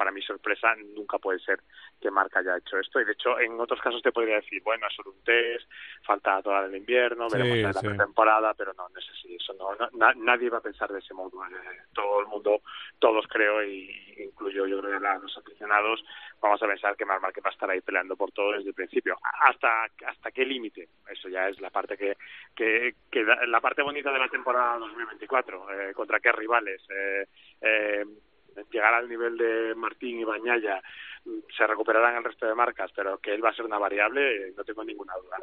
para 0.01 0.13
mi 0.13 0.23
sorpresa 0.23 0.75
nunca 0.97 1.19
puede 1.19 1.41
ser 1.41 1.61
que 2.01 2.11
Marc 2.11 2.35
haya 2.35 2.57
hecho 2.57 2.79
esto 2.79 3.03
y 3.03 3.05
de 3.05 3.13
hecho 3.13 3.39
en 3.39 3.61
otros 3.61 3.79
casos 3.83 4.01
te 4.01 4.13
podría 4.13 4.37
decir 4.37 4.63
bueno 4.63 4.87
es 4.87 4.95
solo 4.95 5.11
un 5.11 5.23
test 5.23 5.69
falta 6.07 6.41
toda 6.41 6.65
el 6.65 6.75
invierno 6.75 7.29
veremos 7.29 7.53
sí, 7.53 7.63
la 7.63 7.73
sí. 7.75 7.99
temporada 7.99 8.55
pero 8.55 8.73
no, 8.73 8.89
no 8.89 8.99
es 8.99 9.07
así 9.11 9.35
eso 9.35 9.53
no, 9.53 9.77
no, 9.93 10.15
nadie 10.15 10.49
va 10.49 10.57
a 10.57 10.63
pensar 10.63 10.91
de 10.91 11.01
ese 11.01 11.13
modo 11.13 11.45
eh, 11.45 11.83
todo 11.93 12.21
el 12.21 12.29
mundo 12.29 12.63
todos 12.99 13.27
creo 13.29 13.63
y 13.63 14.15
incluyo 14.17 14.67
yo 14.67 14.81
creo 14.81 14.99
que 14.99 15.07
los 15.23 15.37
aficionados 15.37 16.03
vamos 16.41 16.63
a 16.63 16.67
pensar 16.67 16.97
que 16.97 17.05
Marc 17.05 17.23
Márquez 17.23 17.45
va 17.45 17.51
a 17.51 17.53
estar 17.53 17.71
ahí 17.71 17.81
peleando 17.81 18.17
por 18.17 18.33
todo 18.33 18.53
desde 18.53 18.69
el 18.69 18.75
principio. 18.75 19.17
¿Hasta, 19.23 19.85
hasta 20.07 20.31
qué 20.31 20.45
límite? 20.45 20.89
Eso 21.09 21.29
ya 21.29 21.49
es 21.49 21.61
la 21.61 21.71
parte 21.71 21.97
que, 21.97 22.17
que, 22.55 22.95
que 23.11 23.25
la 23.25 23.61
parte 23.61 23.83
bonita 23.83 24.13
de 24.13 24.19
la 24.19 24.29
temporada 24.29 24.79
2024. 24.79 25.73
Eh, 25.73 25.95
contra 25.95 26.21
qué 26.21 26.33
rivales. 26.33 26.83
Eh, 26.91 27.27
eh, 27.61 28.05
llegar 28.71 28.95
al 28.95 29.09
nivel 29.09 29.37
de 29.37 29.75
Martín 29.75 30.21
y 30.21 30.25
Bañaya 30.25 30.83
se 31.57 31.67
recuperarán 31.67 32.17
el 32.17 32.25
resto 32.25 32.47
de 32.47 32.55
marcas, 32.55 32.91
pero 32.95 33.19
que 33.19 33.35
él 33.35 33.45
va 33.45 33.51
a 33.51 33.55
ser 33.55 33.65
una 33.65 33.79
variable, 33.79 34.53
no 34.57 34.65
tengo 34.65 34.85
ninguna 34.85 35.13
duda. 35.23 35.37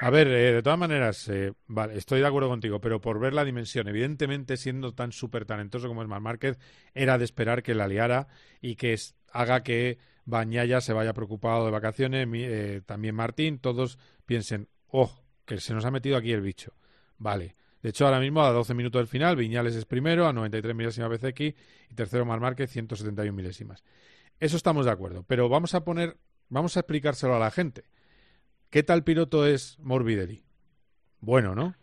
A 0.00 0.10
ver, 0.10 0.26
eh, 0.28 0.52
de 0.52 0.62
todas 0.62 0.78
maneras, 0.78 1.28
eh, 1.28 1.52
vale, 1.66 1.96
estoy 1.96 2.20
de 2.20 2.26
acuerdo 2.26 2.48
contigo, 2.48 2.80
pero 2.80 3.00
por 3.00 3.20
ver 3.20 3.32
la 3.32 3.44
dimensión, 3.44 3.88
evidentemente 3.88 4.56
siendo 4.56 4.92
tan 4.92 5.12
súper 5.12 5.44
talentoso 5.44 5.88
como 5.88 6.02
es 6.02 6.08
Mar 6.08 6.20
Márquez, 6.20 6.58
era 6.94 7.18
de 7.18 7.24
esperar 7.24 7.62
que 7.62 7.74
la 7.74 7.86
liara 7.86 8.26
y 8.60 8.76
que 8.76 8.96
haga 9.32 9.62
que 9.62 9.98
Bañaya 10.24 10.80
se 10.80 10.92
vaya 10.92 11.12
preocupado 11.12 11.64
de 11.66 11.70
vacaciones, 11.70 12.26
eh, 12.32 12.80
también 12.84 13.14
Martín, 13.14 13.60
todos 13.60 13.98
piensen, 14.26 14.68
oh, 14.88 15.10
que 15.46 15.58
se 15.58 15.74
nos 15.74 15.84
ha 15.84 15.90
metido 15.90 16.16
aquí 16.16 16.32
el 16.32 16.40
bicho. 16.40 16.72
Vale. 17.18 17.54
De 17.84 17.90
hecho, 17.90 18.06
ahora 18.06 18.18
mismo 18.18 18.42
a 18.42 18.50
12 18.50 18.72
minutos 18.72 18.98
del 18.98 19.08
final, 19.08 19.36
Viñales 19.36 19.76
es 19.76 19.84
primero, 19.84 20.26
a 20.26 20.32
93 20.32 20.74
milésimas 20.74 21.10
BCX 21.10 21.40
y 21.90 21.94
tercero 21.94 22.24
Mar 22.24 22.40
Márquez, 22.40 22.70
171 22.70 23.30
milésimas. 23.36 23.84
Eso 24.40 24.56
estamos 24.56 24.86
de 24.86 24.92
acuerdo, 24.92 25.22
pero 25.28 25.50
vamos 25.50 25.74
a 25.74 25.84
poner, 25.84 26.16
vamos 26.48 26.78
a 26.78 26.80
explicárselo 26.80 27.34
a 27.34 27.38
la 27.38 27.50
gente. 27.50 27.84
¿Qué 28.70 28.84
tal 28.84 29.04
piloto 29.04 29.46
es 29.46 29.78
Morbidelli? 29.80 30.42
Bueno, 31.20 31.54
¿no? 31.54 31.74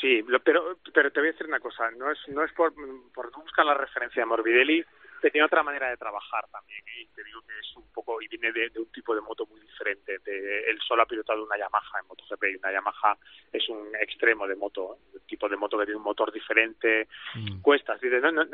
Sí, 0.00 0.24
pero, 0.42 0.78
pero 0.94 1.12
te 1.12 1.20
voy 1.20 1.28
a 1.28 1.32
decir 1.32 1.46
una 1.46 1.60
cosa, 1.60 1.90
no 1.90 2.10
es, 2.10 2.18
no 2.28 2.42
es 2.42 2.52
por, 2.54 2.72
por 3.12 3.30
buscar 3.32 3.66
la 3.66 3.74
referencia 3.74 4.22
de 4.22 4.26
Morbidelli, 4.26 4.82
tenía 5.22 5.46
otra 5.46 5.62
manera 5.62 5.88
de 5.88 5.96
trabajar 5.96 6.44
también 6.50 6.82
y 6.98 7.06
te 7.06 7.22
digo 7.22 7.40
que 7.42 7.58
es 7.58 7.76
un 7.76 7.90
poco 7.92 8.20
y 8.20 8.26
viene 8.26 8.52
de, 8.52 8.70
un 8.76 8.90
tipo 8.90 9.14
de 9.14 9.20
moto 9.20 9.46
muy 9.46 9.60
diferente 9.60 10.18
de, 10.18 10.64
él 10.68 10.78
solo 10.86 11.02
ha 11.02 11.06
pilotado 11.06 11.44
una 11.44 11.56
Yamaha 11.56 12.00
en 12.00 12.06
MotoGP 12.08 12.44
y 12.44 12.56
una 12.56 12.72
Yamaha 12.72 13.16
es 13.52 13.68
un 13.68 13.94
extremo 14.00 14.46
de 14.46 14.56
moto 14.56 14.98
un 15.14 15.20
tipo 15.26 15.48
de 15.48 15.56
moto 15.56 15.78
que 15.78 15.84
tiene 15.84 15.98
un 15.98 16.04
motor 16.04 16.32
diferente 16.32 17.06
mm. 17.34 17.60
cuesta 17.60 17.96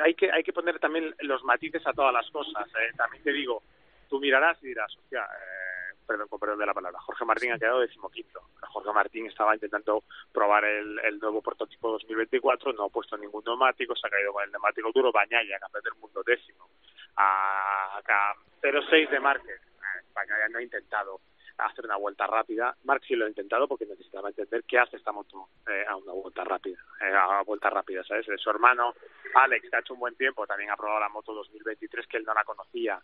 hay 0.04 0.14
que 0.14 0.30
hay 0.30 0.42
que 0.42 0.52
poner 0.52 0.78
también 0.78 1.14
los 1.20 1.42
matices 1.42 1.84
a 1.86 1.92
todas 1.94 2.12
las 2.12 2.30
cosas 2.30 2.68
¿eh? 2.68 2.92
también 2.96 3.22
te 3.22 3.32
digo 3.32 3.62
tú 4.08 4.20
mirarás 4.20 4.62
y 4.62 4.68
dirás 4.68 4.94
hostia 4.94 5.24
eh, 5.24 5.67
perdón 6.08 6.28
perdón 6.40 6.58
de 6.58 6.66
la 6.66 6.74
palabra. 6.74 6.98
Jorge 7.00 7.24
Martín 7.24 7.52
ha 7.52 7.58
quedado 7.58 7.80
decimoquinto. 7.80 8.40
Jorge 8.68 8.92
Martín 8.92 9.26
estaba 9.26 9.54
intentando 9.54 10.02
probar 10.32 10.64
el, 10.64 10.98
el 11.00 11.18
nuevo 11.18 11.42
prototipo 11.42 11.90
2024 11.92 12.72
no 12.72 12.84
ha 12.84 12.88
puesto 12.88 13.16
ningún 13.16 13.44
neumático 13.44 13.94
se 13.94 14.06
ha 14.06 14.10
caído 14.10 14.32
con 14.32 14.42
el 14.42 14.50
neumático 14.50 14.90
duro. 14.92 15.12
Bañaya 15.12 15.60
campeón 15.60 15.84
del 15.84 15.94
mundo 16.00 16.22
décimo. 16.24 16.68
A, 17.16 17.98
a 17.98 18.34
0,6 18.62 19.10
de 19.10 19.20
Márquez 19.20 19.60
España 20.18 20.34
ya 20.40 20.48
no 20.48 20.58
ha 20.58 20.62
intentado 20.62 21.20
hacer 21.58 21.84
una 21.84 21.96
vuelta 21.96 22.26
rápida. 22.26 22.76
Mark 22.84 23.02
sí 23.06 23.16
lo 23.16 23.26
ha 23.26 23.28
intentado 23.28 23.66
porque 23.66 23.86
necesitaba 23.86 24.28
entender 24.28 24.64
qué 24.64 24.78
hace 24.78 24.96
esta 24.96 25.12
moto 25.12 25.48
eh, 25.68 25.84
a 25.88 25.96
una 25.96 26.12
vuelta 26.12 26.44
rápida, 26.44 26.78
eh, 27.00 27.12
a 27.12 27.28
una 27.28 27.42
vuelta 27.42 27.68
rápida, 27.70 28.04
¿sabes? 28.04 28.26
Su 28.36 28.50
hermano. 28.50 28.94
Alex, 29.34 29.68
que 29.68 29.76
ha 29.76 29.80
hecho 29.80 29.94
un 29.94 30.00
buen 30.00 30.16
tiempo, 30.16 30.46
también 30.46 30.70
ha 30.70 30.76
probado 30.76 31.00
la 31.00 31.08
moto 31.08 31.34
2023 31.34 32.06
que 32.06 32.16
él 32.18 32.24
no 32.24 32.34
la 32.34 32.44
conocía. 32.44 33.00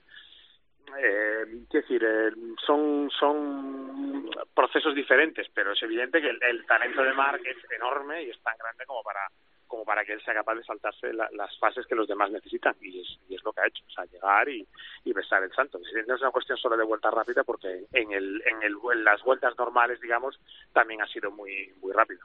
Eh, 0.99 1.45
decir, 1.71 2.05
eh, 2.05 2.31
son, 2.65 3.11
son 3.19 4.31
procesos 4.55 4.95
diferentes, 4.95 5.47
pero 5.53 5.73
es 5.73 5.83
evidente 5.83 6.21
que 6.21 6.29
el, 6.29 6.67
talento 6.67 7.03
de 7.03 7.13
Mark 7.15 7.41
es 7.45 7.57
enorme 7.71 8.23
y 8.23 8.31
es 8.31 8.41
tan 8.43 8.57
grande 8.59 8.85
como 8.87 9.03
para 9.03 9.21
como 9.67 9.85
para 9.85 10.05
que 10.05 10.13
él 10.13 10.23
sea 10.23 10.35
capaz 10.35 10.55
de 10.55 10.63
saltarse 10.63 11.13
las 11.13 11.59
fases 11.59 11.85
que 11.87 11.97
los 11.97 12.07
demás 12.07 12.31
necesitan 12.31 12.77
y 12.81 13.01
es, 13.01 13.19
y 13.29 13.35
es 13.35 13.43
lo 13.43 13.53
que 13.53 13.63
ha 13.63 13.67
hecho, 13.67 13.83
o 13.85 13.91
sea, 13.91 14.05
llegar 14.05 14.49
y, 14.49 14.65
y 15.05 15.13
besar 15.13 15.43
el 15.43 15.53
santo. 15.53 15.81
No 16.07 16.15
es 16.15 16.21
una 16.21 16.31
cuestión 16.31 16.57
solo 16.59 16.77
de 16.77 16.85
vuelta 16.85 17.11
rápida 17.11 17.43
porque 17.43 17.87
en, 17.93 18.13
el, 18.13 18.41
en, 18.47 18.63
el, 18.63 18.77
en 18.93 19.05
las 19.05 19.21
vueltas 19.23 19.59
normales, 19.59 20.01
digamos, 20.01 20.39
también 20.73 21.03
ha 21.03 21.09
sido 21.09 21.33
muy, 21.33 21.73
muy 21.83 21.93
rápido. 21.93 22.21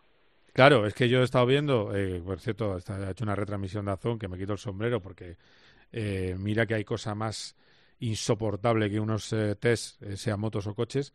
Claro, 0.54 0.86
es 0.86 0.94
que 0.94 1.10
yo 1.10 1.22
he 1.22 1.24
estado 1.24 1.48
viendo, 1.48 1.96
eh, 1.96 2.22
por 2.24 2.40
cierto, 2.40 2.78
he 2.78 3.12
hecho 3.12 3.24
una 3.24 3.36
retransmisión 3.36 3.86
de 3.86 3.94
Azón 3.94 4.20
que 4.20 4.28
me 4.28 4.38
quito 4.38 4.54
el 4.54 4.60
sombrero 4.60 5.00
porque 5.00 5.38
eh, 5.92 6.36
mira 6.38 6.66
que 6.66 6.76
hay 6.76 6.84
cosa 6.84 7.16
más 7.16 7.56
insoportable 8.00 8.90
que 8.90 9.00
unos 9.00 9.32
eh, 9.34 9.56
test, 9.56 10.02
eh, 10.02 10.18
sean 10.18 10.40
motos 10.40 10.68
o 10.68 10.76
coches, 10.76 11.14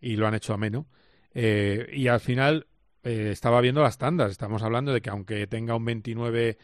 y 0.00 0.16
lo 0.16 0.26
han 0.26 0.34
hecho 0.34 0.54
ameno. 0.54 0.86
Eh, 1.34 1.88
y 1.92 2.08
al 2.08 2.20
final 2.20 2.66
eh, 3.02 3.30
estaba 3.32 3.60
viendo 3.60 3.82
las 3.82 3.98
tandas. 3.98 4.30
Estamos 4.30 4.62
hablando 4.62 4.92
de 4.92 5.00
que 5.00 5.10
aunque 5.10 5.46
tenga 5.46 5.74
un 5.74 5.84
29 5.84 6.58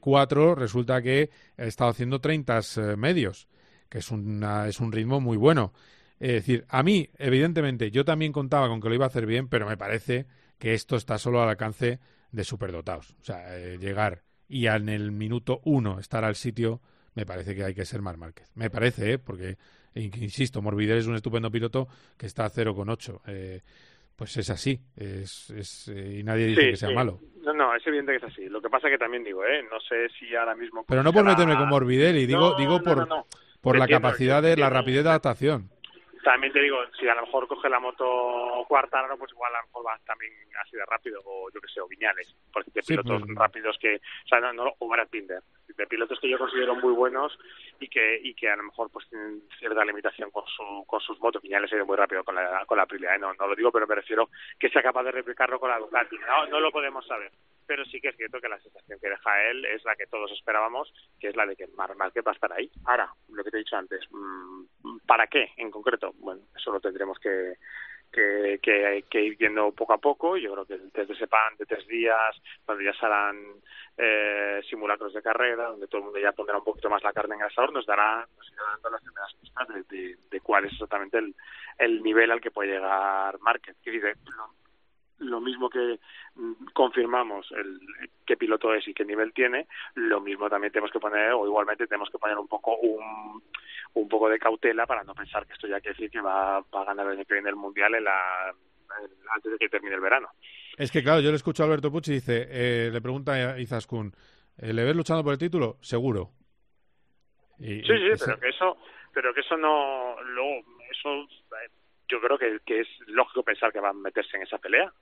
4, 0.00 0.54
resulta 0.54 1.00
que 1.00 1.30
ha 1.56 1.64
estado 1.64 1.90
haciendo 1.90 2.20
30 2.20 2.58
eh, 2.58 2.96
medios, 2.96 3.48
que 3.88 3.98
es, 3.98 4.10
una, 4.10 4.68
es 4.68 4.80
un 4.80 4.92
ritmo 4.92 5.20
muy 5.20 5.36
bueno. 5.36 5.72
Es 6.20 6.32
decir, 6.32 6.64
a 6.68 6.82
mí, 6.82 7.10
evidentemente, 7.18 7.90
yo 7.90 8.04
también 8.04 8.32
contaba 8.32 8.68
con 8.68 8.80
que 8.80 8.88
lo 8.88 8.94
iba 8.94 9.04
a 9.04 9.08
hacer 9.08 9.26
bien, 9.26 9.48
pero 9.48 9.66
me 9.66 9.76
parece 9.76 10.26
que 10.58 10.74
esto 10.74 10.96
está 10.96 11.18
solo 11.18 11.42
al 11.42 11.48
alcance 11.48 11.98
de 12.30 12.44
superdotados. 12.44 13.16
O 13.20 13.24
sea, 13.24 13.56
eh, 13.56 13.78
llegar 13.78 14.22
y 14.48 14.66
en 14.66 14.88
el 14.88 15.12
minuto 15.12 15.60
uno 15.64 15.98
estar 15.98 16.24
al 16.24 16.34
sitio, 16.34 16.80
me 17.14 17.26
parece 17.26 17.54
que 17.54 17.64
hay 17.64 17.74
que 17.74 17.84
ser 17.84 18.02
Mar 18.02 18.16
Márquez. 18.16 18.50
Me 18.54 18.70
parece, 18.70 19.12
¿eh? 19.12 19.18
porque, 19.18 19.56
insisto, 19.94 20.60
Morbidelli 20.60 21.00
es 21.00 21.06
un 21.06 21.14
estupendo 21.14 21.50
piloto 21.50 21.88
que 22.16 22.26
está 22.26 22.44
a 22.44 22.50
0,8. 22.50 23.20
Eh, 23.26 23.60
pues 24.16 24.36
es 24.36 24.48
así, 24.50 24.78
es, 24.96 25.50
es 25.50 25.88
eh, 25.88 26.18
y 26.20 26.22
nadie 26.22 26.46
dice 26.46 26.70
que 26.70 26.76
sea 26.76 26.90
malo. 26.90 27.20
No, 27.42 27.52
no, 27.52 27.74
es 27.74 27.84
evidente 27.86 28.12
que 28.12 28.18
es 28.18 28.32
así. 28.32 28.48
Lo 28.48 28.62
que 28.62 28.70
pasa 28.70 28.88
que 28.88 28.98
también 28.98 29.24
digo, 29.24 29.44
¿eh? 29.44 29.62
no 29.70 29.80
sé 29.80 30.08
si 30.18 30.34
ahora 30.34 30.54
mismo... 30.54 30.84
Pero 30.86 31.02
no 31.02 31.12
por 31.12 31.24
meterme 31.24 31.56
con 31.56 31.68
Morbidelli, 31.68 32.26
digo, 32.26 32.54
digo 32.56 32.80
por, 32.80 33.08
por 33.60 33.78
la 33.78 33.88
capacidad 33.88 34.42
de, 34.42 34.56
la 34.56 34.70
rapidez 34.70 35.02
de 35.02 35.10
adaptación. 35.10 35.70
También 36.24 36.54
te 36.54 36.60
digo, 36.60 36.78
si 36.98 37.06
a 37.06 37.14
lo 37.14 37.22
mejor 37.22 37.46
coge 37.46 37.68
la 37.68 37.78
moto 37.78 38.64
cuarta, 38.66 39.06
pues 39.18 39.30
igual 39.32 39.54
a 39.54 39.60
lo 39.60 39.66
mejor 39.66 39.86
va 39.86 40.00
también 40.06 40.32
así 40.62 40.74
de 40.74 40.84
rápido, 40.86 41.20
o 41.24 41.50
yo 41.52 41.60
que 41.60 41.68
sé, 41.68 41.80
o 41.82 41.86
Viñales, 41.86 42.34
porque 42.50 42.70
de 42.72 42.82
pilotos 42.82 43.22
pues, 43.22 43.36
rápidos 43.36 43.76
que, 43.78 43.96
o 43.96 44.28
sea, 44.28 44.40
no, 44.40 44.52
no, 44.54 44.72
o 44.78 44.88
Brad 44.88 45.08
Binder, 45.12 45.42
de 45.68 45.86
pilotos 45.86 46.18
que 46.20 46.30
yo 46.30 46.38
considero 46.38 46.74
muy 46.76 46.94
buenos 46.94 47.38
y 47.78 47.88
que 47.88 48.20
y 48.22 48.34
que 48.34 48.48
a 48.48 48.56
lo 48.56 48.62
mejor 48.62 48.90
pues 48.90 49.06
tienen 49.10 49.42
cierta 49.58 49.84
limitación 49.84 50.30
con 50.30 50.44
su 50.46 50.84
con 50.86 51.00
sus 51.00 51.20
motos. 51.20 51.42
Viñales 51.42 51.70
ha 51.72 51.76
ido 51.76 51.86
muy 51.86 51.96
rápido 51.96 52.24
con 52.24 52.34
la 52.34 52.64
con 52.64 52.78
la 52.78 52.84
Aprilia, 52.84 53.14
¿eh? 53.14 53.18
no, 53.18 53.34
no 53.34 53.46
lo 53.46 53.54
digo, 53.54 53.70
pero 53.70 53.86
me 53.86 53.94
refiero 53.94 54.30
que 54.58 54.70
sea 54.70 54.82
capaz 54.82 55.02
de 55.02 55.12
replicarlo 55.12 55.60
con 55.60 55.68
la 55.68 55.78
Ducati. 55.78 56.16
No, 56.18 56.46
no 56.46 56.58
lo 56.58 56.72
podemos 56.72 57.06
saber 57.06 57.30
pero 57.66 57.84
sí 57.84 58.00
que 58.00 58.08
es 58.08 58.16
cierto 58.16 58.40
que 58.40 58.48
la 58.48 58.60
sensación 58.60 58.98
que 59.00 59.08
deja 59.08 59.42
él 59.50 59.64
es 59.66 59.84
la 59.84 59.96
que 59.96 60.06
todos 60.06 60.30
esperábamos, 60.32 60.92
que 61.18 61.28
es 61.28 61.36
la 61.36 61.46
de 61.46 61.56
que 61.56 61.66
Mar 61.68 61.94
Márquez 61.96 62.24
va 62.26 62.32
a 62.32 62.34
estar 62.34 62.52
ahí. 62.52 62.70
Ahora, 62.84 63.10
lo 63.28 63.44
que 63.44 63.50
te 63.50 63.56
he 63.56 63.60
dicho 63.60 63.76
antes, 63.76 64.00
mm, 64.10 64.98
¿para 65.06 65.26
qué 65.26 65.52
en 65.56 65.70
concreto? 65.70 66.12
Bueno, 66.18 66.42
eso 66.56 66.72
lo 66.72 66.80
tendremos 66.80 67.18
que, 67.18 67.54
que, 68.14 69.04
que, 69.10 69.22
ir 69.22 69.36
viendo 69.36 69.72
poco 69.72 69.92
a 69.94 69.98
poco. 69.98 70.36
Yo 70.36 70.52
creo 70.52 70.66
que 70.66 70.74
el 70.74 70.92
test 70.92 71.10
de 71.10 71.16
SEPAN 71.16 71.56
de 71.58 71.66
tres 71.66 71.86
días, 71.86 72.36
donde 72.66 72.84
ya 72.84 72.92
serán 72.94 73.36
eh, 73.96 74.60
simulacros 74.68 75.12
de 75.12 75.22
carrera, 75.22 75.68
donde 75.68 75.88
todo 75.88 75.98
el 75.98 76.04
mundo 76.04 76.20
ya 76.20 76.32
pondrá 76.32 76.58
un 76.58 76.64
poquito 76.64 76.88
más 76.88 77.02
la 77.02 77.12
carne 77.12 77.34
en 77.34 77.40
el 77.42 77.46
asador, 77.48 77.72
nos 77.72 77.86
dará, 77.86 78.26
nos 78.36 78.52
irá 78.52 78.62
dando 78.72 78.90
las 78.90 79.02
primeras 79.02 79.34
pistas 79.34 79.68
de, 79.88 80.16
de, 80.30 80.40
cuál 80.40 80.64
es 80.64 80.72
exactamente 80.72 81.18
el, 81.18 81.34
el 81.78 82.02
nivel 82.02 82.30
al 82.30 82.40
que 82.40 82.50
puede 82.50 82.72
llegar 82.72 83.38
Márquez. 83.40 83.76
Que 83.82 83.90
dice, 83.90 84.14
lo 85.18 85.40
mismo 85.40 85.70
que 85.70 85.98
mm, 86.34 86.66
confirmamos 86.72 87.50
el 87.52 87.80
qué 88.26 88.36
piloto 88.36 88.74
es 88.74 88.86
y 88.88 88.94
qué 88.94 89.04
nivel 89.04 89.32
tiene, 89.32 89.66
lo 89.94 90.20
mismo 90.20 90.48
también 90.48 90.72
tenemos 90.72 90.90
que 90.90 91.00
poner, 91.00 91.32
o 91.32 91.46
igualmente 91.46 91.86
tenemos 91.86 92.10
que 92.10 92.18
poner 92.18 92.36
un 92.38 92.48
poco 92.48 92.76
un, 92.76 93.42
un 93.94 94.08
poco 94.08 94.28
de 94.28 94.38
cautela 94.38 94.86
para 94.86 95.04
no 95.04 95.14
pensar 95.14 95.46
que 95.46 95.52
esto 95.52 95.66
ya 95.66 95.80
quiere 95.80 95.94
decir 95.94 96.10
que 96.10 96.20
va, 96.20 96.60
va 96.60 96.82
a 96.82 96.84
ganar 96.84 97.06
el 97.06 97.12
año 97.12 97.24
que 97.24 97.34
viene 97.34 97.50
el 97.50 97.56
Mundial 97.56 97.94
en 97.94 98.04
la, 98.04 98.54
antes 99.34 99.52
de 99.52 99.58
que 99.58 99.68
termine 99.68 99.94
el 99.94 100.00
verano. 100.00 100.28
Es 100.76 100.90
que 100.90 101.02
claro, 101.02 101.20
yo 101.20 101.30
le 101.30 101.36
escucho 101.36 101.62
a 101.62 101.66
Alberto 101.66 101.90
Pucci 101.90 102.12
y 102.12 102.14
dice, 102.14 102.48
eh, 102.50 102.90
le 102.92 103.00
pregunta 103.00 103.32
a 103.32 103.58
Izaskun, 103.58 104.12
eh, 104.58 104.72
¿le 104.72 104.84
ves 104.84 104.96
luchando 104.96 105.22
por 105.22 105.32
el 105.32 105.38
título? 105.38 105.78
Seguro. 105.80 106.30
sí, 107.58 107.82
sí, 107.82 108.24
pero 108.24 108.40
que 108.40 108.48
eso, 108.48 108.76
pero 109.12 109.32
que 109.32 109.40
eso 109.40 109.56
no, 109.56 110.20
luego, 110.22 110.64
eso 110.90 111.26
yo 112.14 112.20
creo 112.20 112.38
que, 112.38 112.80
es 112.80 112.88
lógico 113.08 113.42
pensar 113.42 113.72
que 113.72 113.80
va 113.80 113.88
a 113.88 113.92
meterse 113.92 114.36
en 114.36 114.44
esa 114.44 114.58
pelea, 114.58 114.92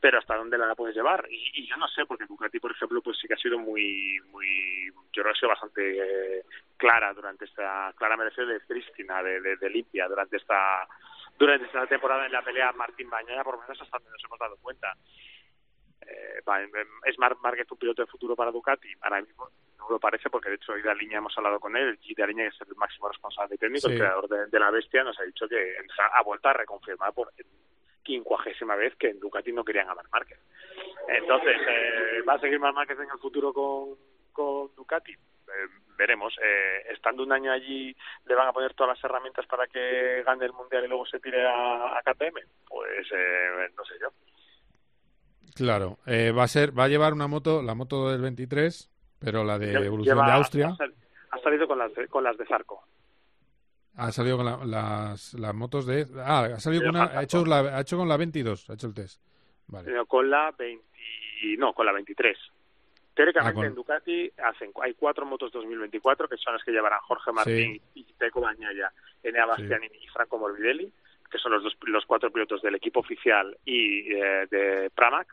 pero 0.00 0.18
hasta 0.18 0.36
dónde 0.36 0.56
la 0.56 0.74
puedes 0.74 0.96
llevar 0.96 1.26
y, 1.30 1.50
y 1.54 1.66
yo 1.66 1.76
no 1.76 1.86
sé 1.88 2.06
porque 2.06 2.24
Ducati 2.24 2.58
por 2.58 2.70
ejemplo 2.70 3.02
pues 3.02 3.18
sí 3.20 3.28
que 3.28 3.34
ha 3.34 3.38
sido 3.38 3.58
muy 3.58 4.18
muy 4.30 4.90
yo 5.12 5.22
creo 5.22 5.24
que 5.24 5.30
ha 5.30 5.40
sido 5.40 5.48
bastante 5.50 6.38
eh, 6.38 6.44
clara 6.76 7.12
durante 7.12 7.44
esta 7.44 7.92
clara 7.96 8.16
de 8.16 8.60
prístina 8.60 9.22
de, 9.22 9.40
de, 9.40 9.56
de, 9.56 9.70
limpia 9.70 10.08
durante 10.08 10.38
esta 10.38 10.88
durante 11.38 11.66
esta 11.66 11.86
temporada 11.86 12.24
en 12.26 12.32
la 12.32 12.42
pelea 12.42 12.72
Martín 12.72 13.10
Bañaya 13.10 13.44
por 13.44 13.56
lo 13.56 13.62
menos 13.62 13.80
hasta 13.80 13.98
donde 13.98 14.10
nos 14.10 14.24
hemos 14.24 14.38
dado 14.38 14.56
cuenta. 14.62 14.94
Eh, 16.00 16.42
es 17.04 17.18
Marc 17.18 17.38
Márquez 17.40 17.70
un 17.70 17.78
piloto 17.78 18.02
de 18.02 18.10
futuro 18.10 18.34
para 18.36 18.50
Ducati 18.50 18.88
ahora 19.02 19.20
mismo 19.20 19.50
no 19.84 19.94
lo 19.94 19.98
parece 20.00 20.30
porque 20.30 20.48
de 20.48 20.56
hecho 20.56 20.72
hoy 20.72 20.82
de 20.82 20.94
línea 20.94 21.18
hemos 21.18 21.36
hablado 21.36 21.60
con 21.60 21.76
él 21.76 21.98
y 22.02 22.14
de 22.14 22.26
línea 22.26 22.48
que 22.48 22.56
es 22.56 22.68
el 22.68 22.76
máximo 22.76 23.08
responsable 23.08 23.56
técnico 23.58 23.88
el 23.88 23.98
creador 23.98 24.28
de, 24.28 24.58
la 24.58 24.70
bestia 24.70 25.04
nos 25.04 25.18
ha 25.20 25.24
dicho 25.24 25.48
que 25.48 25.76
ha 25.98 26.22
vuelto 26.22 26.48
a 26.48 26.52
reconfirmar 26.52 27.12
por 27.12 27.32
quincuagésima 28.02 28.76
vez 28.76 28.94
que 28.96 29.10
en 29.10 29.20
Ducati 29.20 29.52
no 29.52 29.64
querían 29.64 29.88
a 29.88 29.94
Marc 29.94 30.08
Márquez 30.12 30.38
entonces 31.08 31.56
eh, 31.68 32.22
va 32.28 32.34
a 32.34 32.40
seguir 32.40 32.58
Marc 32.60 32.74
Márquez 32.74 32.98
en 32.98 33.10
el 33.10 33.18
futuro 33.18 33.52
con, 33.52 33.96
con 34.32 34.74
Ducati 34.74 35.12
eh, 35.12 35.68
veremos. 35.96 36.34
Eh, 36.42 36.92
estando 36.92 37.22
un 37.22 37.32
año 37.32 37.52
allí, 37.52 37.94
¿le 38.26 38.34
van 38.34 38.48
a 38.48 38.52
poner 38.52 38.74
todas 38.74 38.96
las 38.96 39.04
herramientas 39.04 39.46
para 39.46 39.66
que 39.66 40.22
gane 40.24 40.44
el 40.44 40.52
Mundial 40.52 40.84
y 40.84 40.88
luego 40.88 41.06
se 41.06 41.20
tire 41.20 41.46
a, 41.46 41.98
a 41.98 42.02
KTM? 42.02 42.38
Pues 42.68 43.06
eh, 43.12 43.70
no 43.76 43.84
sé 43.84 43.94
yo. 44.00 44.08
Claro, 45.54 45.98
eh, 46.06 46.32
va 46.32 46.44
a 46.44 46.48
ser, 46.48 46.76
va 46.76 46.84
a 46.84 46.88
llevar 46.88 47.12
una 47.12 47.28
moto, 47.28 47.62
la 47.62 47.74
moto 47.74 48.10
del 48.10 48.20
23, 48.22 48.90
pero 49.24 49.42
la 49.44 49.58
de 49.58 49.66
Lleva- 49.72 49.84
evolución 49.86 50.24
de 50.26 50.32
Austria. 50.32 50.68
Ha, 50.68 50.76
sal- 50.76 50.94
ha 51.30 51.38
salido 51.38 51.66
con 51.66 51.78
las 51.78 51.94
de, 51.94 52.08
con 52.08 52.22
las 52.24 52.36
de 52.36 52.46
Zarco. 52.46 52.82
Ha 53.96 54.10
salido 54.12 54.36
con 54.36 54.46
la- 54.46 54.64
las, 54.64 55.34
las 55.34 55.54
motos 55.54 55.86
de. 55.86 56.06
Ah, 56.16 56.48
ha 56.56 56.60
salido 56.60 56.82
con 56.82 56.96
una. 56.96 57.04
Ha 57.04 57.22
hecho, 57.22 57.44
la, 57.46 57.58
ha 57.60 57.80
hecho 57.80 57.96
con 57.96 58.08
la 58.08 58.16
22, 58.16 58.70
ha 58.70 58.74
hecho 58.74 58.86
el 58.88 58.94
test. 58.94 59.20
Vale. 59.68 59.90
Eh, 59.90 60.02
Con 60.06 60.28
la 60.28 60.52
20, 60.58 60.84
no, 61.58 61.72
con 61.72 61.86
la 61.86 61.92
23. 61.92 62.36
Teóricamente 63.14 63.52
Ah, 63.52 63.54
con- 63.54 63.66
en 63.66 63.74
Ducati 63.74 64.30
hacen, 64.44 64.72
hay 64.82 64.94
cuatro 64.94 65.24
motos 65.24 65.52
2024 65.52 66.28
que 66.28 66.36
son 66.36 66.54
las 66.54 66.64
que 66.64 66.72
llevarán 66.72 66.98
Jorge 67.02 67.30
Martín 67.32 67.80
y 67.94 68.04
Teco 68.18 68.40
Bañaya, 68.40 68.92
Enea 69.22 69.46
Bastianini 69.46 69.96
y 70.02 70.08
Franco 70.08 70.36
Morbidelli, 70.38 70.92
que 71.30 71.38
son 71.38 71.52
los, 71.52 71.62
dos, 71.62 71.76
los 71.86 72.04
cuatro 72.06 72.30
pilotos 72.32 72.60
del 72.60 72.74
equipo 72.74 73.00
oficial 73.00 73.56
y 73.64 74.12
eh, 74.12 74.46
de 74.50 74.90
Pramac. 74.94 75.28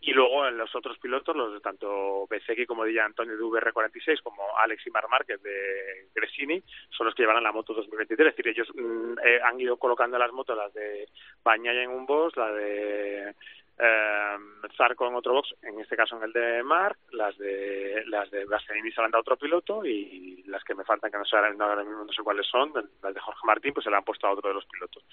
Y 0.00 0.12
luego 0.12 0.46
en 0.46 0.56
los 0.56 0.74
otros 0.76 0.96
pilotos, 0.98 1.34
los 1.34 1.52
de 1.52 1.60
tanto 1.60 2.26
Bezzecchi 2.28 2.66
como 2.66 2.84
de 2.84 3.00
Antonio 3.00 3.36
de 3.36 3.42
VR46, 3.42 4.22
como 4.22 4.56
Alex 4.56 4.86
y 4.86 4.90
Mar 4.90 5.08
Márquez 5.08 5.42
de 5.42 6.08
Gresini, 6.14 6.62
son 6.90 7.06
los 7.06 7.14
que 7.14 7.22
llevarán 7.22 7.42
la 7.42 7.52
moto 7.52 7.74
2023. 7.74 8.28
Es 8.28 8.36
decir, 8.36 8.48
ellos 8.48 8.68
mm, 8.74 9.18
eh, 9.24 9.40
han 9.42 9.60
ido 9.60 9.76
colocando 9.76 10.16
las 10.16 10.32
motos, 10.32 10.56
las 10.56 10.72
de 10.72 11.08
Bañaya 11.42 11.82
en 11.82 11.90
un 11.90 12.06
box, 12.06 12.36
la 12.36 12.52
de 12.52 13.34
eh, 13.78 14.36
Zarco 14.76 15.08
en 15.08 15.14
otro 15.14 15.34
box, 15.34 15.54
en 15.62 15.80
este 15.80 15.96
caso 15.96 16.16
en 16.16 16.24
el 16.24 16.32
de 16.32 16.62
Marc, 16.62 16.98
las 17.12 17.36
de 17.38 18.04
las 18.06 18.30
de 18.30 18.44
Bastianini 18.44 18.92
se 18.92 19.00
le 19.00 19.06
han 19.06 19.10
dado 19.10 19.20
a 19.20 19.22
otro 19.22 19.36
piloto 19.36 19.84
y 19.84 20.42
las 20.46 20.62
que 20.64 20.74
me 20.74 20.84
faltan, 20.84 21.10
que 21.10 21.18
no 21.18 21.24
sé 21.24 21.36
no, 21.56 21.74
no 21.84 22.12
sé 22.12 22.22
cuáles 22.22 22.46
son, 22.46 22.72
las 23.02 23.14
de 23.14 23.20
Jorge 23.20 23.46
Martín, 23.46 23.74
pues 23.74 23.84
se 23.84 23.90
le 23.90 23.96
han 23.96 24.04
puesto 24.04 24.26
a 24.26 24.32
otro 24.32 24.48
de 24.48 24.54
los 24.54 24.66
pilotos. 24.66 25.04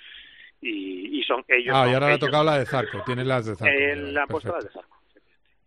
Y, 0.61 1.19
y 1.19 1.23
son 1.23 1.43
ellos. 1.47 1.73
Ah, 1.75 1.87
y 1.89 1.93
ahora 1.93 2.07
le 2.07 2.13
ha 2.13 2.19
tocado 2.19 2.43
la 2.43 2.57
de 2.59 2.65
Zarco. 2.65 3.03
Tienes 3.05 3.25
las 3.27 3.45
de 3.45 3.55
Zarco. 3.55 3.73
Eh, 3.73 3.95
le 3.95 4.19
han 4.19 4.27
puesto 4.27 4.51
las 4.53 4.63
de 4.63 4.69
Zarco. 4.71 4.95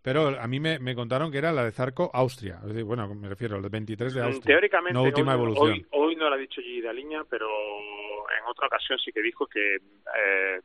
Pero 0.01 0.27
a 0.39 0.47
mí 0.47 0.59
me, 0.61 0.79
me 0.79 0.95
contaron 0.95 1.29
que 1.31 1.37
era 1.37 1.51
la 1.51 1.65
de 1.65 1.71
Zarco 1.71 2.09
Austria. 2.13 2.57
Es 2.61 2.69
decir, 2.69 2.83
bueno, 2.85 3.13
me 3.13 3.27
refiero 3.27 3.57
al 3.57 3.61
de 3.61 3.69
23 3.69 4.13
de 4.13 4.21
Mm, 4.21 4.25
Austria. 4.25 4.55
Teóricamente, 4.55 4.93
No 4.93 5.03
última 5.03 5.33
hoy, 5.33 5.37
evolución. 5.37 5.71
Hoy, 5.71 5.85
hoy 5.91 6.15
no 6.15 6.29
lo 6.29 6.35
ha 6.35 6.37
dicho 6.37 6.61
Gigi 6.61 6.81
Daliña, 6.81 7.23
pero 7.29 7.45
en 7.47 8.45
otra 8.49 8.67
ocasión 8.67 8.97
sí 8.99 9.11
que 9.11 9.21
dijo 9.21 9.45
que, 9.47 9.75
eh, 9.75 10.61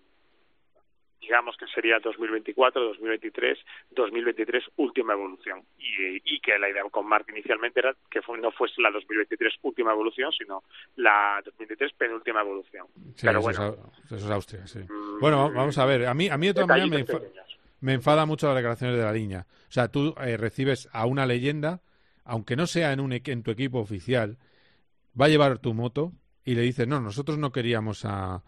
digamos 1.24 1.56
que 1.56 1.66
sería 1.66 1.98
2024, 1.98 2.82
2023, 2.82 3.58
2023 3.90 4.64
última 4.76 5.12
evolución. 5.14 5.62
Y, 5.78 6.34
y 6.34 6.40
que 6.40 6.58
la 6.58 6.68
idea 6.68 6.82
con 6.90 7.06
Mark 7.06 7.26
inicialmente 7.30 7.80
era 7.80 7.94
que 8.10 8.22
fue- 8.22 8.38
no 8.38 8.50
fuese 8.52 8.80
la 8.82 8.90
2023 8.90 9.54
última 9.62 9.92
evolución, 9.92 10.30
sino 10.32 10.62
la 10.96 11.40
2023 11.44 11.92
penúltima 11.94 12.40
evolución. 12.40 12.86
Sí, 13.16 13.26
pero 13.26 13.38
eso, 13.40 13.42
bueno, 13.42 13.90
es, 13.98 14.04
eso 14.06 14.16
es 14.16 14.30
Austria, 14.30 14.66
sí. 14.66 14.80
Bueno, 15.20 15.50
vamos 15.52 15.78
a 15.78 15.86
ver. 15.86 16.06
A 16.06 16.14
mí, 16.14 16.28
a 16.28 16.36
mí 16.36 16.46
de 16.48 16.54
todas 16.54 16.68
maneras 16.68 16.90
me, 16.90 16.96
enfa- 17.06 17.20
me 17.80 17.92
enfada 17.94 18.26
mucho 18.26 18.46
las 18.46 18.56
declaraciones 18.56 18.96
de 18.96 19.02
la 19.04 19.12
línea. 19.12 19.46
O 19.68 19.72
sea, 19.72 19.88
tú 19.88 20.14
eh, 20.20 20.36
recibes 20.36 20.88
a 20.92 21.06
una 21.06 21.26
leyenda, 21.26 21.80
aunque 22.24 22.56
no 22.56 22.66
sea 22.66 22.92
en, 22.92 23.00
un, 23.00 23.12
en 23.12 23.42
tu 23.42 23.50
equipo 23.50 23.78
oficial, 23.80 24.38
va 25.20 25.26
a 25.26 25.28
llevar 25.28 25.58
tu 25.58 25.74
moto 25.74 26.12
y 26.44 26.54
le 26.54 26.62
dices, 26.62 26.86
no, 26.86 27.00
nosotros 27.00 27.38
no 27.38 27.52
queríamos 27.52 28.04
a 28.04 28.42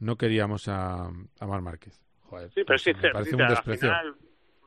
no 0.00 0.16
queríamos 0.16 0.68
a, 0.68 1.06
a 1.06 1.46
Mar 1.46 1.60
Márquez. 1.60 2.00
Joder, 2.28 2.48
Sí, 2.48 2.64
pero 2.64 2.66
pues 2.66 2.86
es 2.86 2.86
me 2.86 2.92
sincero. 2.94 3.12
parece 3.14 3.30
dice, 3.30 3.42
un 3.42 3.42
al 3.42 3.78
final 3.78 4.16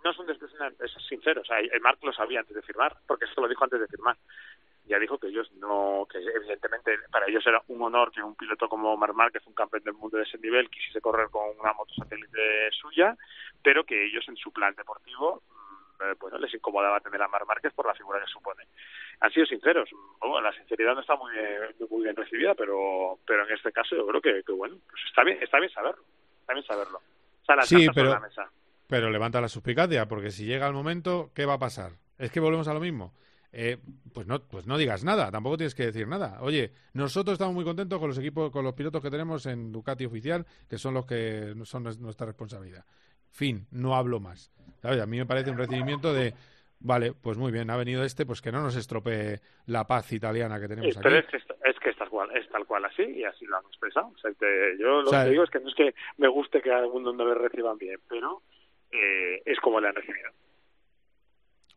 no 0.04 0.12
es 0.12 0.19
un 0.19 0.26
desprecio, 0.28 0.58
es 0.84 0.91
sincero. 1.08 1.41
O 1.41 1.45
sea, 1.45 1.60
el 1.60 1.82
Marc 1.82 2.04
lo 2.04 2.13
sabía 2.13 2.39
antes 2.39 2.56
de 2.56 2.62
firmar, 2.62 2.97
porque 3.08 3.26
eso 3.26 3.41
lo 3.41 3.47
dijo 3.47 3.63
antes 3.63 3.80
de 3.80 3.88
firmar. 3.88 4.17
Ya 4.86 4.97
dijo 4.97 5.17
que 5.19 5.28
ellos 5.28 5.50
no, 5.54 6.08
que 6.12 6.17
evidentemente 6.17 6.97
para 7.12 7.28
ellos 7.28 7.45
era 7.45 7.62
un 7.67 7.82
honor 7.84 8.12
que 8.12 8.21
un 8.21 8.36
piloto 8.36 8.67
como 8.67 8.97
Marc 8.97 9.13
Márquez, 9.13 9.45
un 9.45 9.54
campeón 9.54 9.84
del 9.84 9.93
mundo 9.93 10.17
de 10.17 10.24
ese 10.24 10.39
nivel, 10.39 10.69
quisiese 10.69 11.02
correr 11.02 11.30
con 11.30 11.43
una 11.60 11.74
moto 11.74 11.93
satélite 11.93 12.71
suya, 12.71 13.15
pero 13.63 13.84
que 13.84 14.06
ellos 14.06 14.28
en 14.28 14.36
su 14.36 14.52
plan 14.52 14.74
deportivo 14.76 15.43
mm, 15.47 16.04
eh, 16.04 16.15
bueno, 16.19 16.39
les 16.39 16.54
incomodaba 16.54 17.00
tener 17.00 17.21
a 17.21 17.28
Marc 17.28 17.45
Márquez 17.47 17.74
por 17.74 17.86
la 17.86 17.93
figura 17.93 18.19
que 18.19 18.32
supone. 18.32 18.65
Han 19.19 19.32
sido 19.32 19.45
sinceros. 19.45 19.88
Bueno, 20.19 20.41
la 20.41 20.52
sinceridad 20.54 20.95
no 20.95 21.02
está 21.02 21.15
muy 21.15 21.32
bien, 21.32 21.76
muy 21.89 22.04
bien 22.04 22.15
recibida, 22.15 22.56
pero 22.56 23.19
pero 23.26 23.47
en 23.47 23.54
este 23.54 23.71
caso 23.71 23.95
yo 23.95 24.08
creo 24.08 24.21
que, 24.21 24.43
que 24.43 24.52
bueno, 24.52 24.78
pues 24.89 25.04
está 25.06 25.24
bien, 25.24 25.38
está 25.41 25.60
bien 25.60 25.71
saberlo. 25.71 26.04
Está 26.41 26.54
bien 26.54 26.65
saberlo. 26.65 27.00
O 27.41 27.45
sea, 27.45 27.56
las 27.56 27.67
Sí, 27.67 27.86
sobre 27.86 27.93
pero, 27.95 28.10
la 28.12 28.19
mesa. 28.19 28.51
pero 28.88 29.10
levanta 29.10 29.41
la 29.41 29.47
suspicacia, 29.49 30.08
porque 30.08 30.32
si 30.32 30.45
llega 30.45 30.67
el 30.67 30.73
momento, 30.73 31.32
¿qué 31.34 31.45
va 31.45 31.54
a 31.54 31.60
pasar? 31.60 31.93
Es 32.17 32.32
que 32.32 32.39
volvemos 32.39 32.67
a 32.67 32.73
lo 32.73 32.80
mismo. 32.80 33.13
Eh, 33.54 33.80
pues 34.13 34.27
no, 34.27 34.41
pues 34.43 34.65
no 34.65 34.77
digas 34.77 35.04
nada, 35.04 35.30
tampoco 35.30 35.58
tienes 35.58 35.75
que 35.75 35.86
decir 35.86 36.08
nada. 36.08 36.38
Oye, 36.41 36.71
nosotros 36.93 37.34
estamos 37.34 37.54
muy 37.54 37.65
contentos 37.65 37.99
con 37.99 38.08
los 38.08 38.17
equipos, 38.17 38.49
con 38.49 38.63
los 38.63 38.73
pilotos 38.73 39.01
que 39.01 39.10
tenemos 39.12 39.45
en 39.45 39.73
Ducati 39.73 40.06
oficial, 40.06 40.45
que 40.69 40.77
son 40.77 40.93
los 40.93 41.06
que 41.06 41.54
son 41.65 41.84
nues- 41.84 41.97
nuestra 41.99 42.27
responsabilidad. 42.27 42.86
Fin, 43.30 43.67
no 43.71 43.95
hablo 43.95 44.19
más. 44.21 44.51
¿Sabes? 44.82 45.01
A 45.01 45.06
mí 45.06 45.17
me 45.17 45.25
parece 45.25 45.51
un 45.51 45.58
recibimiento 45.58 46.13
de, 46.13 46.34
vale, 46.80 47.12
pues 47.13 47.38
muy 47.38 47.51
bien, 47.51 47.69
ha 47.69 47.75
venido 47.75 48.04
este, 48.06 48.25
pues 48.25 48.41
que 48.41 48.51
no 48.54 48.62
nos 48.62 48.75
estropee 48.77 49.41
la 49.65 49.86
paz 49.86 50.12
italiana 50.13 50.58
que 50.60 50.67
tenemos 50.69 50.93
Sí, 50.93 50.99
aquí. 50.99 51.15
es 51.15 51.25
que, 51.25 51.38
es, 51.38 51.70
cual, 52.12 52.30
es 52.38 52.47
tal 52.50 52.67
cual 52.67 52.86
así 52.86 53.02
y 53.02 53.24
así 53.24 53.45
lo 53.45 53.58
han 53.58 53.65
expresado. 53.65 54.08
O 54.13 54.17
sea, 54.19 54.32
te- 54.34 54.78
yo 54.78 55.02
lo 55.02 55.10
que 55.10 55.30
digo 55.32 55.43
es 55.43 55.50
que 55.50 55.60
no 55.60 55.69
es 55.69 55.76
que 55.76 55.95
me 56.17 56.28
guste 56.28 56.62
que 56.62 56.71
algún 56.71 57.04
mundo 57.04 57.13
no 57.26 57.26
le 57.34 57.34
reciban 57.39 57.78
bien, 57.80 58.00
pero 58.08 58.43
eh, 58.91 59.41
es 59.45 59.60
como 59.60 59.80
le 59.82 59.88
han 59.88 59.95
recibido. 59.95 60.30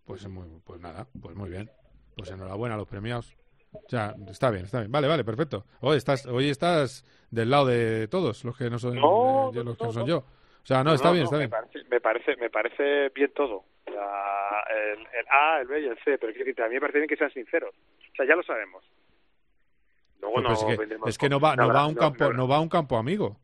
Pues, 0.05 0.29
muy, 0.29 0.47
pues 0.67 0.81
nada, 0.81 1.07
pues 1.23 1.35
muy 1.35 1.49
bien. 1.49 1.71
Pues 2.15 2.31
enhorabuena 2.31 2.75
a 2.75 2.79
los 2.79 2.87
premiados. 2.89 3.35
O 3.73 3.89
sea, 3.89 4.15
está 4.29 4.51
bien, 4.51 4.67
está 4.67 4.81
bien. 4.81 4.93
Vale, 4.93 5.09
vale, 5.09 5.25
perfecto. 5.25 5.65
Hoy 5.81 5.97
estás, 5.97 6.27
hoy 6.27 6.51
estás 6.51 7.05
del 7.31 7.51
lado 7.51 7.67
de 7.67 8.07
todos 8.09 8.45
los 8.45 8.57
que 8.57 8.69
no 8.71 8.79
son, 8.79 8.95
No, 8.97 9.49
eh, 9.49 9.51
yo- 9.55 9.65
los 9.65 9.77
que 9.79 9.85
no, 9.85 9.89
no 9.89 9.93
son 9.93 10.03
no. 10.03 10.09
yo. 10.09 10.19
O 10.19 10.67
sea, 10.67 10.85
no, 10.85 10.95
está 10.95 11.11
bien, 11.11 11.25
está 11.25 11.37
me 11.37 11.47
bien. 11.47 11.51
Parece, 11.51 11.85
me 11.91 12.01
parece, 12.01 12.37
me 12.37 12.51
parece 12.51 13.09
bien 13.15 13.33
todo. 13.35 13.65
Sea, 13.85 14.61
el, 14.71 15.01
el 15.01 15.27
A, 15.31 15.61
el 15.61 15.67
B 15.67 15.81
y 15.81 15.87
el 15.87 15.97
C, 16.05 16.17
pero 16.19 16.33
decirte, 16.33 16.63
a 16.63 16.69
mí 16.69 16.75
me 16.75 16.81
parece 16.81 16.99
bien 16.99 17.09
que 17.09 17.17
sean 17.17 17.33
sinceros. 17.33 17.75
O 18.13 18.17
sea, 18.17 18.27
ya 18.27 18.37
lo 18.37 18.43
sabemos. 18.43 18.85
Luego 20.21 20.41
no 20.41 20.53
es 20.53 20.65
que, 20.65 21.09
es 21.11 21.19
que 21.19 21.29
no 21.29 21.41
va, 21.41 21.57
no 21.57 21.69
va 21.73 21.81
a 21.81 21.87
un 21.87 21.95
campo, 21.95 22.33
no- 22.33 22.49
va 22.49 22.57
a 22.57 22.61
un 22.61 22.69
campo 22.69 22.97
amigo, 22.97 23.39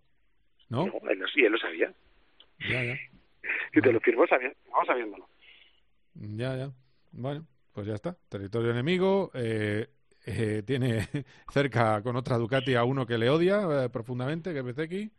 ¿no? 0.68 0.87
no, 0.87 1.11
él 1.11 1.22
sí, 1.35 1.42
él 1.42 1.52
lo 1.52 1.59
sabía. 1.59 1.92
Ya, 2.68 2.83
ya, 2.85 2.98
Si 3.74 3.80
te 3.80 3.92
lo 3.92 4.00
firmó, 4.00 4.26
sabía, 4.26 4.52
vamos 4.70 4.87
sabiéndolo. 4.87 5.28
ya, 6.14 6.56
ya. 6.56 6.70
Bueno, 7.12 7.46
pues 7.72 7.87
ya 7.87 7.94
está. 7.94 8.16
Territorio 8.28 8.70
enemigo. 8.70 9.30
eh, 9.35 9.88
eh, 10.26 10.62
tiene 10.66 11.06
cerca 11.52 12.02
con 12.02 12.16
otra 12.16 12.37
Ducati 12.37 12.74
a 12.74 12.85
uno 12.85 13.06
que 13.06 13.16
le 13.18 13.30
odia 13.30 13.85
eh, 13.85 13.88
profundamente, 13.88 14.52
que 14.52 14.59
es 14.59 14.64
Bezeki. 14.64 15.11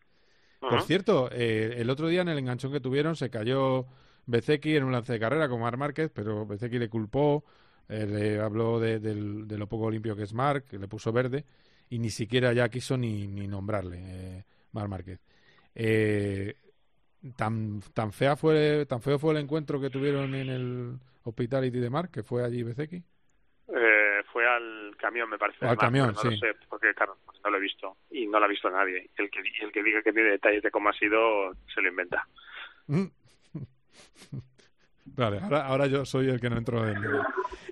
Por 0.60 0.74
Ajá. 0.74 0.82
cierto, 0.82 1.30
eh, 1.32 1.76
el 1.78 1.90
otro 1.90 2.08
día 2.08 2.22
en 2.22 2.30
el 2.30 2.38
enganchón 2.38 2.72
que 2.72 2.80
tuvieron 2.80 3.16
se 3.16 3.30
cayó 3.32 3.88
Bezeki 4.28 4.76
en 4.76 4.84
un 4.84 4.92
lance 4.92 5.12
de 5.14 5.20
carrera 5.20 5.50
con 5.50 5.60
Marc 5.60 5.78
Márquez, 5.78 6.12
pero 6.14 6.46
Bezeki 6.46 6.78
le 6.78 6.88
culpó, 6.90 7.44
eh, 7.90 8.06
le 8.06 8.40
habló 8.40 8.80
de, 8.80 9.00
lo 9.58 9.68
poco 9.68 9.90
limpio 9.90 10.16
que 10.16 10.24
es 10.24 10.34
Marc, 10.34 10.74
le 10.74 10.88
puso 10.88 11.12
verde, 11.12 11.46
y 11.90 12.00
ni 12.00 12.10
siquiera 12.10 12.54
ya 12.54 12.70
quiso 12.70 12.98
ni, 12.98 13.28
ni 13.28 13.48
nombrarle 13.48 13.98
eh, 14.00 14.44
Marc 14.72 14.90
Márquez. 14.90 15.20
Eh, 15.76 16.56
tan, 17.36 17.82
tan, 17.94 18.12
fea 18.12 18.36
fue, 18.36 18.86
tan 18.86 19.02
feo 19.02 19.20
fue 19.20 19.34
el 19.34 19.40
encuentro 19.40 19.80
que 19.80 19.90
tuvieron 19.90 20.34
en 20.36 20.50
el 20.50 21.00
Hospitality 21.24 21.80
de 21.80 21.90
Marc, 21.90 22.12
que 22.12 22.24
fue 22.24 22.44
allí 22.44 22.64
Bezeki. 22.64 23.04
Eh, 23.68 24.24
fue 24.32 24.48
al 24.48 24.96
camión, 24.98 25.30
me 25.30 25.38
parece. 25.38 25.66
Al 25.66 25.72
Marc, 25.72 25.80
camión, 25.82 26.14
no 26.14 26.20
sí. 26.20 26.32
lo 26.32 26.38
sé, 26.38 26.56
porque 26.70 26.94
claro, 26.94 27.18
no 27.44 27.50
lo 27.50 27.58
he 27.58 27.62
visto. 27.62 27.98
Y 28.10 28.28
no 28.28 28.40
lo 28.40 28.46
ha 28.46 28.50
visto 28.50 28.70
nadie. 28.70 29.10
El 29.18 29.30
que, 29.30 29.40
el 29.62 29.72
que 29.72 29.84
diga 29.84 30.02
que 30.02 30.14
tiene 30.14 30.32
detalles 30.32 30.64
de 30.64 30.72
cómo 30.72 30.90
ha 30.90 30.94
sido, 30.94 31.54
se 31.74 31.82
lo 31.82 31.90
inventa. 31.90 32.28
Vale, 35.16 35.40
ahora, 35.42 35.66
ahora 35.68 35.88
yo 35.88 36.06
soy 36.06 36.30
el 36.30 36.40
que 36.40 36.50
no 36.50 36.58
entro 36.58 36.88
en... 36.88 36.98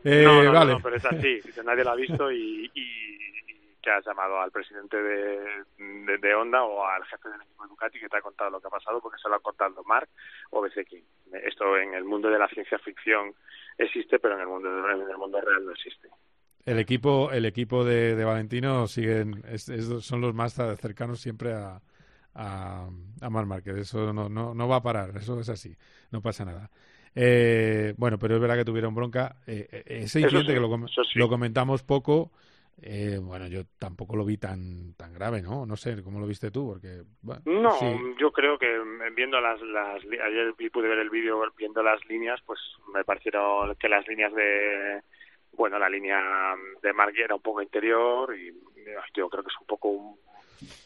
Eh, 0.03 0.23
no, 0.23 0.35
no, 0.35 0.43
no, 0.43 0.51
vale. 0.53 0.71
no, 0.73 0.79
pero 0.81 0.95
es 0.95 1.05
así. 1.05 1.39
nadie 1.65 1.83
lo 1.83 1.91
ha 1.91 1.95
visto 1.95 2.31
y, 2.31 2.69
y, 2.73 2.81
y 2.81 3.75
que 3.81 3.91
has 3.91 4.05
llamado 4.05 4.39
al 4.41 4.51
presidente 4.51 4.95
de, 5.01 5.39
de, 5.77 6.17
de 6.17 6.35
Honda 6.35 6.63
o 6.63 6.85
al 6.85 7.03
jefe 7.05 7.29
del 7.29 7.41
equipo 7.41 7.63
de 7.63 7.69
Ducati 7.69 7.99
que 7.99 8.09
te 8.09 8.17
ha 8.17 8.21
contado 8.21 8.49
lo 8.49 8.61
que 8.61 8.67
ha 8.67 8.71
pasado 8.71 9.01
porque 9.01 9.17
se 9.21 9.29
lo 9.29 9.35
ha 9.35 9.39
contado 9.39 9.83
Mark 9.85 10.09
o 10.51 10.61
Bezeki. 10.61 11.03
Esto 11.43 11.77
en 11.77 11.93
el 11.93 12.03
mundo 12.05 12.29
de 12.29 12.39
la 12.39 12.47
ciencia 12.49 12.77
ficción 12.79 13.33
existe, 13.77 14.19
pero 14.19 14.35
en 14.35 14.41
el 14.41 14.47
mundo, 14.47 14.69
en 14.89 15.09
el 15.09 15.17
mundo 15.17 15.39
real 15.41 15.65
no 15.65 15.71
existe. 15.71 16.09
El 16.65 16.77
equipo, 16.77 17.31
el 17.31 17.45
equipo 17.45 17.83
de, 17.85 18.15
de 18.15 18.23
Valentino 18.25 18.85
siguen, 18.87 19.43
es- 19.47 19.69
es- 19.69 20.05
son 20.05 20.21
los 20.21 20.33
más 20.33 20.53
cercanos 20.53 21.19
siempre 21.21 21.53
a, 21.53 21.81
a, 22.35 22.87
a 23.21 23.29
Marc 23.29 23.47
Márquez. 23.47 23.75
Eso 23.77 24.13
no, 24.13 24.29
no, 24.29 24.53
no 24.53 24.67
va 24.67 24.77
a 24.77 24.83
parar, 24.83 25.11
eso 25.15 25.39
es 25.39 25.49
así, 25.49 25.75
no 26.11 26.21
pasa 26.21 26.45
nada. 26.45 26.69
Eh, 27.15 27.93
bueno, 27.97 28.17
pero 28.19 28.35
es 28.35 28.41
verdad 28.41 28.57
que 28.57 28.65
tuvieron 28.65 28.95
bronca. 28.95 29.35
Eh, 29.47 29.67
eh, 29.71 29.83
ese 29.85 30.21
incidente 30.21 30.53
sí, 30.53 30.53
que 30.53 30.59
lo, 30.59 30.87
sí. 30.87 31.19
lo 31.19 31.29
comentamos 31.29 31.83
poco, 31.83 32.31
eh, 32.81 33.19
bueno, 33.21 33.47
yo 33.47 33.63
tampoco 33.77 34.15
lo 34.15 34.23
vi 34.23 34.37
tan 34.37 34.93
tan 34.93 35.13
grave, 35.13 35.41
¿no? 35.41 35.65
No 35.65 35.75
sé, 35.75 36.01
¿cómo 36.01 36.19
lo 36.19 36.27
viste 36.27 36.51
tú? 36.51 36.67
Porque, 36.67 37.03
bueno, 37.21 37.41
No, 37.45 37.71
sí. 37.71 37.85
yo 38.19 38.31
creo 38.31 38.57
que 38.57 38.67
mm, 38.67 39.15
viendo 39.15 39.39
las, 39.41 39.61
las 39.61 40.01
ayer 40.03 40.53
pude 40.71 40.87
ver 40.87 40.99
el 40.99 41.09
vídeo 41.09 41.41
viendo 41.57 41.83
las 41.83 42.03
líneas, 42.05 42.39
pues 42.45 42.59
me 42.93 43.03
parecieron 43.03 43.75
que 43.75 43.89
las 43.89 44.07
líneas 44.07 44.33
de 44.33 45.01
bueno, 45.53 45.77
la 45.77 45.89
línea 45.89 46.55
de 46.81 46.93
Mark 46.93 47.13
era 47.17 47.35
un 47.35 47.41
poco 47.41 47.61
interior 47.61 48.33
y 48.37 48.53
yo 49.13 49.29
creo 49.29 49.43
que 49.43 49.49
es 49.49 49.59
un 49.59 49.67
poco 49.67 49.89
un 49.89 50.17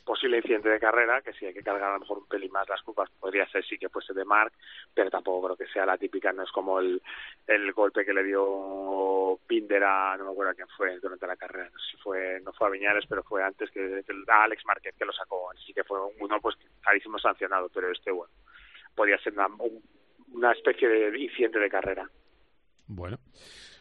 posible 0.06 0.38
incidente 0.38 0.70
de 0.70 0.80
carrera, 0.80 1.22
que 1.22 1.34
si 1.34 1.46
hay 1.46 1.54
que 1.54 1.64
cargar 1.64 1.92
a 1.92 1.94
lo 1.94 2.00
mejor 2.02 2.18
un 2.20 2.28
pelín 2.28 2.52
más 2.52 2.68
las 2.70 2.82
curvas, 2.82 3.10
podría 3.20 3.48
ser 3.50 3.66
sí 3.66 3.78
que 3.78 3.90
fuese 3.90 4.14
de 4.14 4.26
Mark, 4.26 4.54
pero 4.94 5.10
tampoco 5.10 5.48
creo 5.48 5.58
que 5.58 5.74
sea 5.74 5.86
la 5.86 5.98
típica, 5.98 6.32
no 6.32 6.44
es 6.44 6.52
como 6.52 6.80
el, 6.80 7.02
el 7.48 7.72
golpe 7.74 8.06
que 8.06 8.14
le 8.14 8.24
dio 8.24 9.40
Pinder 9.48 9.84
a, 9.84 10.16
no 10.18 10.26
me 10.26 10.32
acuerdo 10.32 10.54
quién 10.56 10.68
fue 10.76 11.00
durante 11.00 11.28
la 11.28 11.36
carrera, 11.36 11.70
no 11.72 11.80
si 11.80 11.98
fue, 11.98 12.40
no 12.42 12.54
fue 12.54 12.68
a 12.68 12.72
Viñales, 12.72 13.06
pero 13.08 13.24
fue 13.24 13.44
antes 13.44 13.70
que, 13.72 14.04
que 14.06 14.14
a 14.30 14.44
Alex 14.44 14.64
Márquez 14.66 14.96
que 14.98 15.06
lo 15.06 15.14
sacó, 15.14 15.52
así 15.52 15.74
que 15.74 15.84
fue 15.84 16.00
uno 16.20 16.40
pues 16.42 16.56
clarísimo 16.82 17.18
sancionado, 17.20 17.70
pero 17.70 17.92
este 17.92 18.12
bueno, 18.12 18.34
podría 18.96 19.18
ser 19.20 19.34
una, 19.34 19.48
una 20.34 20.52
especie 20.52 20.88
de 20.88 21.20
incidente 21.20 21.60
de 21.60 21.70
carrera. 21.70 22.10
Bueno. 22.88 23.18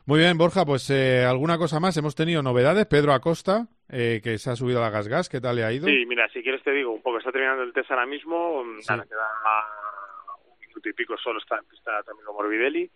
Muy 0.04 0.18
bien, 0.18 0.36
Borja, 0.36 0.64
pues 0.64 0.90
eh, 0.90 1.24
alguna 1.24 1.58
cosa 1.58 1.78
más. 1.78 1.96
Hemos 1.96 2.16
tenido 2.16 2.42
novedades. 2.42 2.86
Pedro 2.86 3.12
Acosta, 3.12 3.68
eh, 3.92 4.20
que 4.24 4.38
se 4.38 4.50
ha 4.50 4.56
subido 4.56 4.78
a 4.80 4.82
la 4.82 4.90
Gas 4.90 5.06
Gas, 5.06 5.28
¿qué 5.28 5.40
tal 5.40 5.54
le 5.56 5.64
ha 5.64 5.72
ido? 5.72 5.86
Sí, 5.86 6.04
mira, 6.06 6.28
si 6.30 6.42
quieres 6.42 6.62
te 6.64 6.72
digo 6.72 6.90
un 6.92 7.02
poco, 7.02 7.18
está 7.18 7.30
terminando 7.30 7.62
el 7.62 7.72
test 7.72 7.90
ahora 7.90 8.06
mismo, 8.06 8.64
Sí. 8.80 8.86
nada, 8.90 9.04
queda 9.04 9.28
un 10.50 10.58
minuto 10.60 10.88
y 10.88 10.92
pico 10.94 11.16
solo 11.18 11.38
está 11.38 11.58
en 11.58 11.64
pista 11.66 12.02
también 12.02 12.26
Morbidelli. 12.26 12.90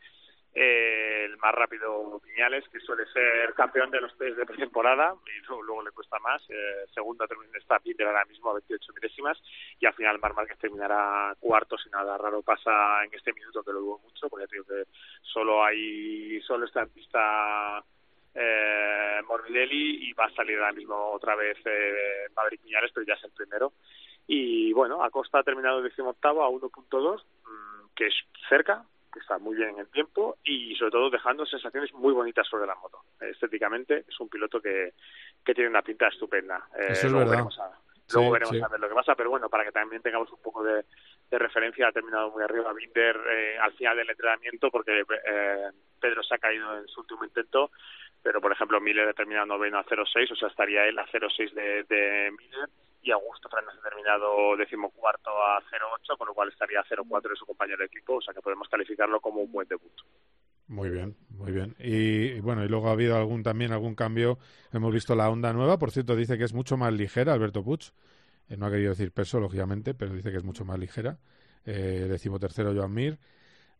Eh, 0.59 1.27
el 1.27 1.37
más 1.37 1.55
rápido 1.55 2.19
Viñales, 2.25 2.65
que 2.71 2.81
suele 2.81 3.05
ser 3.13 3.53
campeón 3.53 3.91
de 3.91 4.01
los 4.01 4.17
test 4.17 4.39
de 4.39 4.47
pretemporada 4.47 5.15
y 5.27 5.45
luego, 5.49 5.63
luego 5.63 5.83
le 5.85 5.91
cuesta 5.91 6.19
más. 6.21 6.43
Eh, 6.49 6.87
segundo 6.95 7.27
termina 7.29 7.59
está 7.59 7.79
Pinder 7.79 8.07
ahora 8.07 8.25
mismo 8.25 8.49
a 8.51 8.55
28 8.55 8.93
milésimas 8.95 9.37
y 9.79 9.85
al 9.85 9.93
final 9.93 10.19
Mar 10.19 10.33
Márquez 10.33 10.59
terminará 10.59 11.37
cuarto 11.41 11.77
si 11.77 11.91
nada 11.91 12.17
raro 12.17 12.41
pasa 12.41 13.05
en 13.05 13.13
este 13.13 13.35
minuto 13.35 13.63
que 13.63 13.71
lo 13.73 13.81
dudo 13.81 13.99
mucho 13.99 14.31
porque 14.31 14.47
digo 14.51 14.65
que 14.65 14.85
solo 15.21 15.63
hay 15.63 16.41
solo 16.41 16.65
está 16.65 16.85
en 16.85 16.89
pista 16.89 17.85
eh, 18.37 19.21
Morbidelli 19.27 20.09
y 20.09 20.13
va 20.13 20.27
a 20.27 20.35
salir 20.35 20.59
ahora 20.59 20.73
mismo 20.73 20.95
otra 21.13 21.35
vez 21.35 21.57
eh, 21.65 22.27
Maverick 22.37 22.63
Viñales 22.63 22.93
pero 22.95 23.07
ya 23.07 23.15
es 23.15 23.25
el 23.25 23.33
primero 23.33 23.73
y 24.27 24.73
bueno 24.73 25.03
Acosta 25.03 25.39
ha 25.39 25.43
terminado 25.43 25.83
decimoctavo 25.83 26.45
a 26.45 26.51
1.2 26.51 27.23
mm, 27.45 27.87
que 27.95 28.07
es 28.07 28.15
cerca 28.49 28.85
que 29.13 29.21
está 29.21 29.39
muy 29.39 29.57
bien 29.57 29.71
en 29.71 29.79
el 29.79 29.89
tiempo 29.89 30.37
y 30.45 30.75
sobre 30.77 30.91
todo 30.91 31.09
dejando 31.09 31.47
sensaciones 31.47 31.91
muy 31.95 32.13
bonitas 32.13 32.47
sobre 32.47 32.67
la 32.67 32.75
moto. 32.75 33.01
Estéticamente 33.19 34.05
es 34.07 34.21
un 34.21 34.29
piloto 34.29 34.61
que, 34.61 34.93
que 35.43 35.55
tiene 35.55 35.71
una 35.71 35.81
pinta 35.81 36.09
estupenda. 36.09 36.69
Eh, 36.79 36.89
Eso 36.91 37.07
es 37.07 37.13
luego 37.13 37.19
verdad. 37.21 37.31
veremos, 37.31 37.59
a, 37.61 37.71
luego 38.13 38.29
Sí, 38.29 38.33
veremos 38.33 38.57
sí. 38.57 38.63
a 38.63 38.69
ver 38.69 38.79
lo 38.81 38.89
que 38.91 38.95
pasa, 38.95 39.15
pero 39.15 39.31
bueno, 39.31 39.49
para 39.49 39.65
que 39.65 39.73
también 39.73 40.03
tengamos 40.03 40.31
un 40.31 40.43
poco 40.43 40.63
de, 40.63 40.85
de 41.31 41.39
referencia, 41.39 41.89
ha 41.89 41.93
terminado 41.93 42.31
muy 42.31 42.43
arriba 42.43 42.75
Binder 42.75 43.17
eh, 43.31 43.57
al 43.59 43.73
final 43.73 43.97
del 43.97 44.11
entrenamiento 44.11 44.71
porque 44.71 45.01
eh, 45.01 45.71
Pedro 45.99 46.23
se 46.23 46.35
ha 46.35 46.39
caído 46.39 46.77
en 46.77 46.87
su 46.87 47.01
último 47.01 47.25
intento, 47.25 47.71
pero 48.27 48.41
por 48.41 48.51
ejemplo 48.51 48.81
Miller 48.81 49.15
terminado 49.15 49.47
noveno 49.47 49.79
a 49.79 49.85
0.6, 49.85 50.33
o 50.33 50.35
sea, 50.35 50.49
estaría 50.49 50.85
él 50.85 50.99
a 50.99 51.07
0.6 51.07 51.53
de, 51.53 51.85
de 51.85 52.33
Miller 52.33 52.69
y 53.01 53.13
Augusto 53.13 53.49
Fernández 53.49 53.79
ha 53.79 53.89
terminado 53.89 54.57
decimocuarto 54.57 55.31
a 55.31 55.63
0.8, 55.63 56.19
con 56.19 56.27
lo 56.27 56.35
cual 56.35 56.49
estaría 56.49 56.81
a 56.81 56.85
0.4 56.85 57.31
de 57.31 57.37
su 57.37 57.47
compañero 57.47 57.79
de 57.79 57.85
equipo, 57.85 58.17
o 58.17 58.21
sea 58.21 58.35
que 58.35 58.41
podemos 58.41 58.69
calificarlo 58.69 59.21
como 59.21 59.43
un 59.43 59.53
buen 59.53 59.69
debut. 59.69 59.93
Muy 60.67 60.91
bien, 60.91 61.15
muy 61.31 61.53
bien. 61.53 61.77
Y, 61.79 62.41
bueno, 62.41 62.65
y 62.65 62.69
luego 62.69 62.89
ha 62.89 62.93
habido 62.95 63.17
algún 63.17 63.45
también 63.45 63.71
algún 63.73 63.95
cambio. 63.95 64.39
Hemos 64.73 64.93
visto 64.93 65.15
la 65.15 65.31
Honda 65.31 65.53
nueva, 65.53 65.79
por 65.79 65.93
cierto, 65.93 66.17
dice 66.17 66.37
que 66.37 66.43
es 66.43 66.53
mucho 66.53 66.77
más 66.77 66.93
ligera, 66.93 67.33
Alberto 67.33 67.63
Puig. 67.63 67.93
Eh, 68.49 68.57
no 68.57 68.67
ha 68.67 68.71
querido 68.73 68.91
decir 68.91 69.13
peso, 69.13 69.39
lógicamente, 69.39 69.95
pero 69.95 70.13
dice 70.13 70.33
que 70.33 70.39
es 70.39 70.45
mucho 70.45 70.65
más 70.65 70.81
ligera. 70.81 71.19
Eh, 71.65 72.07
decimotercero 72.09 72.75
Joan 72.75 72.93
Mir. 72.93 73.19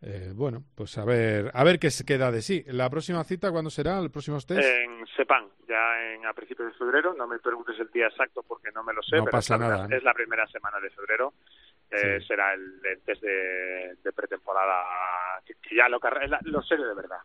Eh, 0.03 0.33
bueno, 0.35 0.63
pues 0.75 0.97
a 0.99 1.05
ver, 1.05 1.51
a 1.55 1.65
ver 1.65 1.79
qué 1.79 1.91
se 1.91 2.05
queda 2.05 2.31
de 2.31 2.43
sí. 2.43 2.63
¿La 2.69 2.91
próxima 2.91 3.25
cita 3.25 3.51
cuándo 3.51 3.71
será? 3.71 3.99
¿El 3.99 4.11
próximo 4.11 4.39
test? 4.41 4.59
En 4.61 5.07
Sepang, 5.17 5.49
ya 5.69 6.13
en, 6.13 6.27
a 6.27 6.33
principios 6.35 6.73
de 6.73 6.79
febrero, 6.79 7.15
no 7.15 7.27
me 7.27 7.39
preguntes 7.39 7.79
el 7.81 7.91
día 7.91 8.07
exacto 8.09 8.43
porque 8.43 8.71
no 8.73 8.85
me 8.85 8.93
lo 8.93 9.03
sé, 9.03 9.17
No 9.17 9.25
pero 9.25 9.33
pasa 9.33 9.55
es, 9.55 9.61
la, 9.61 9.69
nada, 9.69 9.87
¿eh? 9.87 9.97
es 9.97 10.03
la 10.05 10.13
primera 10.15 10.47
semana 10.49 10.79
de 10.81 10.91
febrero. 10.91 11.33
Eh, 11.91 12.19
Sí. 12.21 12.27
Será 12.27 12.53
el, 12.53 12.81
el 12.85 13.01
test 13.03 13.23
de, 13.23 13.97
de 14.03 14.13
pretemporada, 14.13 14.83
que, 15.47 15.55
que 15.63 15.77
ya 15.77 15.89
lo, 15.89 15.99
la- 16.29 16.41
lo 16.45 16.61
serio 16.63 16.87
de 16.89 16.95
verdad. 16.95 17.19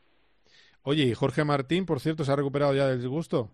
Oye, 0.84 1.04
y 1.04 1.14
Jorge 1.14 1.44
Martín, 1.44 1.86
por 1.86 2.00
cierto, 2.00 2.24
se 2.24 2.32
ha 2.32 2.36
recuperado 2.36 2.74
ya 2.74 2.88
del 2.88 3.00
disgusto. 3.00 3.50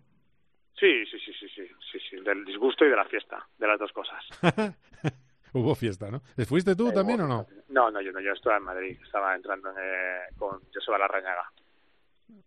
Sí, 0.79 1.05
sí, 1.07 1.17
sí, 1.19 1.33
sí, 1.39 1.47
sí, 1.55 1.67
sí, 1.91 1.99
sí, 2.09 2.15
del 2.23 2.45
disgusto 2.45 2.85
y 2.85 2.89
de 2.89 2.95
la 2.95 3.05
fiesta, 3.05 3.47
de 3.57 3.67
las 3.67 3.79
dos 3.79 3.91
cosas. 3.91 4.23
Hubo 5.53 5.75
fiesta, 5.75 6.09
¿no? 6.11 6.21
¿Le 6.35 6.45
¿Fuiste 6.45 6.75
tú 6.75 6.89
Eh, 6.89 6.93
también 6.93 7.21
hubo 7.21 7.25
o 7.25 7.37
no? 7.37 7.47
No, 7.69 7.91
no, 7.91 8.01
yo 8.01 8.11
no, 8.11 8.19
yo 8.19 8.31
estaba 8.33 8.57
en 8.57 8.63
Madrid, 8.63 8.97
estaba 9.03 9.35
entrando 9.35 9.69
en, 9.71 9.75
eh, 9.79 10.19
con 10.37 10.59
Joseba 10.73 10.97
Larrañaga. 10.97 11.51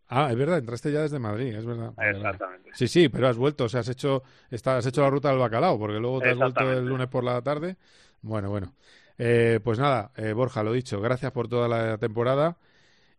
Ah, 0.09 0.29
es 0.31 0.37
verdad, 0.37 0.59
entraste 0.59 0.93
ya 0.93 1.01
desde 1.03 1.19
Madrid, 1.19 1.55
es 1.55 1.65
verdad. 1.65 1.93
Exactamente. 1.99 2.71
Sí, 2.75 2.89
sí, 2.89 3.09
pero 3.09 3.29
has 3.29 3.37
vuelto, 3.37 3.65
o 3.65 3.69
sea, 3.69 3.81
has 3.81 3.89
hecho, 3.89 4.23
está, 4.51 4.77
has 4.79 4.87
hecho 4.87 5.03
la 5.03 5.11
ruta 5.11 5.31
del 5.31 5.39
bacalao, 5.39 5.79
porque 5.79 5.99
luego 6.01 6.21
te 6.21 6.31
has 6.31 6.37
vuelto 6.37 6.71
el 6.73 6.85
lunes 6.87 7.07
por 7.09 7.25
la 7.25 7.41
tarde. 7.43 7.77
Bueno, 8.23 8.51
bueno. 8.51 8.75
Eh, 9.19 9.61
pues 9.63 9.79
nada, 9.79 10.11
eh, 10.17 10.33
Borja, 10.33 10.63
lo 10.63 10.73
dicho, 10.73 11.01
gracias 11.01 11.31
por 11.33 11.49
toda 11.49 11.69
la 11.69 11.99
temporada. 11.99 12.57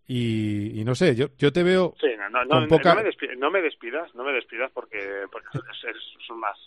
Y, 0.07 0.79
y 0.81 0.83
no 0.83 0.93
sé, 0.95 1.15
yo, 1.15 1.27
yo 1.37 1.53
te 1.53 1.63
veo 1.63 1.93
Sí, 2.01 2.07
no, 2.17 2.29
no, 2.29 2.43
no, 2.43 2.55
con 2.59 2.67
poca... 2.67 2.95
no, 2.95 3.01
me 3.03 3.09
despi- 3.09 3.37
no 3.37 3.51
me 3.51 3.61
despidas, 3.61 4.13
no 4.15 4.23
me 4.23 4.33
despidas 4.33 4.69
porque, 4.73 5.25
porque 5.31 5.47
es, 5.57 5.95
es- 5.95 5.95
es 5.95 6.35
más, 6.35 6.57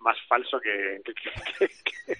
más 0.00 0.16
falso 0.28 0.60
que, 0.60 1.00
que, 1.04 2.14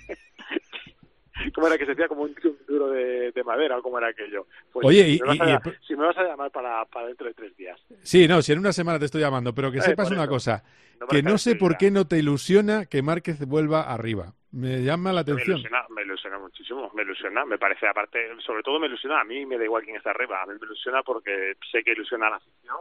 ¿Cómo 1.55 1.67
era 1.69 1.79
que 1.79 1.85
se 1.87 1.93
decía? 1.93 2.09
Como 2.09 2.23
un, 2.23 2.35
duro 2.69 2.91
de, 2.91 3.33
de 3.33 3.45
madera 3.45 3.79
o 3.79 3.83
cómo 3.83 3.99
era 3.99 4.09
aquello. 4.09 4.47
Pues 4.73 4.87
Oye, 4.87 5.17
si, 5.17 5.23
me 5.23 6.05
vas 6.07 6.17
a, 6.17 6.23
me 6.23 6.29
llamar 6.29 6.51
para, 6.51 6.85
para 6.85 7.07
dentro 7.07 7.27
de 7.27 7.35
tres 7.35 7.57
días. 7.57 7.81
Sí, 8.03 8.29
no, 8.29 8.43
si 8.43 8.53
en 8.53 8.59
una 8.59 8.73
semana 8.73 8.99
te 8.99 9.07
estoy 9.07 9.23
llamando, 9.23 9.55
pero 9.55 9.73
que 9.73 9.79
Eh, 9.79 9.83
sepas 9.83 10.11
una 10.11 10.29
cosa, 10.29 10.63
me 11.01 11.07
que 11.09 11.23
no 11.23 11.39
sé 11.39 11.57
por 11.57 11.79
qué 11.79 11.91
no 11.91 12.07
te 12.07 12.19
ilusiona 12.19 12.85
que 12.87 13.03
Márquez 13.03 13.39
vuelva 13.47 13.83
arriba. 13.83 14.35
Me 14.53 14.83
llama 14.83 15.11
la 15.13 15.23
Me 15.23 15.33
atención. 15.33 15.59
ilusiona, 15.59 15.87
me 15.89 16.03
ilusiona 16.03 16.39
muchísimo, 16.39 16.91
me 16.95 17.03
ilusiona, 17.05 17.45
me 17.47 17.57
parece, 17.57 17.87
aparte, 17.87 18.19
sobre 18.45 18.63
todo 18.63 18.81
me 18.81 18.89
ilusiona, 18.89 19.21
a 19.21 19.25
mí 19.25 19.47
me 19.47 19.57
da 19.57 19.65
igual 19.65 19.85
quién 19.85 19.97
está 19.97 20.11
arriba, 20.11 20.43
a 20.43 20.47
mí 20.47 20.55
me 20.61 20.67
ilusiona 20.67 21.03
porque 21.03 21.55
sé 21.71 21.83
que 21.85 21.93
ilusiona 21.93 22.27
a 22.27 22.31
la 22.31 22.37
afición 22.37 22.77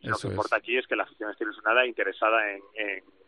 y 0.00 0.08
lo 0.08 0.16
que 0.16 0.28
importa 0.28 0.56
aquí 0.56 0.78
es 0.78 0.86
que 0.86 0.96
la 0.96 1.02
afición 1.02 1.30
esté 1.30 1.44
ilusionada 1.44 1.84
e 1.84 1.88
interesada 1.88 2.52
en, 2.52 2.62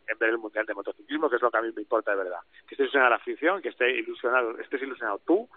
en 0.09 0.19
ver 0.19 0.31
el 0.31 0.39
Mundial 0.39 0.67
de 0.67 0.75
Motociclismo, 0.75 1.29
que 1.31 1.37
es 1.37 1.43
lo 1.43 1.51
que 1.51 1.59
a 1.59 1.63
mí 1.63 1.71
me 1.75 1.83
importa 1.83 2.11
de 2.13 2.19
verdad. 2.19 2.41
Que 2.67 2.75
esté 2.75 2.83
ilusionada 2.85 3.11
la 3.11 3.17
afición, 3.17 3.63
que 3.63 3.69
esté 3.71 3.91
ilusionado, 3.91 4.59
estés 4.59 4.83
ilusionado 4.83 5.21
tú, 5.27 5.49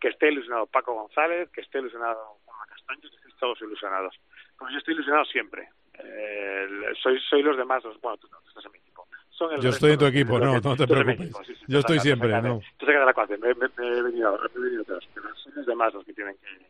que 0.00 0.08
esté 0.08 0.30
ilusionado 0.30 0.66
Paco 0.66 0.94
González, 0.94 1.48
que 1.50 1.60
esté 1.60 1.78
ilusionado 1.78 2.38
Juan 2.44 2.68
Castaño, 2.68 3.00
que 3.02 3.16
estéis 3.16 3.36
todos 3.36 3.60
ilusionados. 3.62 4.14
Pues 4.58 4.72
yo 4.72 4.78
estoy 4.78 4.94
ilusionado 4.94 5.24
siempre. 5.26 5.68
Eh, 5.98 6.68
soy, 7.02 7.20
soy 7.20 7.42
los 7.42 7.56
demás, 7.56 7.84
los- 7.84 8.00
bueno, 8.00 8.16
tú 8.18 8.28
no, 8.30 8.38
tú 8.40 8.48
estás 8.48 8.64
en 8.66 8.72
mi 8.72 8.78
equipo. 8.78 9.06
Son 9.30 9.52
el 9.52 9.60
Yo 9.60 9.70
estoy 9.70 9.92
en 9.92 9.98
tu 9.98 10.06
equipo, 10.06 10.38
no, 10.38 10.60
no 10.60 10.76
te 10.76 10.86
preocupes. 10.86 11.20
equipo, 11.20 11.44
sí, 11.44 11.54
sí, 11.54 11.64
Yo 11.68 11.78
estoy 11.80 11.98
siempre, 12.00 12.28
de- 12.28 12.42
no. 12.42 12.60
tú 12.78 12.86
de 12.86 12.92
la 12.94 13.14
me, 13.38 13.54
me- 13.54 13.68
me 13.76 13.98
he 13.98 14.02
venido, 14.02 14.38
me 14.38 14.60
he 14.60 14.64
venido 14.64 14.82
atrás, 14.82 15.08
pero 15.14 15.34
son 15.36 15.52
los 15.56 15.66
demás 15.66 15.94
los 15.94 16.04
que 16.04 16.12
tienen 16.12 16.36
que, 16.38 16.66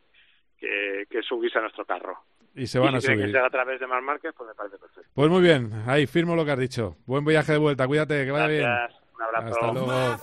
que, 0.58 1.06
que 1.10 1.22
subirse 1.22 1.58
a 1.58 1.62
nuestro 1.62 1.84
carro. 1.84 2.18
Y 2.54 2.66
se 2.66 2.78
van 2.78 2.94
y 2.94 2.96
a 2.96 3.00
que 3.00 3.06
subir. 3.06 3.36
a 3.38 3.50
través 3.50 3.80
de 3.80 3.86
Mar 3.86 4.02
Márquez, 4.02 4.32
pues 4.36 4.48
me 4.48 4.54
parece 4.54 4.76
perfecto. 4.78 5.08
Pues 5.14 5.30
muy 5.30 5.40
bien, 5.42 5.84
ahí 5.86 6.06
firmo 6.06 6.36
lo 6.36 6.44
que 6.44 6.50
has 6.52 6.58
dicho. 6.58 6.96
Buen 7.06 7.24
viaje 7.24 7.52
de 7.52 7.58
vuelta, 7.58 7.86
cuídate, 7.86 8.24
que 8.24 8.30
vaya 8.30 8.46
Gracias, 8.48 8.90
bien. 8.90 9.02
un 9.16 9.22
abrazo. 9.22 9.48
Hasta 9.54 9.72
luego. 9.72 10.16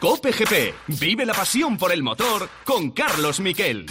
Cope 0.00 0.30
GP. 0.32 0.74
Vive 1.00 1.26
la 1.26 1.34
pasión 1.34 1.76
por 1.76 1.92
el 1.92 2.02
motor 2.02 2.48
con 2.64 2.90
Carlos 2.92 3.40
Miquel. 3.40 3.86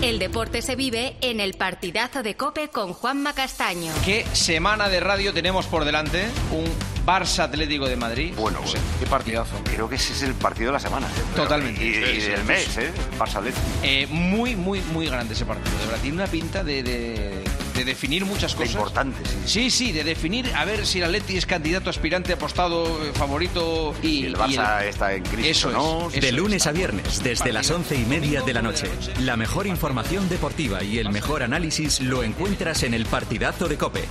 El 0.00 0.20
deporte 0.20 0.62
se 0.62 0.76
vive 0.76 1.16
en 1.22 1.40
el 1.40 1.54
partidazo 1.54 2.22
de 2.22 2.36
Cope 2.36 2.68
con 2.68 2.92
Juanma 2.92 3.32
Castaño. 3.32 3.92
¿Qué 4.04 4.24
semana 4.32 4.88
de 4.88 5.00
radio 5.00 5.34
tenemos 5.34 5.66
por 5.66 5.84
delante? 5.84 6.28
Un 6.52 6.66
Barça 7.04 7.40
Atlético 7.40 7.88
de 7.88 7.96
Madrid. 7.96 8.32
Bueno, 8.36 8.60
qué 9.00 9.06
partidazo. 9.06 9.56
Creo 9.64 9.88
que 9.88 9.96
ese 9.96 10.12
es 10.12 10.22
el 10.22 10.34
partido 10.34 10.68
de 10.68 10.74
la 10.74 10.78
semana. 10.78 11.08
¿eh? 11.08 11.34
Totalmente. 11.34 11.84
Y, 11.84 11.90
del 11.90 12.44
mes, 12.44 12.76
¿eh? 12.78 12.92
Barça 13.18 13.38
Atlético. 13.38 13.66
Eh, 13.82 14.06
muy, 14.08 14.54
muy, 14.54 14.80
muy 14.92 15.06
grande 15.06 15.34
ese 15.34 15.44
partido. 15.44 15.76
De 15.76 15.86
verdad, 15.86 16.00
tiene 16.00 16.16
una 16.16 16.28
pinta 16.28 16.62
de 16.62 17.42
definir 17.88 18.24
muchas 18.24 18.54
cosas. 18.54 18.74
importante, 18.74 19.18
sí. 19.24 19.36
Sí, 19.46 19.70
sí, 19.70 19.92
de 19.92 20.04
definir 20.04 20.46
a 20.54 20.64
ver 20.64 20.86
si 20.86 20.98
el 20.98 21.04
Atleti 21.04 21.36
es 21.36 21.46
candidato 21.46 21.90
aspirante, 21.90 22.32
apostado, 22.32 22.84
eh, 23.04 23.12
favorito 23.14 23.94
y, 24.02 24.26
el 24.26 24.36
Barça 24.36 24.84
está 24.84 25.12
en 25.14 25.24
crisis, 25.24 25.50
Eso 25.58 25.70
¿no? 25.70 26.08
es, 26.08 26.20
De 26.20 26.28
eso 26.28 26.36
lunes 26.36 26.62
es. 26.62 26.66
a 26.68 26.72
viernes, 26.72 27.22
desde 27.22 27.52
las 27.52 27.70
once 27.70 27.96
y 27.96 28.04
media 28.04 28.42
de 28.42 28.54
la 28.54 28.62
noche. 28.62 28.88
La 29.20 29.36
mejor 29.36 29.66
información 29.66 30.28
deportiva 30.28 30.82
y 30.84 30.98
el 30.98 31.10
mejor 31.10 31.42
análisis 31.42 32.00
lo 32.00 32.22
encuentras 32.22 32.82
en 32.84 32.94
el 32.94 33.06
partidazo 33.06 33.68
de 33.68 33.76
Cope. 33.76 34.04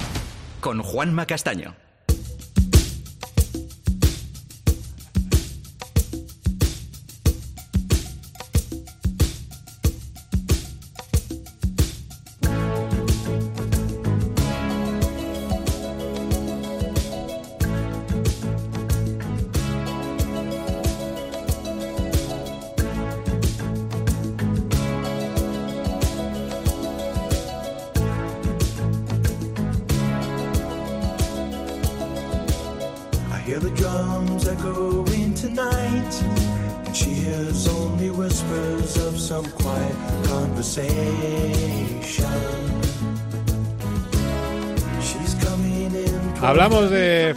Con 0.60 0.82
Juanma 0.82 1.26
Castaño. 1.26 1.87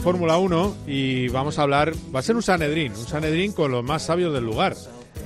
Fórmula 0.03 0.39
1 0.39 0.77
y 0.87 1.29
vamos 1.29 1.59
a 1.59 1.63
hablar, 1.63 1.93
va 2.15 2.21
a 2.21 2.23
ser 2.23 2.35
un 2.37 2.43
Sanedrín, 2.43 2.93
un 2.93 3.07
Sanedrín 3.07 3.53
con 3.53 3.71
los 3.71 3.85
más 3.85 4.03
sabios 4.03 4.33
del 4.33 4.45
lugar, 4.45 4.75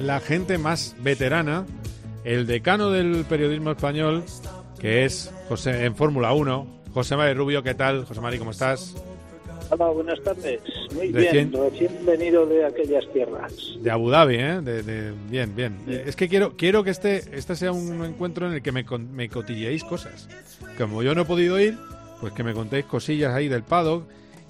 la 0.01 0.19
gente 0.21 0.59
más 0.59 0.97
veterana, 1.01 1.65
el 2.25 2.47
decano 2.47 2.91
del 2.91 3.25
periodismo 3.29 3.71
español, 3.71 4.25
que 4.81 5.05
es 5.05 5.33
José 5.49 5.85
en 5.85 5.95
Fórmula 5.95 6.33
1, 6.33 6.67
José 6.93 7.17
María 7.17 7.35
Rubio, 7.35 7.63
¿qué 7.63 7.75
tal? 7.75 8.05
José 8.05 8.21
María, 8.21 8.39
¿cómo 8.41 8.51
estás? 8.51 8.95
Hola, 9.71 9.87
buenas 9.91 10.21
tardes. 10.23 10.61
Muy 10.95 11.11
Recién- 11.13 11.51
bien, 11.51 11.63
recién 11.71 12.07
venido 12.07 12.45
de 12.45 12.67
aquellas 12.67 13.05
tierras. 13.13 13.55
De 13.81 13.91
Abu 13.91 14.11
Dhabi, 14.11 14.35
¿eh? 14.37 14.61
De, 14.61 14.83
de- 14.83 15.13
bien, 15.31 15.55
bien. 15.57 15.79
Es 15.87 16.17
que 16.17 16.29
quiero, 16.29 16.55
quiero 16.57 16.85
que 16.85 16.91
este, 16.91 17.23
este 17.37 17.57
sea 17.57 17.73
un 17.73 18.05
encuentro 18.05 18.47
en 18.47 18.55
el 18.55 18.63
que 18.63 18.73
me, 18.73 18.85
me 19.13 19.29
cotilleéis 19.29 19.83
cosas. 19.85 20.29
Como 20.77 21.03
yo 21.03 21.15
no 21.15 21.23
he 21.23 21.25
podido 21.25 21.59
ir, 21.61 21.79
pues 22.21 22.33
que 22.35 22.43
me 22.45 22.53
contéis 22.53 22.85
cosillas 22.85 23.33
ahí 23.35 23.49
del 23.49 23.63
paddock, 23.63 24.05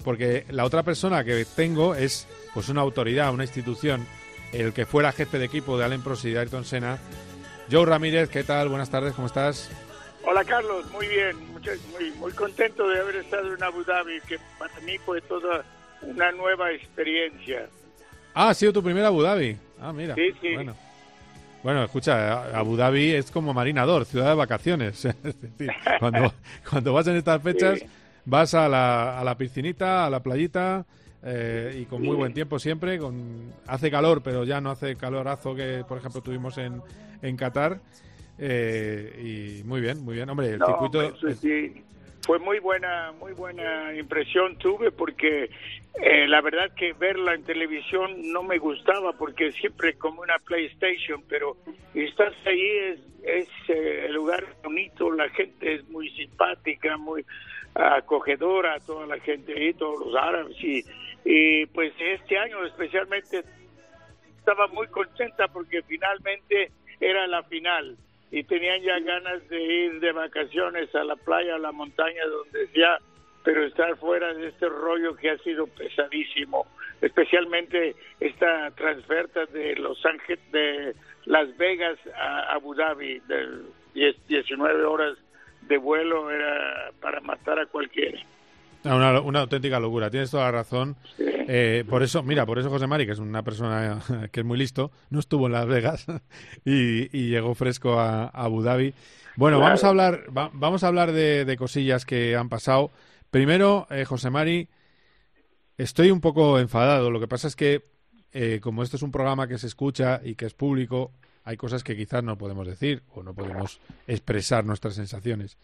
porque 0.05 0.45
la 0.49 0.63
otra 0.63 0.83
persona 0.83 1.23
que 1.23 1.43
tengo 1.43 1.95
es 1.95 2.27
pues 2.53 2.69
una 2.69 2.81
autoridad, 2.81 3.33
una 3.33 3.43
institución, 3.43 4.05
el 4.53 4.71
que 4.71 4.85
fuera 4.85 5.11
jefe 5.11 5.39
de 5.39 5.45
equipo 5.45 5.77
de 5.77 5.83
Allen 5.83 6.01
Prost 6.01 6.25
y 6.25 6.31
de 6.31 6.39
Ayrton 6.39 6.63
Senna. 6.63 6.99
Joe 7.69 7.85
Ramírez, 7.87 8.29
¿qué 8.29 8.43
tal? 8.43 8.69
Buenas 8.69 8.91
tardes, 8.91 9.13
¿cómo 9.15 9.25
estás? 9.25 9.69
Hola 10.23 10.43
Carlos, 10.45 10.89
muy 10.91 11.07
bien, 11.07 11.35
muy, 11.91 12.11
muy 12.19 12.31
contento 12.33 12.87
de 12.87 12.99
haber 12.99 13.15
estado 13.17 13.53
en 13.53 13.63
Abu 13.63 13.83
Dhabi, 13.83 14.21
que 14.27 14.37
para 14.59 14.79
mí 14.81 14.97
fue 14.99 15.21
toda 15.21 15.65
una 16.03 16.31
nueva 16.31 16.71
experiencia. 16.71 17.67
Ah, 18.35 18.49
ha 18.49 18.53
sido 18.53 18.73
tu 18.73 18.83
primera 18.83 19.07
Abu 19.07 19.23
Dhabi. 19.23 19.57
Ah, 19.81 19.91
mira. 19.91 20.13
Sí, 20.13 20.31
sí. 20.39 20.53
Bueno. 20.53 20.75
Bueno, 21.63 21.83
escucha, 21.83 22.55
Abu 22.55 22.77
Dhabi 22.77 23.13
es 23.13 23.31
como 23.31 23.51
Marinador, 23.51 24.05
ciudad 24.05 24.29
de 24.29 24.35
vacaciones. 24.35 25.03
Es 25.23 25.41
decir, 25.41 25.71
cuando, 25.99 26.31
cuando 26.69 26.93
vas 26.93 27.07
en 27.07 27.15
estas 27.15 27.41
fechas, 27.41 27.79
Sí. 27.79 27.85
Vas 28.25 28.53
a 28.53 28.67
la, 28.69 29.19
a 29.19 29.23
la 29.23 29.37
piscinita, 29.37 30.05
a 30.05 30.09
la 30.09 30.21
playita, 30.21 30.85
eh, 31.23 31.79
y 31.81 31.85
con 31.85 32.01
muy 32.03 32.15
buen 32.15 32.33
tiempo 32.33 32.59
siempre. 32.59 32.99
Con, 32.99 33.53
hace 33.67 33.89
calor, 33.89 34.21
pero 34.21 34.43
ya 34.43 34.61
no 34.61 34.71
hace 34.71 34.95
calorazo 34.95 35.55
que, 35.55 35.83
por 35.87 35.97
ejemplo, 35.97 36.21
tuvimos 36.21 36.57
en, 36.57 36.81
en 37.21 37.37
Qatar. 37.37 37.79
Eh, 38.37 39.59
y 39.61 39.63
muy 39.63 39.81
bien, 39.81 40.03
muy 40.03 40.15
bien. 40.15 40.29
Hombre, 40.29 40.49
el 40.51 40.59
No, 40.59 40.65
circuito... 40.65 41.15
sí, 41.35 41.83
fue 42.25 42.39
muy 42.39 42.57
buena, 42.57 43.11
muy 43.19 43.33
buena 43.33 43.93
impresión 43.93 44.57
tuve 44.57 44.91
porque 44.91 45.51
eh, 46.01 46.27
la 46.27 46.41
verdad 46.41 46.71
que 46.75 46.93
verla 46.93 47.35
en 47.35 47.43
televisión 47.43 48.31
no 48.33 48.41
me 48.41 48.57
gustaba 48.57 49.13
porque 49.13 49.51
siempre 49.51 49.93
como 49.93 50.21
una 50.21 50.39
PlayStation, 50.39 51.23
pero 51.29 51.55
estás 51.93 52.33
ahí 52.45 52.67
es, 52.67 52.99
es 53.23 53.47
eh, 53.67 54.05
el 54.07 54.13
lugar 54.13 54.43
bonito, 54.63 55.11
la 55.11 55.29
gente 55.29 55.75
es 55.75 55.87
muy 55.89 56.09
simpática, 56.11 56.97
muy 56.97 57.23
acogedora, 57.75 58.79
toda 58.79 59.05
la 59.05 59.19
gente 59.19 59.53
ahí, 59.53 59.73
todos 59.73 60.07
los 60.07 60.15
árabes 60.15 60.57
y, 60.63 60.83
y 61.25 61.67
pues 61.67 61.93
este 61.99 62.39
año 62.39 62.65
especialmente 62.65 63.43
estaba 64.39 64.65
muy 64.67 64.87
contenta 64.87 65.47
porque 65.49 65.83
finalmente 65.83 66.71
era 66.99 67.27
la 67.27 67.43
final 67.43 67.95
y 68.35 68.43
tenían 68.43 68.81
ya 68.81 68.99
ganas 68.99 69.47
de 69.47 69.63
ir 69.63 69.99
de 70.01 70.11
vacaciones 70.11 70.93
a 70.93 71.05
la 71.05 71.15
playa, 71.15 71.55
a 71.55 71.57
la 71.57 71.71
montaña, 71.71 72.25
donde 72.25 72.67
sea, 72.67 72.99
pero 73.45 73.63
estar 73.63 73.95
fuera 73.95 74.33
de 74.33 74.49
este 74.49 74.67
rollo 74.67 75.15
que 75.15 75.29
ha 75.29 75.37
sido 75.37 75.67
pesadísimo, 75.67 76.67
especialmente 76.99 77.95
esta 78.19 78.71
transferta 78.71 79.45
de 79.45 79.77
Los 79.77 80.05
Ángeles, 80.05 80.51
de 80.51 80.95
Las 81.23 81.55
Vegas 81.55 81.97
a 82.13 82.51
Abu 82.51 82.75
Dhabi, 82.75 83.19
de 83.19 83.61
10, 83.93 84.27
19 84.27 84.83
horas 84.83 85.17
de 85.61 85.77
vuelo, 85.77 86.29
era 86.29 86.91
para 86.99 87.21
matar 87.21 87.57
a 87.57 87.67
cualquiera. 87.67 88.19
Ah, 88.85 88.95
Una, 88.95 89.19
una 89.21 89.39
auténtica 89.41 89.79
locura, 89.79 90.09
tienes 90.11 90.29
toda 90.31 90.45
la 90.45 90.51
razón. 90.51 90.95
Eh, 91.19 91.83
por 91.89 92.03
eso, 92.03 92.23
mira, 92.23 92.45
por 92.45 92.59
eso 92.59 92.69
José 92.69 92.87
Mari, 92.87 93.05
que 93.05 93.11
es 93.13 93.19
una 93.19 93.43
persona 93.43 93.99
que 94.31 94.39
es 94.41 94.45
muy 94.45 94.57
listo, 94.57 94.91
no 95.09 95.19
estuvo 95.19 95.47
en 95.47 95.53
Las 95.53 95.65
Vegas 95.67 96.05
y, 96.65 97.15
y 97.17 97.29
llegó 97.29 97.53
fresco 97.55 97.99
a, 97.99 98.25
a 98.25 98.29
Abu 98.29 98.61
Dhabi. 98.63 98.93
Bueno, 99.35 99.59
vamos 99.59 99.83
a 99.83 99.89
hablar, 99.89 100.25
va- 100.35 100.49
vamos 100.53 100.83
a 100.83 100.87
hablar 100.87 101.11
de, 101.11 101.43
de 101.45 101.57
cosillas 101.57 102.05
que 102.05 102.35
han 102.35 102.47
pasado. 102.49 102.91
Primero, 103.31 103.85
eh, 103.89 104.05
José 104.05 104.29
Mari, 104.29 104.69
estoy 105.77 106.11
un 106.11 106.21
poco 106.21 106.59
enfadado. 106.59 107.11
Lo 107.11 107.19
que 107.19 107.27
pasa 107.27 107.47
es 107.47 107.55
que, 107.55 107.83
eh, 108.33 108.59
como 108.61 108.83
esto 108.83 108.95
es 108.97 109.03
un 109.03 109.11
programa 109.11 109.47
que 109.47 109.57
se 109.57 109.67
escucha 109.67 110.21
y 110.23 110.35
que 110.35 110.45
es 110.45 110.53
público, 110.53 111.11
hay 111.43 111.57
cosas 111.57 111.83
que 111.83 111.95
quizás 111.95 112.23
no 112.23 112.37
podemos 112.37 112.65
decir 112.67 113.03
o 113.13 113.23
no 113.23 113.33
podemos 113.33 113.79
expresar 114.07 114.65
nuestras 114.65 114.95
sensaciones. 114.95 115.57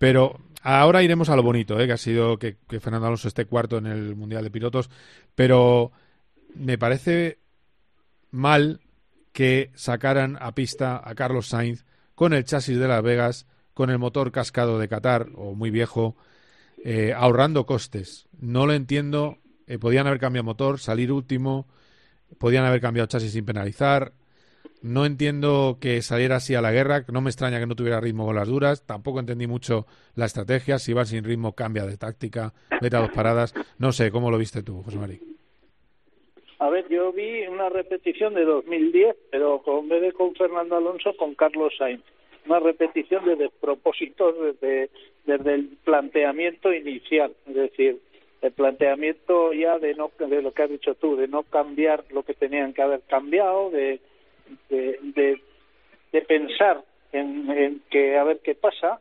Pero 0.00 0.40
ahora 0.62 1.02
iremos 1.02 1.28
a 1.28 1.36
lo 1.36 1.42
bonito, 1.42 1.78
¿eh? 1.78 1.86
que 1.86 1.92
ha 1.92 1.98
sido 1.98 2.38
que, 2.38 2.56
Fernando 2.80 3.06
Alonso 3.06 3.28
esté 3.28 3.44
cuarto 3.44 3.76
en 3.76 3.84
el 3.84 4.16
Mundial 4.16 4.42
de 4.42 4.50
Pilotos. 4.50 4.88
Pero 5.34 5.92
me 6.54 6.78
parece 6.78 7.38
mal 8.30 8.80
que 9.34 9.70
sacaran 9.74 10.38
a 10.40 10.54
pista 10.54 11.02
a 11.04 11.14
Carlos 11.14 11.48
Sainz 11.48 11.84
con 12.14 12.32
el 12.32 12.46
chasis 12.46 12.78
de 12.78 12.88
Las 12.88 13.02
Vegas, 13.02 13.46
con 13.74 13.90
el 13.90 13.98
motor 13.98 14.32
cascado 14.32 14.78
de 14.78 14.88
Qatar 14.88 15.28
o 15.34 15.54
muy 15.54 15.70
viejo, 15.70 16.16
eh, 16.82 17.12
ahorrando 17.14 17.66
costes. 17.66 18.26
No 18.40 18.64
lo 18.64 18.72
entiendo. 18.72 19.36
Eh, 19.66 19.78
podían 19.78 20.06
haber 20.06 20.18
cambiado 20.18 20.44
motor, 20.44 20.80
salir 20.80 21.12
último, 21.12 21.68
podían 22.38 22.64
haber 22.64 22.80
cambiado 22.80 23.06
chasis 23.06 23.32
sin 23.32 23.44
penalizar. 23.44 24.14
No 24.82 25.04
entiendo 25.04 25.76
que 25.78 26.00
saliera 26.00 26.36
así 26.36 26.54
a 26.54 26.62
la 26.62 26.72
guerra. 26.72 27.04
No 27.12 27.20
me 27.20 27.28
extraña 27.28 27.60
que 27.60 27.66
no 27.66 27.76
tuviera 27.76 28.00
ritmo 28.00 28.24
con 28.24 28.34
las 28.34 28.48
duras. 28.48 28.86
Tampoco 28.86 29.20
entendí 29.20 29.46
mucho 29.46 29.86
la 30.14 30.24
estrategia. 30.24 30.78
Si 30.78 30.94
va 30.94 31.04
sin 31.04 31.22
ritmo, 31.22 31.54
cambia 31.54 31.84
de 31.84 31.98
táctica. 31.98 32.54
Vete 32.80 32.96
a 32.96 33.00
dos 33.00 33.10
paradas. 33.10 33.54
No 33.78 33.92
sé, 33.92 34.10
¿cómo 34.10 34.30
lo 34.30 34.38
viste 34.38 34.62
tú, 34.62 34.82
José 34.82 34.96
María? 34.96 35.18
A 36.60 36.70
ver, 36.70 36.88
yo 36.88 37.12
vi 37.12 37.46
una 37.46 37.68
repetición 37.68 38.34
de 38.34 38.44
2010, 38.44 39.16
pero 39.30 39.62
con 39.62 39.88
vez 39.88 40.00
de 40.00 40.12
con 40.12 40.34
Fernando 40.34 40.76
Alonso, 40.76 41.14
con 41.16 41.34
Carlos 41.34 41.74
Sainz. 41.76 42.02
Una 42.46 42.58
repetición 42.58 43.26
de 43.26 43.36
despropósitos 43.36 44.34
desde, 44.40 44.90
desde 45.26 45.54
el 45.54 45.76
planteamiento 45.84 46.72
inicial. 46.72 47.34
Es 47.46 47.54
decir, 47.54 48.00
el 48.40 48.52
planteamiento 48.52 49.52
ya 49.52 49.78
de, 49.78 49.94
no, 49.94 50.10
de 50.18 50.40
lo 50.40 50.52
que 50.52 50.62
has 50.62 50.70
dicho 50.70 50.94
tú, 50.94 51.16
de 51.16 51.28
no 51.28 51.42
cambiar 51.42 52.04
lo 52.10 52.22
que 52.22 52.32
tenían 52.32 52.72
que 52.72 52.80
haber 52.80 53.02
cambiado, 53.02 53.70
de, 53.70 54.00
de, 54.68 55.40
de, 56.12 56.22
pensar 56.22 56.82
en, 57.12 57.50
en 57.50 57.82
que 57.90 58.16
a 58.16 58.24
ver 58.24 58.40
qué 58.42 58.54
pasa, 58.54 59.00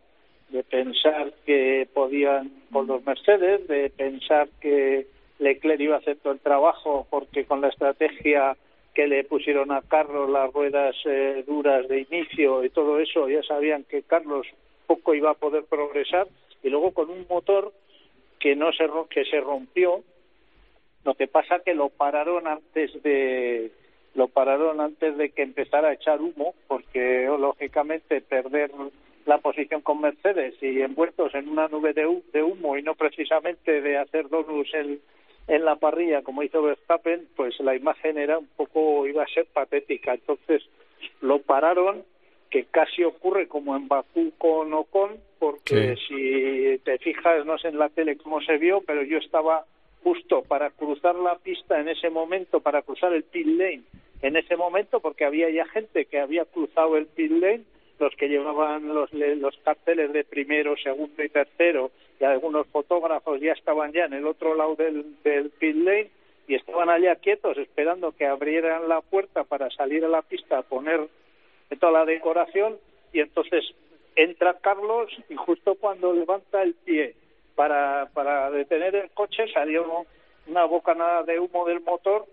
de 0.49 0.63
pensar 0.63 1.33
que 1.45 1.87
podían 1.93 2.51
con 2.71 2.87
los 2.87 3.03
Mercedes, 3.05 3.67
de 3.67 3.89
pensar 3.89 4.49
que 4.59 5.07
Leclerc 5.39 5.79
iba 5.79 5.95
a 5.95 5.99
hacer 5.99 6.17
todo 6.17 6.33
el 6.33 6.39
trabajo 6.39 7.07
porque 7.09 7.45
con 7.45 7.61
la 7.61 7.69
estrategia 7.69 8.57
que 8.93 9.07
le 9.07 9.23
pusieron 9.23 9.71
a 9.71 9.81
Carlos 9.81 10.29
las 10.29 10.51
ruedas 10.51 10.95
eh, 11.05 11.43
duras 11.47 11.87
de 11.87 12.01
inicio 12.09 12.63
y 12.63 12.69
todo 12.69 12.99
eso, 12.99 13.29
ya 13.29 13.43
sabían 13.43 13.83
que 13.83 14.01
Carlos 14.01 14.47
poco 14.87 15.13
iba 15.13 15.31
a 15.31 15.35
poder 15.35 15.65
progresar 15.65 16.27
y 16.63 16.69
luego 16.69 16.91
con 16.91 17.09
un 17.09 17.25
motor 17.29 17.71
que 18.39 18.55
no 18.55 18.71
se 18.71 18.87
que 19.09 19.25
se 19.25 19.39
rompió 19.39 20.03
lo 21.05 21.15
que 21.15 21.27
pasa 21.27 21.59
que 21.59 21.73
lo 21.73 21.89
pararon 21.89 22.47
antes 22.47 23.01
de 23.03 23.71
lo 24.15 24.27
pararon 24.27 24.81
antes 24.81 25.17
de 25.17 25.29
que 25.29 25.43
empezara 25.43 25.89
a 25.89 25.93
echar 25.93 26.21
humo 26.21 26.53
porque 26.67 27.25
lógicamente 27.25 28.21
perder 28.21 28.71
la 29.25 29.37
posición 29.37 29.81
con 29.81 30.01
Mercedes 30.01 30.55
y 30.61 30.81
envueltos 30.81 31.35
en 31.35 31.49
una 31.49 31.67
nube 31.67 31.93
de 31.93 32.43
humo 32.43 32.77
y 32.77 32.81
no 32.81 32.95
precisamente 32.95 33.81
de 33.81 33.97
hacer 33.97 34.29
donuts 34.29 34.73
en, 34.73 34.99
en 35.47 35.65
la 35.65 35.75
parrilla 35.75 36.23
como 36.23 36.43
hizo 36.43 36.61
Verstappen 36.61 37.27
pues 37.35 37.59
la 37.59 37.75
imagen 37.75 38.17
era 38.17 38.39
un 38.39 38.47
poco 38.47 39.05
iba 39.07 39.23
a 39.23 39.27
ser 39.27 39.45
patética. 39.45 40.13
Entonces 40.13 40.63
lo 41.21 41.39
pararon 41.39 42.03
que 42.49 42.65
casi 42.65 43.03
ocurre 43.03 43.47
como 43.47 43.75
en 43.75 43.87
Bakú 43.87 44.31
con 44.37 44.73
Ocon 44.73 45.17
porque 45.37 45.95
si 46.07 46.79
te 46.83 46.97
fijas 46.97 47.45
no 47.45 47.57
sé 47.59 47.67
en 47.67 47.77
la 47.77 47.89
tele 47.89 48.17
cómo 48.17 48.41
se 48.41 48.57
vio 48.57 48.81
pero 48.81 49.03
yo 49.03 49.19
estaba 49.19 49.65
justo 50.03 50.43
para 50.43 50.69
cruzar 50.71 51.15
la 51.15 51.35
pista 51.35 51.79
en 51.79 51.89
ese 51.89 52.09
momento, 52.09 52.59
para 52.59 52.81
cruzar 52.81 53.13
el 53.13 53.23
pit 53.23 53.47
lane 53.47 53.83
en 54.21 54.35
ese 54.35 54.55
momento, 54.55 54.99
porque 54.99 55.25
había 55.25 55.49
ya 55.49 55.65
gente 55.67 56.05
que 56.05 56.19
había 56.19 56.45
cruzado 56.45 56.97
el 56.97 57.05
pit 57.07 57.31
lane, 57.31 57.63
los 57.99 58.15
que 58.15 58.29
llevaban 58.29 58.93
los, 58.93 59.11
los 59.13 59.57
carteles 59.57 60.13
de 60.13 60.23
primero, 60.23 60.75
segundo 60.77 61.23
y 61.23 61.29
tercero, 61.29 61.91
y 62.19 62.23
algunos 62.23 62.67
fotógrafos 62.67 63.39
ya 63.39 63.53
estaban 63.53 63.91
ya 63.91 64.05
en 64.05 64.13
el 64.13 64.27
otro 64.27 64.55
lado 64.55 64.75
del, 64.75 65.21
del 65.23 65.49
pit 65.51 65.75
lane 65.75 66.09
y 66.47 66.55
estaban 66.55 66.89
allá 66.89 67.15
quietos 67.17 67.57
esperando 67.57 68.11
que 68.11 68.25
abrieran 68.25 68.89
la 68.89 69.01
puerta 69.01 69.43
para 69.43 69.69
salir 69.69 70.03
a 70.03 70.09
la 70.09 70.21
pista 70.21 70.57
a 70.57 70.63
poner 70.63 71.07
toda 71.79 71.91
la 71.91 72.05
decoración 72.05 72.77
y 73.13 73.19
entonces 73.19 73.63
entra 74.15 74.57
Carlos 74.59 75.11
y 75.29 75.35
justo 75.35 75.75
cuando 75.75 76.11
levanta 76.11 76.63
el 76.63 76.73
pie 76.73 77.13
para, 77.59 78.05
para 78.13 78.49
detener 78.51 78.95
el 78.95 79.09
coche 79.09 79.43
salió 79.53 80.05
una 80.47 80.63
bocanada 80.63 81.23
de 81.23 81.41
humo 81.41 81.65
del 81.65 81.81
motor 81.81 82.25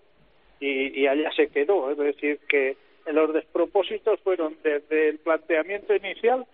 y, 0.61 1.01
y 1.01 1.09
allá 1.09 1.33
se 1.35 1.49
quedó. 1.49 1.91
Es 1.91 1.99
decir, 1.99 2.39
que 2.49 2.77
los 3.07 3.33
despropósitos 3.33 4.21
fueron 4.21 4.57
desde 4.63 5.09
el 5.09 5.19
planteamiento 5.19 5.97
inicial 5.97 6.47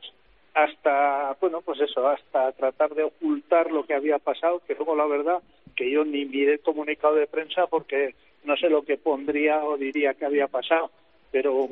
hasta, 0.54 1.36
bueno, 1.38 1.60
pues 1.60 1.82
eso, 1.82 2.08
hasta 2.08 2.52
tratar 2.52 2.94
de 2.94 3.02
ocultar 3.02 3.70
lo 3.70 3.84
que 3.84 3.92
había 3.92 4.18
pasado, 4.18 4.62
que 4.66 4.74
luego 4.74 4.96
la 4.96 5.04
verdad 5.04 5.42
que 5.76 5.90
yo 5.90 6.06
ni 6.06 6.24
miré 6.24 6.54
el 6.54 6.60
comunicado 6.60 7.16
de 7.16 7.26
prensa 7.26 7.66
porque 7.66 8.14
no 8.44 8.56
sé 8.56 8.70
lo 8.70 8.84
que 8.84 8.96
pondría 8.96 9.62
o 9.66 9.76
diría 9.76 10.14
que 10.14 10.24
había 10.24 10.48
pasado, 10.48 10.90
pero 11.30 11.68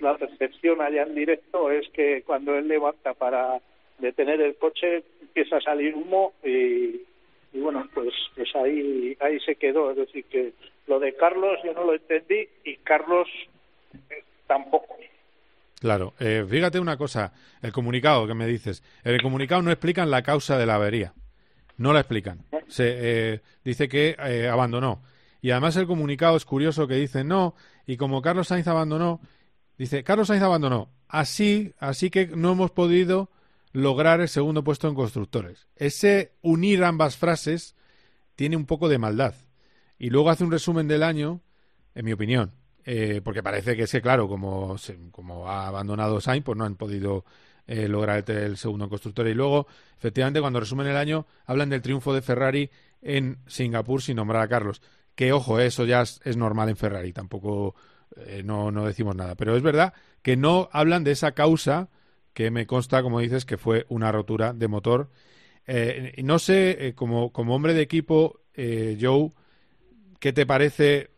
la 0.00 0.16
percepción 0.16 0.80
allá 0.80 1.04
en 1.04 1.14
directo 1.14 1.70
es 1.70 1.88
que 1.90 2.24
cuando 2.26 2.56
él 2.56 2.66
levanta 2.66 3.14
para 3.14 3.60
detener 4.00 4.40
el 4.40 4.56
coche 4.56 5.04
empieza 5.20 5.56
a 5.56 5.60
salir 5.60 5.94
humo 5.94 6.32
y, 6.44 7.02
y 7.52 7.60
bueno, 7.60 7.88
pues, 7.94 8.12
pues 8.34 8.48
ahí, 8.56 9.16
ahí 9.20 9.38
se 9.40 9.56
quedó. 9.56 9.90
Es 9.90 9.96
decir, 9.96 10.24
que 10.24 10.52
lo 10.86 10.98
de 10.98 11.14
Carlos 11.14 11.58
yo 11.64 11.72
no 11.72 11.84
lo 11.84 11.94
entendí 11.94 12.48
y 12.64 12.76
Carlos 12.76 13.28
eh, 14.10 14.24
tampoco. 14.46 14.96
Claro, 15.80 16.12
eh, 16.20 16.44
fíjate 16.46 16.78
una 16.78 16.98
cosa, 16.98 17.32
el 17.62 17.72
comunicado 17.72 18.26
que 18.26 18.34
me 18.34 18.46
dices, 18.46 18.82
en 19.02 19.14
el 19.14 19.22
comunicado 19.22 19.62
no 19.62 19.70
explican 19.70 20.10
la 20.10 20.22
causa 20.22 20.58
de 20.58 20.66
la 20.66 20.74
avería, 20.74 21.14
no 21.78 21.94
la 21.94 22.00
explican. 22.00 22.44
Se 22.68 22.84
eh, 23.32 23.40
dice 23.64 23.88
que 23.88 24.14
eh, 24.18 24.46
abandonó. 24.46 25.02
Y 25.40 25.52
además 25.52 25.76
el 25.76 25.86
comunicado 25.86 26.36
es 26.36 26.44
curioso 26.44 26.86
que 26.86 26.96
dice 26.96 27.24
no, 27.24 27.54
y 27.86 27.96
como 27.96 28.20
Carlos 28.20 28.48
Sainz 28.48 28.68
abandonó, 28.68 29.20
dice 29.78 30.04
Carlos 30.04 30.28
Sainz 30.28 30.42
abandonó, 30.42 30.90
así, 31.08 31.72
así 31.78 32.10
que 32.10 32.26
no 32.26 32.52
hemos 32.52 32.72
podido 32.72 33.30
lograr 33.72 34.20
el 34.20 34.28
segundo 34.28 34.64
puesto 34.64 34.88
en 34.88 34.94
constructores. 34.94 35.68
Ese 35.76 36.34
unir 36.42 36.84
ambas 36.84 37.16
frases 37.16 37.76
tiene 38.34 38.56
un 38.56 38.66
poco 38.66 38.88
de 38.88 38.98
maldad. 38.98 39.34
Y 39.98 40.10
luego 40.10 40.30
hace 40.30 40.44
un 40.44 40.50
resumen 40.50 40.88
del 40.88 41.02
año, 41.02 41.42
en 41.94 42.04
mi 42.04 42.12
opinión, 42.12 42.52
eh, 42.84 43.20
porque 43.22 43.42
parece 43.42 43.76
que 43.76 43.82
es 43.82 43.92
que, 43.92 44.00
claro, 44.00 44.28
como, 44.28 44.78
se, 44.78 44.98
como 45.10 45.48
ha 45.48 45.68
abandonado 45.68 46.20
Sainz, 46.20 46.44
pues 46.44 46.56
no 46.56 46.64
han 46.64 46.76
podido 46.76 47.24
eh, 47.66 47.86
lograr 47.86 48.24
el, 48.28 48.56
segundo 48.56 48.86
en 48.86 48.90
constructores. 48.90 49.32
Y 49.32 49.36
luego, 49.36 49.66
efectivamente, 49.96 50.40
cuando 50.40 50.60
resumen 50.60 50.86
el 50.86 50.96
año, 50.96 51.26
hablan 51.44 51.68
del 51.68 51.82
triunfo 51.82 52.14
de 52.14 52.22
Ferrari 52.22 52.70
en 53.02 53.38
Singapur 53.46 54.02
sin 54.02 54.16
nombrar 54.16 54.42
a 54.42 54.48
Carlos. 54.48 54.80
Que, 55.14 55.32
ojo, 55.32 55.60
eso 55.60 55.84
ya 55.84 56.02
es, 56.02 56.20
es 56.24 56.36
normal 56.36 56.70
en 56.70 56.76
Ferrari, 56.76 57.12
tampoco 57.12 57.74
eh, 58.16 58.42
no, 58.44 58.70
no 58.70 58.86
decimos 58.86 59.14
nada. 59.14 59.34
Pero 59.34 59.56
es 59.56 59.62
verdad 59.62 59.92
que 60.22 60.36
no 60.36 60.68
hablan 60.72 61.04
de 61.04 61.12
esa 61.12 61.32
causa 61.32 61.90
que 62.40 62.50
me 62.50 62.66
consta, 62.66 63.02
como 63.02 63.20
dices, 63.20 63.44
que 63.44 63.58
fue 63.58 63.84
una 63.90 64.10
rotura 64.10 64.54
de 64.54 64.66
motor. 64.66 65.10
Eh, 65.66 66.14
no 66.24 66.38
sé, 66.38 66.86
eh, 66.86 66.94
como, 66.94 67.34
como 67.34 67.54
hombre 67.54 67.74
de 67.74 67.82
equipo, 67.82 68.40
eh, 68.54 68.96
Joe, 68.98 69.32
¿qué 70.20 70.32
te 70.32 70.46
parece 70.46 71.10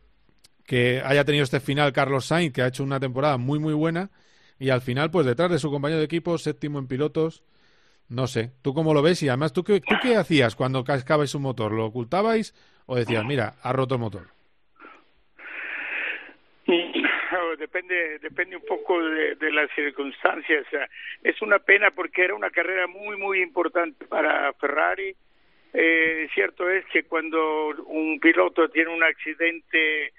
que 0.66 1.00
haya 1.00 1.24
tenido 1.24 1.44
este 1.44 1.60
final 1.60 1.92
Carlos 1.92 2.26
Sainz, 2.26 2.52
que 2.52 2.62
ha 2.62 2.66
hecho 2.66 2.82
una 2.82 2.98
temporada 2.98 3.36
muy, 3.36 3.60
muy 3.60 3.72
buena, 3.72 4.10
y 4.58 4.70
al 4.70 4.80
final, 4.80 5.12
pues 5.12 5.24
detrás 5.24 5.48
de 5.52 5.60
su 5.60 5.70
compañero 5.70 6.00
de 6.00 6.06
equipo, 6.06 6.36
séptimo 6.38 6.80
en 6.80 6.88
pilotos? 6.88 7.44
No 8.08 8.26
sé, 8.26 8.50
¿tú 8.60 8.74
cómo 8.74 8.92
lo 8.92 9.00
ves? 9.00 9.22
Y 9.22 9.28
además, 9.28 9.52
¿tú 9.52 9.62
qué, 9.62 9.78
tú 9.78 9.94
qué 10.02 10.16
hacías 10.16 10.56
cuando 10.56 10.82
cascabais 10.82 11.36
un 11.36 11.42
motor? 11.42 11.70
¿Lo 11.70 11.86
ocultabais 11.86 12.52
o 12.86 12.96
decías, 12.96 13.24
mira, 13.24 13.54
ha 13.62 13.72
roto 13.72 13.94
el 13.94 14.00
motor? 14.00 14.26
depende 17.58 18.18
depende 18.20 18.56
un 18.56 18.64
poco 18.66 19.02
de, 19.02 19.34
de, 19.36 19.50
las 19.52 19.70
circunstancias. 19.74 20.66
Es 21.22 21.40
una 21.42 21.58
pena 21.58 21.90
porque 21.90 22.22
era 22.24 22.34
una 22.34 22.50
carrera 22.50 22.86
muy, 22.86 23.16
muy 23.16 23.42
importante 23.42 24.04
para 24.06 24.52
Ferrari. 24.54 25.14
Eh, 25.74 26.28
cierto 26.34 26.68
es 26.68 26.84
que 26.86 27.04
cuando 27.04 27.70
un 27.86 28.20
piloto 28.20 28.68
tiene 28.68 28.90
un 28.90 29.02
accidente 29.02 30.12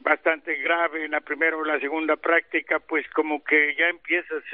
bastante 0.00 0.54
grave 0.56 1.04
en 1.04 1.12
la 1.12 1.20
primera 1.20 1.56
o 1.56 1.64
la 1.64 1.80
segunda 1.80 2.16
práctica, 2.16 2.78
pues 2.78 3.08
como 3.10 3.42
que 3.42 3.74
ya 3.76 3.88
empiezas 3.88 4.44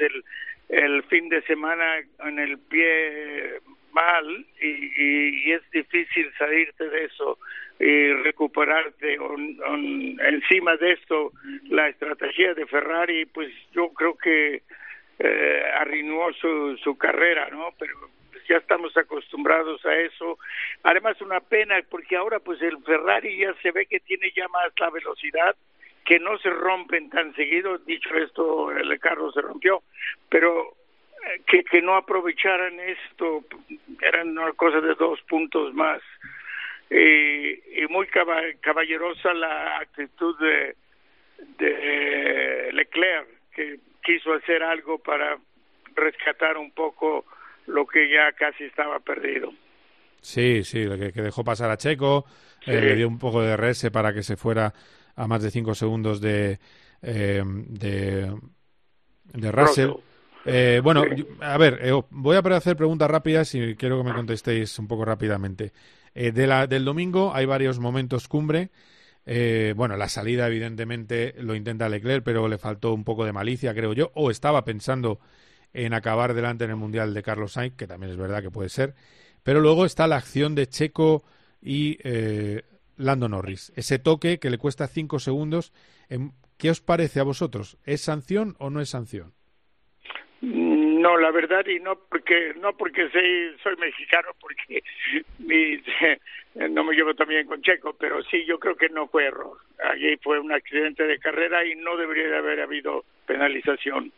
el, 0.69 1.03
fin 1.03 1.29
de 1.29 1.41
semana 1.43 1.99
en 2.25 2.39
el 2.39 2.57
pie 2.57 3.59
mal 3.91 4.45
y 4.59 5.51
es 5.51 5.61
difícil 5.71 6.31
salirte 6.37 6.89
de 6.89 7.05
eso 7.05 7.37
y 7.79 8.13
recuperarte 8.13 9.17
encima 10.27 10.77
de 10.77 10.93
esto 10.93 11.33
la 11.69 11.89
estrategia 11.89 12.53
de 12.53 12.65
Ferrari 12.65 13.25
pues 13.25 13.51
yo 13.73 13.89
creo 13.89 14.17
que 14.17 14.63
eh, 15.19 15.63
arruinó 15.77 16.31
su, 16.33 16.77
su 16.77 16.97
carrera 16.97 17.49
no 17.49 17.73
pero 17.77 18.09
ya 18.47 18.57
estamos 18.57 18.95
acostumbrados 18.97 19.85
a 19.85 19.95
eso. 19.95 20.37
Además 20.83 21.19
una 21.21 21.39
pena 21.39 21.75
porque 21.89 22.15
ahora 22.15 22.39
pues 22.39 22.61
el 22.61 22.77
Ferrari 22.83 23.39
ya 23.39 23.53
se 23.61 23.71
ve 23.71 23.85
que 23.85 23.99
tiene 23.99 24.31
ya 24.35 24.47
más 24.47 24.71
la 24.79 24.89
velocidad 24.89 25.55
que 26.05 26.19
no 26.19 26.37
se 26.37 26.49
rompen 26.49 27.09
tan 27.09 27.33
seguido. 27.35 27.77
Dicho 27.79 28.09
esto 28.15 28.71
el 28.71 28.99
carro 28.99 29.31
se 29.31 29.41
rompió 29.41 29.83
pero 30.29 30.75
eh, 31.25 31.41
que, 31.47 31.63
que 31.63 31.81
no 31.81 31.95
aprovecharan 31.95 32.79
esto 32.79 33.43
eran 34.01 34.37
una 34.37 34.51
cosa 34.53 34.81
de 34.81 34.93
dos 34.95 35.21
puntos 35.23 35.73
más 35.73 36.01
y, 36.89 37.83
y 37.83 37.87
muy 37.89 38.07
caballerosa 38.07 39.33
la 39.33 39.79
actitud 39.79 40.37
de, 40.39 40.75
de 41.57 42.71
Leclerc, 42.73 43.27
que 43.53 43.79
quiso 44.03 44.33
hacer 44.33 44.63
algo 44.63 44.99
para 44.99 45.37
rescatar 45.95 46.57
un 46.57 46.71
poco 46.71 47.25
lo 47.67 47.85
que 47.85 48.09
ya 48.09 48.31
casi 48.33 48.65
estaba 48.65 48.99
perdido. 48.99 49.51
Sí, 50.21 50.63
sí, 50.63 50.87
que, 50.87 51.11
que 51.11 51.21
dejó 51.21 51.43
pasar 51.43 51.69
a 51.69 51.77
Checo, 51.77 52.25
sí. 52.63 52.71
eh, 52.71 52.81
le 52.81 52.95
dio 52.95 53.07
un 53.07 53.19
poco 53.19 53.41
de 53.41 53.55
RS 53.55 53.91
para 53.91 54.13
que 54.13 54.23
se 54.23 54.37
fuera 54.37 54.73
a 55.15 55.27
más 55.27 55.43
de 55.43 55.51
cinco 55.51 55.75
segundos 55.75 56.19
de, 56.19 56.59
eh, 57.01 57.43
de, 57.45 58.33
de 59.33 59.51
Russell. 59.51 59.91
Eh, 60.45 60.79
bueno, 60.83 61.03
sí. 61.03 61.27
a 61.41 61.57
ver, 61.57 61.79
eh, 61.81 61.91
voy 62.09 62.35
a 62.35 62.39
hacer 62.39 62.75
preguntas 62.75 63.09
rápidas 63.09 63.53
y 63.55 63.75
quiero 63.75 63.97
que 63.97 64.09
me 64.09 64.15
contestéis 64.15 64.77
un 64.77 64.87
poco 64.87 65.05
rápidamente. 65.05 65.71
Eh, 66.15 66.31
de 66.31 66.47
la, 66.47 66.65
del 66.65 66.85
domingo 66.85 67.35
hay 67.35 67.45
varios 67.45 67.79
momentos 67.79 68.27
cumbre. 68.27 68.71
Eh, 69.25 69.73
bueno, 69.75 69.97
la 69.97 70.07
salida 70.07 70.47
evidentemente 70.47 71.35
lo 71.39 71.55
intenta 71.55 71.89
Leclerc, 71.89 72.23
pero 72.23 72.47
le 72.47 72.57
faltó 72.57 72.93
un 72.93 73.03
poco 73.03 73.25
de 73.25 73.33
malicia, 73.33 73.73
creo 73.73 73.93
yo, 73.93 74.11
o 74.15 74.31
estaba 74.31 74.63
pensando 74.63 75.19
en 75.73 75.93
acabar 75.93 76.33
delante 76.33 76.63
en 76.63 76.69
el 76.69 76.75
Mundial 76.77 77.13
de 77.13 77.21
Carlos 77.21 77.53
Sainz, 77.53 77.75
que 77.75 77.87
también 77.87 78.11
es 78.11 78.17
verdad 78.17 78.41
que 78.41 78.51
puede 78.51 78.69
ser. 78.69 78.95
Pero 79.43 79.59
luego 79.59 79.85
está 79.85 80.07
la 80.07 80.15
acción 80.15 80.55
de 80.55 80.67
Checo 80.67 81.23
y 81.61 81.97
eh, 82.03 82.63
Lando 82.97 83.27
Norris. 83.27 83.73
Ese 83.75 83.99
toque 83.99 84.39
que 84.39 84.49
le 84.49 84.57
cuesta 84.57 84.87
cinco 84.87 85.19
segundos. 85.19 85.73
¿Qué 86.57 86.69
os 86.69 86.79
parece 86.79 87.19
a 87.19 87.23
vosotros? 87.23 87.77
¿Es 87.83 88.01
sanción 88.01 88.55
o 88.59 88.69
no 88.69 88.79
es 88.79 88.89
sanción? 88.89 89.33
No, 91.05 91.17
la 91.19 91.29
verdad 91.29 91.63
y 91.67 91.79
no 91.79 91.99
porque 92.09 92.55
no 92.59 92.75
porque 92.75 93.07
soy, 93.11 93.55
soy 93.61 93.75
mexicano, 93.75 94.29
porque 94.39 94.81
no 96.55 96.83
me 96.83 96.95
llevo 96.95 97.13
también 97.13 97.45
con 97.45 97.61
Checo, 97.61 97.93
pero 97.93 98.23
sí, 98.23 98.43
yo 98.45 98.57
creo 98.57 98.75
que 98.75 98.89
no 98.89 99.07
fue 99.07 99.25
error. 99.25 99.55
Allí 99.83 100.17
fue 100.23 100.39
un 100.39 100.51
accidente 100.51 101.03
de 101.03 101.19
carrera 101.19 101.63
y 101.63 101.75
no 101.75 101.95
debería 101.95 102.29
de 102.29 102.37
haber 102.37 102.59
habido 102.59 103.05
penalización, 103.27 104.11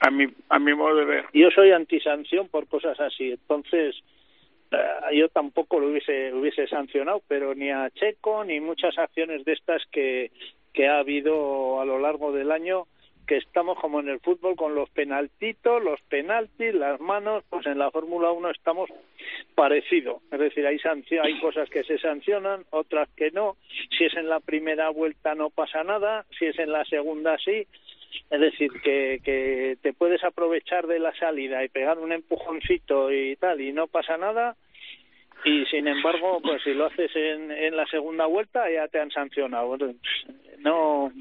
a 0.00 0.10
mi, 0.10 0.26
a 0.48 0.58
mi 0.58 0.72
modo 0.72 0.96
de 0.96 1.04
ver. 1.04 1.26
Yo 1.34 1.50
soy 1.50 1.72
antisanción 1.72 2.48
por 2.48 2.68
cosas 2.68 2.98
así, 3.00 3.32
entonces 3.32 3.94
uh, 4.72 5.12
yo 5.12 5.28
tampoco 5.28 5.78
lo 5.78 5.88
hubiese, 5.88 6.32
hubiese 6.32 6.66
sancionado, 6.68 7.20
pero 7.28 7.54
ni 7.54 7.70
a 7.70 7.90
Checo 7.90 8.46
ni 8.46 8.60
muchas 8.60 8.96
acciones 8.96 9.44
de 9.44 9.52
estas 9.52 9.82
que, 9.92 10.30
que 10.72 10.88
ha 10.88 11.00
habido 11.00 11.82
a 11.82 11.84
lo 11.84 11.98
largo 11.98 12.32
del 12.32 12.50
año 12.50 12.86
que 13.26 13.36
estamos 13.36 13.78
como 13.78 14.00
en 14.00 14.08
el 14.08 14.20
fútbol 14.20 14.56
con 14.56 14.74
los 14.74 14.88
penaltitos, 14.90 15.82
los 15.82 16.00
penaltis, 16.02 16.74
las 16.74 17.00
manos, 17.00 17.44
pues 17.50 17.66
en 17.66 17.78
la 17.78 17.90
Fórmula 17.90 18.30
1 18.30 18.50
estamos 18.50 18.90
parecido. 19.54 20.20
Es 20.30 20.38
decir, 20.38 20.66
hay, 20.66 20.78
hay 21.22 21.40
cosas 21.40 21.68
que 21.70 21.84
se 21.84 21.98
sancionan, 21.98 22.64
otras 22.70 23.08
que 23.16 23.30
no. 23.30 23.56
Si 23.96 24.04
es 24.04 24.14
en 24.14 24.28
la 24.28 24.40
primera 24.40 24.90
vuelta 24.90 25.34
no 25.34 25.50
pasa 25.50 25.84
nada, 25.84 26.24
si 26.38 26.46
es 26.46 26.58
en 26.58 26.72
la 26.72 26.84
segunda 26.84 27.36
sí. 27.38 27.66
Es 28.30 28.40
decir, 28.40 28.70
que, 28.82 29.20
que 29.24 29.76
te 29.82 29.92
puedes 29.92 30.22
aprovechar 30.24 30.86
de 30.86 30.98
la 30.98 31.14
salida 31.14 31.64
y 31.64 31.68
pegar 31.68 31.98
un 31.98 32.12
empujoncito 32.12 33.12
y 33.12 33.36
tal 33.36 33.60
y 33.60 33.72
no 33.72 33.86
pasa 33.86 34.16
nada. 34.16 34.56
Y 35.44 35.66
sin 35.66 35.86
embargo, 35.86 36.40
pues 36.40 36.62
si 36.62 36.72
lo 36.72 36.86
haces 36.86 37.14
en, 37.14 37.50
en 37.50 37.76
la 37.76 37.86
segunda 37.86 38.26
vuelta 38.26 38.70
ya 38.70 38.88
te 38.88 38.98
han 38.98 39.10
sancionado. 39.10 39.76
No, 40.58 41.12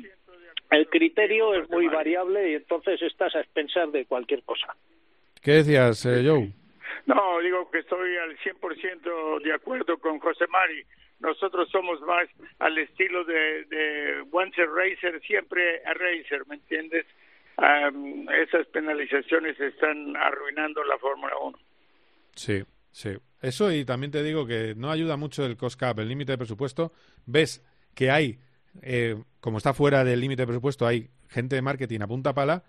el 0.73 0.89
criterio 0.89 1.53
es 1.53 1.69
muy 1.69 1.87
variable 1.87 2.51
y 2.51 2.55
entonces 2.55 3.01
estás 3.01 3.35
a 3.35 3.41
expensar 3.41 3.89
de 3.91 4.05
cualquier 4.05 4.43
cosa. 4.43 4.75
¿Qué 5.41 5.51
decías, 5.51 6.05
eh, 6.05 6.23
Joe? 6.25 6.51
No, 7.05 7.39
digo 7.41 7.69
que 7.69 7.79
estoy 7.79 8.17
al 8.17 8.37
100% 8.39 9.43
de 9.43 9.53
acuerdo 9.53 9.97
con 9.97 10.19
José 10.19 10.47
Mari. 10.47 10.83
Nosotros 11.19 11.69
somos 11.69 12.01
más 12.01 12.27
al 12.59 12.77
estilo 12.77 13.23
de, 13.23 13.65
de 13.65 14.23
once 14.31 14.61
a 14.61 14.65
racer, 14.65 15.21
siempre 15.21 15.83
a 15.85 15.93
racer, 15.93 16.45
¿me 16.47 16.55
entiendes? 16.55 17.05
Um, 17.57 18.27
esas 18.29 18.65
penalizaciones 18.67 19.59
están 19.59 20.15
arruinando 20.17 20.83
la 20.83 20.97
Fórmula 20.97 21.37
1. 21.43 21.57
Sí, 22.35 22.63
sí. 22.91 23.09
Eso 23.41 23.71
y 23.71 23.85
también 23.85 24.11
te 24.11 24.23
digo 24.23 24.47
que 24.47 24.73
no 24.75 24.89
ayuda 24.89 25.17
mucho 25.17 25.45
el 25.45 25.55
cost 25.55 25.79
cap, 25.79 25.99
el 25.99 26.09
límite 26.09 26.31
de 26.31 26.37
presupuesto. 26.39 26.93
Ves 27.27 27.63
que 27.93 28.09
hay 28.09 28.39
eh, 28.81 29.21
como 29.39 29.57
está 29.57 29.73
fuera 29.73 30.03
del 30.03 30.19
límite 30.19 30.43
de 30.43 30.47
presupuesto, 30.47 30.87
hay 30.87 31.09
gente 31.29 31.55
de 31.55 31.61
marketing 31.61 32.01
a 32.01 32.07
punta 32.07 32.33
pala, 32.33 32.63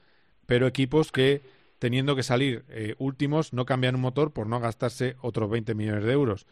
pero 0.46 0.66
equipos 0.66 1.12
que 1.12 1.42
teniendo 1.78 2.16
que 2.16 2.22
salir 2.22 2.64
eh, 2.70 2.94
últimos 2.98 3.52
no 3.52 3.66
cambian 3.66 3.94
un 3.94 4.00
motor 4.00 4.32
por 4.32 4.46
no 4.46 4.61
gastarse 4.61 5.16
otros 5.20 5.50
20 5.50 5.74
millones 5.74 6.05
de 6.05 6.12
euros. 6.12 6.46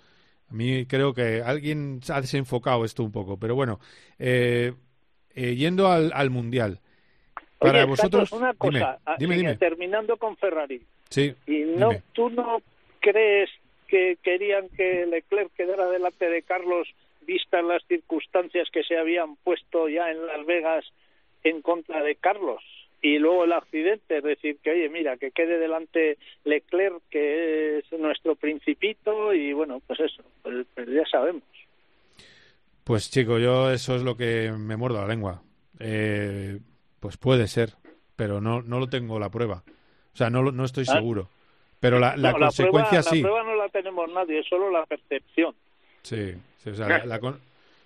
A 0.51 0.55
mí 0.55 0.85
creo 0.87 1.15
que 1.15 1.43
alguien 1.43 2.01
ha 2.11 2.21
desenfocado 2.21 2.85
esto 2.85 3.03
un 3.03 3.13
poco, 3.13 3.39
pero 3.39 3.55
bueno, 3.55 3.81
eh, 4.19 4.75
eh, 5.35 5.55
yendo 5.55 5.89
al, 5.89 6.13
al 6.15 6.31
Mundial. 6.31 6.81
Para 7.59 7.79
Oye, 7.79 7.87
vosotros, 7.87 8.29
Carlos, 8.29 8.33
una 8.33 8.55
cosa, 8.55 8.99
ah, 9.07 9.17
dime, 9.19 9.37
dime. 9.37 9.57
terminando 9.57 10.17
con 10.17 10.37
Ferrari. 10.37 10.83
Sí, 11.09 11.35
¿Y 11.47 11.61
no, 11.61 11.93
tú 12.13 12.29
no 12.29 12.61
crees 13.01 13.49
que 13.87 14.19
querían 14.23 14.69
que 14.71 15.07
Leclerc 15.07 15.53
quedara 15.55 15.87
delante 15.87 16.29
de 16.29 16.43
Carlos 16.43 16.89
vistas 17.27 17.65
las 17.65 17.83
circunstancias 17.87 18.69
que 18.73 18.83
se 18.85 18.97
habían 18.99 19.37
puesto 19.37 19.89
ya 19.89 20.11
en 20.11 20.27
Las 20.27 20.45
Vegas 20.47 20.85
en 21.45 21.63
contra 21.63 22.03
de 22.03 22.17
Carlos? 22.17 22.63
Y 23.01 23.19
luego 23.19 23.45
el 23.45 23.53
accidente, 23.53 24.19
es 24.19 24.23
decir, 24.23 24.59
que 24.63 24.71
oye, 24.71 24.89
mira, 24.89 25.17
que 25.17 25.33
quede 25.33 25.59
delante 25.59 26.19
Leclerc, 26.45 27.03
que 27.11 27.79
es 27.79 27.93
nuestro 27.99 28.37
principito, 28.37 29.35
y 29.35 29.53
bueno, 29.53 29.81
pues 29.87 29.99
eso, 30.01 30.23
pues, 30.43 30.65
pues 30.75 30.89
ya 30.89 31.05
sabemos. 31.11 31.43
Pues 32.85 33.11
chico, 33.11 33.39
yo 33.39 33.71
eso 33.71 33.97
es 33.97 34.03
lo 34.03 34.17
que 34.17 34.53
me 34.57 34.77
muerdo 34.77 35.01
la 35.01 35.09
lengua. 35.09 35.43
Eh, 35.81 36.59
pues 37.01 37.17
puede 37.17 37.47
ser, 37.49 37.71
pero 38.17 38.41
no, 38.41 38.63
no 38.63 38.79
lo 38.79 38.89
tengo 38.89 39.19
la 39.19 39.31
prueba. 39.31 39.63
O 40.13 40.17
sea, 40.17 40.31
no, 40.31 40.43
no 40.53 40.65
estoy 40.65 40.85
Ah. 40.89 40.93
seguro. 40.95 41.29
Pero 41.81 41.99
la, 41.99 42.17
la 42.17 42.31
No, 42.33 42.39
consecuencia 42.39 43.01
prueba, 43.01 43.03
sí. 43.03 43.23
La 43.23 43.29
prueba 43.29 43.43
no 43.45 43.57
la 43.57 43.69
tenemos 43.69 44.13
nadie, 44.13 44.39
es 44.39 44.47
solo 44.47 44.71
la 44.71 44.87
percepción. 44.87 45.55
Sí, 46.03 46.35
o 46.71 46.75
sea, 46.75 46.89
la, 46.91 47.05
la 47.05 47.21
con- 47.21 47.41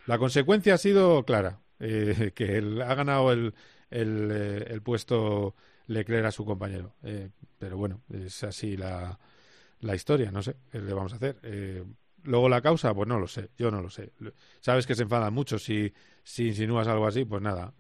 la 0.07 0.19
consecuencia 0.19 0.75
ha 0.75 0.79
sido 0.79 1.25
clara, 1.25 1.61
eh, 1.81 2.33
que 2.35 2.57
él 2.59 2.81
ha 2.83 2.95
ganado 2.95 3.33
el, 3.33 3.55
el, 3.91 4.31
eh, 4.33 4.65
el 4.69 4.83
puesto 4.83 5.55
Leclerc 5.87 6.27
a 6.27 6.31
su 6.33 6.45
compañero. 6.45 6.95
Eh, 7.03 7.31
pero 7.59 7.77
bueno, 7.77 8.03
es 8.13 8.45
así 8.45 8.77
la, 8.77 9.19
la 9.81 9.95
historia, 9.95 10.31
no 10.33 10.43
sé, 10.43 10.57
¿qué 10.71 10.81
le 10.81 10.93
vamos 10.95 11.13
a 11.13 11.17
hacer? 11.17 11.39
Eh, 11.43 11.85
Luego 12.25 12.49
la 12.49 12.61
causa, 12.61 12.93
pues 12.93 13.07
no 13.09 13.21
lo 13.21 13.29
sé, 13.29 13.51
yo 13.57 13.71
no 13.71 13.81
lo 13.81 13.89
sé. 13.89 14.13
Sabes 14.61 14.85
que 14.85 14.97
se 14.97 15.05
enfadan 15.05 15.33
mucho 15.33 15.61
si, 15.61 15.93
si 16.25 16.49
insinúas 16.49 16.89
algo 16.89 17.07
así, 17.07 17.25
pues 17.25 17.41
nada. 17.41 17.73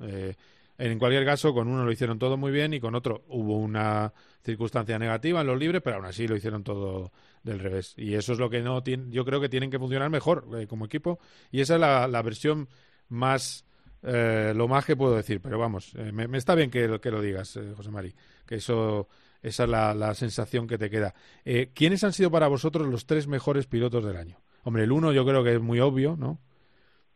En 0.79 0.99
cualquier 0.99 1.25
caso, 1.25 1.55
con 1.55 1.69
uno 1.69 1.85
lo 1.85 1.91
hicieron 1.93 2.19
todo 2.19 2.37
muy 2.37 2.53
bien 2.53 2.75
y 2.75 2.81
con 2.81 2.95
otro 2.95 3.25
hubo 3.29 3.57
una 3.59 4.13
circunstancia 4.45 4.99
negativa 4.99 5.41
en 5.41 5.47
los 5.47 5.59
libres, 5.59 5.81
pero 5.83 5.97
aún 5.97 6.05
así 6.05 6.29
lo 6.29 6.37
hicieron 6.37 6.63
todo 6.65 7.13
del 7.47 7.61
revés. 7.61 7.95
Y 7.97 8.15
eso 8.15 8.33
es 8.35 8.39
lo 8.39 8.51
que 8.51 8.61
no 8.61 8.83
tiene, 8.83 9.05
yo 9.11 9.25
creo 9.25 9.41
que 9.41 9.49
tienen 9.49 9.71
que 9.71 9.79
funcionar 9.79 10.11
mejor 10.11 10.45
eh, 10.59 10.67
como 10.67 10.85
equipo. 10.85 11.19
Y 11.51 11.61
esa 11.63 11.75
es 11.77 11.81
la, 11.81 12.07
la 12.09 12.21
versión 12.23 12.69
más, 13.09 13.65
eh, 14.03 14.53
lo 14.55 14.69
más 14.69 14.85
que 14.85 14.97
puedo 14.97 15.17
decir. 15.17 15.41
Pero 15.41 15.59
vamos, 15.59 15.95
eh, 15.95 16.13
me, 16.13 16.29
me 16.29 16.37
está 16.39 16.55
bien 16.55 16.71
que, 16.71 16.87
lo- 16.89 17.01
que 17.01 17.11
lo 17.11 17.23
digas, 17.23 17.57
eh, 17.57 17.73
José 17.77 17.91
Mari, 17.91 18.13
que 18.47 18.57
eso, 18.57 19.09
esa 19.43 19.65
es 19.65 19.71
la, 19.71 19.95
la 19.95 20.13
sensación 20.15 20.67
que 20.67 20.77
te 20.77 20.91
queda. 20.91 21.15
Eh, 21.45 21.71
¿Quiénes 21.75 22.05
han 22.05 22.13
sido 22.13 22.31
para 22.31 22.49
vosotros 22.49 22.87
los 22.89 23.07
tres 23.07 23.27
mejores 23.29 23.67
pilotos 23.67 24.05
del 24.05 24.17
año? 24.17 24.39
Hombre, 24.65 24.83
el 24.85 24.93
uno 24.93 25.13
yo 25.13 25.25
creo 25.25 25.43
que 25.45 25.55
es 25.55 25.61
muy 25.61 25.79
obvio, 25.81 26.17
¿no? 26.19 26.41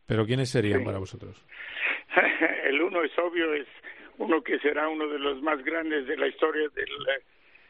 Pero 0.05 0.25
¿quiénes 0.25 0.49
serían 0.49 0.79
Sí. 0.79 0.85
para 0.85 0.97
vosotros? 0.99 1.45
el 2.65 2.81
uno 2.81 3.03
es 3.03 3.11
obvio, 3.19 3.53
es 3.53 3.67
uno 4.17 4.41
que 4.41 4.57
será 4.59 4.87
uno 4.87 5.07
de 5.07 5.19
los 5.19 5.41
más 5.41 5.63
grandes 5.63 6.07
de 6.07 6.15
la 6.17 6.27
historia 6.27 6.67
del, 6.75 6.89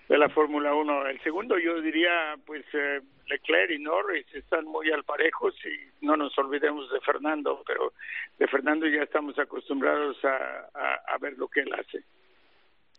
de 0.07 0.17
la 0.17 0.29
Fórmula 0.29 0.73
1. 0.73 1.07
El 1.07 1.21
segundo 1.21 1.57
yo 1.57 1.81
diría, 1.81 2.35
pues 2.45 2.63
eh, 2.73 3.01
Leclerc 3.27 3.71
y 3.71 3.79
Norris 3.79 4.25
están 4.33 4.65
muy 4.65 4.91
al 4.91 5.03
parejos 5.03 5.53
y 5.65 6.05
no 6.05 6.17
nos 6.17 6.37
olvidemos 6.37 6.91
de 6.91 6.99
Fernando, 7.01 7.63
pero 7.65 7.93
de 8.37 8.47
Fernando 8.47 8.87
ya 8.87 9.03
estamos 9.03 9.37
acostumbrados 9.39 10.17
a, 10.25 10.69
a, 10.73 10.93
a 11.13 11.17
ver 11.19 11.37
lo 11.37 11.47
que 11.47 11.61
él 11.61 11.73
hace. 11.73 12.03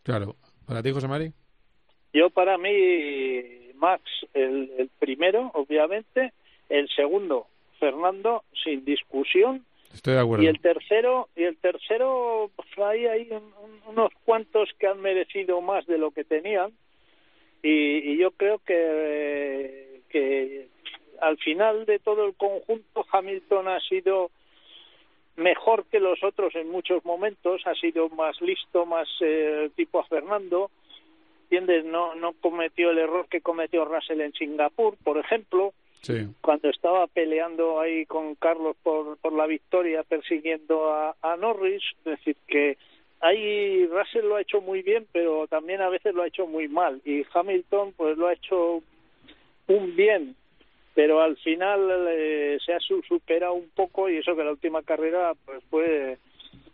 Claro. 0.03 0.37
¿Para 0.67 0.83
ti, 0.83 0.91
José 0.93 1.09
Mari? 1.09 1.33
Yo 2.15 2.31
para 2.31 2.57
mí, 2.59 3.73
Max, 3.77 4.03
el, 4.35 4.71
el 4.79 4.89
primero, 4.99 5.51
obviamente, 5.55 6.33
el 6.69 6.89
segundo, 6.91 7.47
Fernando, 7.79 8.45
sin 8.65 8.85
discusión, 8.85 9.65
Estoy 9.93 10.15
de 10.15 10.21
acuerdo. 10.21 10.45
y 10.45 10.47
el 10.47 10.61
tercero, 10.61 11.29
y 11.37 11.45
el 11.45 11.57
tercero, 11.59 12.51
pues 12.57 12.69
ahí 12.79 13.07
hay 13.07 13.29
un- 13.31 13.53
un- 13.63 13.81
unos 13.89 14.11
cuantos 14.25 14.71
que 14.79 14.87
han 14.87 15.01
merecido 15.01 15.61
más 15.61 15.85
de 15.87 15.99
lo 15.99 16.11
que 16.13 16.25
tenían, 16.25 16.73
y, 17.63 18.13
y 18.13 18.17
yo 18.17 18.31
creo 18.33 18.59
que, 18.59 20.01
que 20.09 20.69
al 21.21 21.39
final 21.39 21.87
de 21.87 21.99
todo 21.99 22.27
el 22.27 22.35
conjunto 22.35 23.07
Hamilton 23.13 23.69
ha 23.69 23.81
sido 23.81 24.31
mejor 25.37 25.87
que 25.87 26.01
los 26.01 26.23
otros 26.23 26.55
en 26.55 26.69
muchos 26.71 27.05
momentos, 27.05 27.63
ha 27.67 27.75
sido 27.75 28.09
más 28.11 28.41
listo, 28.41 28.85
más 28.85 29.09
eh, 29.21 29.71
tipo 29.77 30.01
a 30.01 30.05
Fernando, 30.05 30.71
¿entiendes? 31.45 31.85
No, 31.85 32.15
no 32.15 32.33
cometió 32.35 32.91
el 32.91 32.99
error 32.99 33.27
que 33.29 33.41
cometió 33.41 33.85
Russell 33.85 34.21
en 34.21 34.33
Singapur, 34.33 34.97
por 35.03 35.19
ejemplo, 35.19 35.73
Sí. 36.03 36.27
cuando 36.41 36.69
estaba 36.69 37.07
peleando 37.07 37.79
ahí 37.79 38.07
con 38.07 38.35
Carlos 38.35 38.77
por, 38.83 39.19
por 39.19 39.33
la 39.33 39.47
victoria, 39.47 40.03
persiguiendo 40.03 40.93
a, 40.93 41.15
a 41.23 41.37
Norris, 41.37 41.81
es 41.99 42.05
decir, 42.05 42.37
que 42.49 42.77
ahí 43.23 43.87
Russell 43.87 44.27
lo 44.27 44.37
ha 44.37 44.43
hecho 44.43 44.61
muy 44.61 44.83
bien, 44.83 45.07
pero 45.13 45.47
también 45.47 45.81
a 45.81 45.89
veces 45.89 46.15
lo 46.15 46.23
ha 46.23 46.27
hecho 46.27 46.47
muy 46.47 46.69
mal, 46.69 47.01
y 47.05 47.25
Hamilton 47.33 47.93
pues 47.97 48.19
lo 48.19 48.27
ha 48.29 48.35
hecho 48.35 48.83
un 49.69 49.97
bien, 49.97 50.37
pero 50.95 51.23
al 51.23 51.37
final 51.39 52.07
eh, 52.11 52.59
se 52.65 52.75
ha 52.75 52.81
su- 52.81 53.03
superado 53.03 53.55
un 53.55 53.71
poco 53.71 54.11
y 54.11 54.19
eso 54.19 54.37
que 54.37 54.45
la 54.45 54.51
última 54.51 54.83
carrera 54.83 55.33
pues 55.47 55.63
fue 55.71 56.19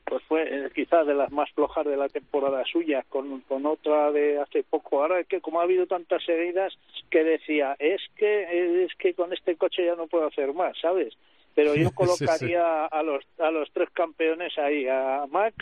pues 0.05 0.23
fue 0.25 0.43
eh, 0.43 0.71
quizás 0.75 1.07
de 1.07 1.15
las 1.15 1.31
más 1.31 1.51
flojas 1.53 1.85
de 1.85 1.95
la 1.97 2.09
temporada 2.09 2.65
suya. 2.65 3.05
Con, 3.11 3.43
con 3.43 3.67
otra 3.67 4.11
de 4.11 4.39
hace 4.41 4.63
poco. 4.63 5.03
Ahora 5.03 5.21
es 5.21 5.27
que 5.29 5.43
como 5.43 5.61
ha 5.61 5.65
habido 5.65 5.87
tantas 5.87 6.25
seguidas 6.25 6.73
que 7.11 7.23
decía 7.23 7.77
es 7.79 8.01
que 8.17 8.85
es 8.85 8.95
que 8.95 9.13
con 9.13 9.35
este 9.35 9.57
coche 9.57 9.85
ya 9.85 9.97
no 9.97 10.07
puedo 10.07 10.27
hacer 10.27 10.55
más 10.55 10.77
sabes 10.81 11.15
pero 11.55 11.75
yo 11.75 11.83
Sí, 11.89 11.89
sí. 11.91 11.95
colocaría 11.95 12.87
a 12.87 13.03
los 13.03 13.23
a 13.39 13.51
los 13.51 13.71
tres 13.73 13.91
campeones 13.91 14.57
ahí 14.59 14.87
a 14.89 15.27
Max 15.31 15.55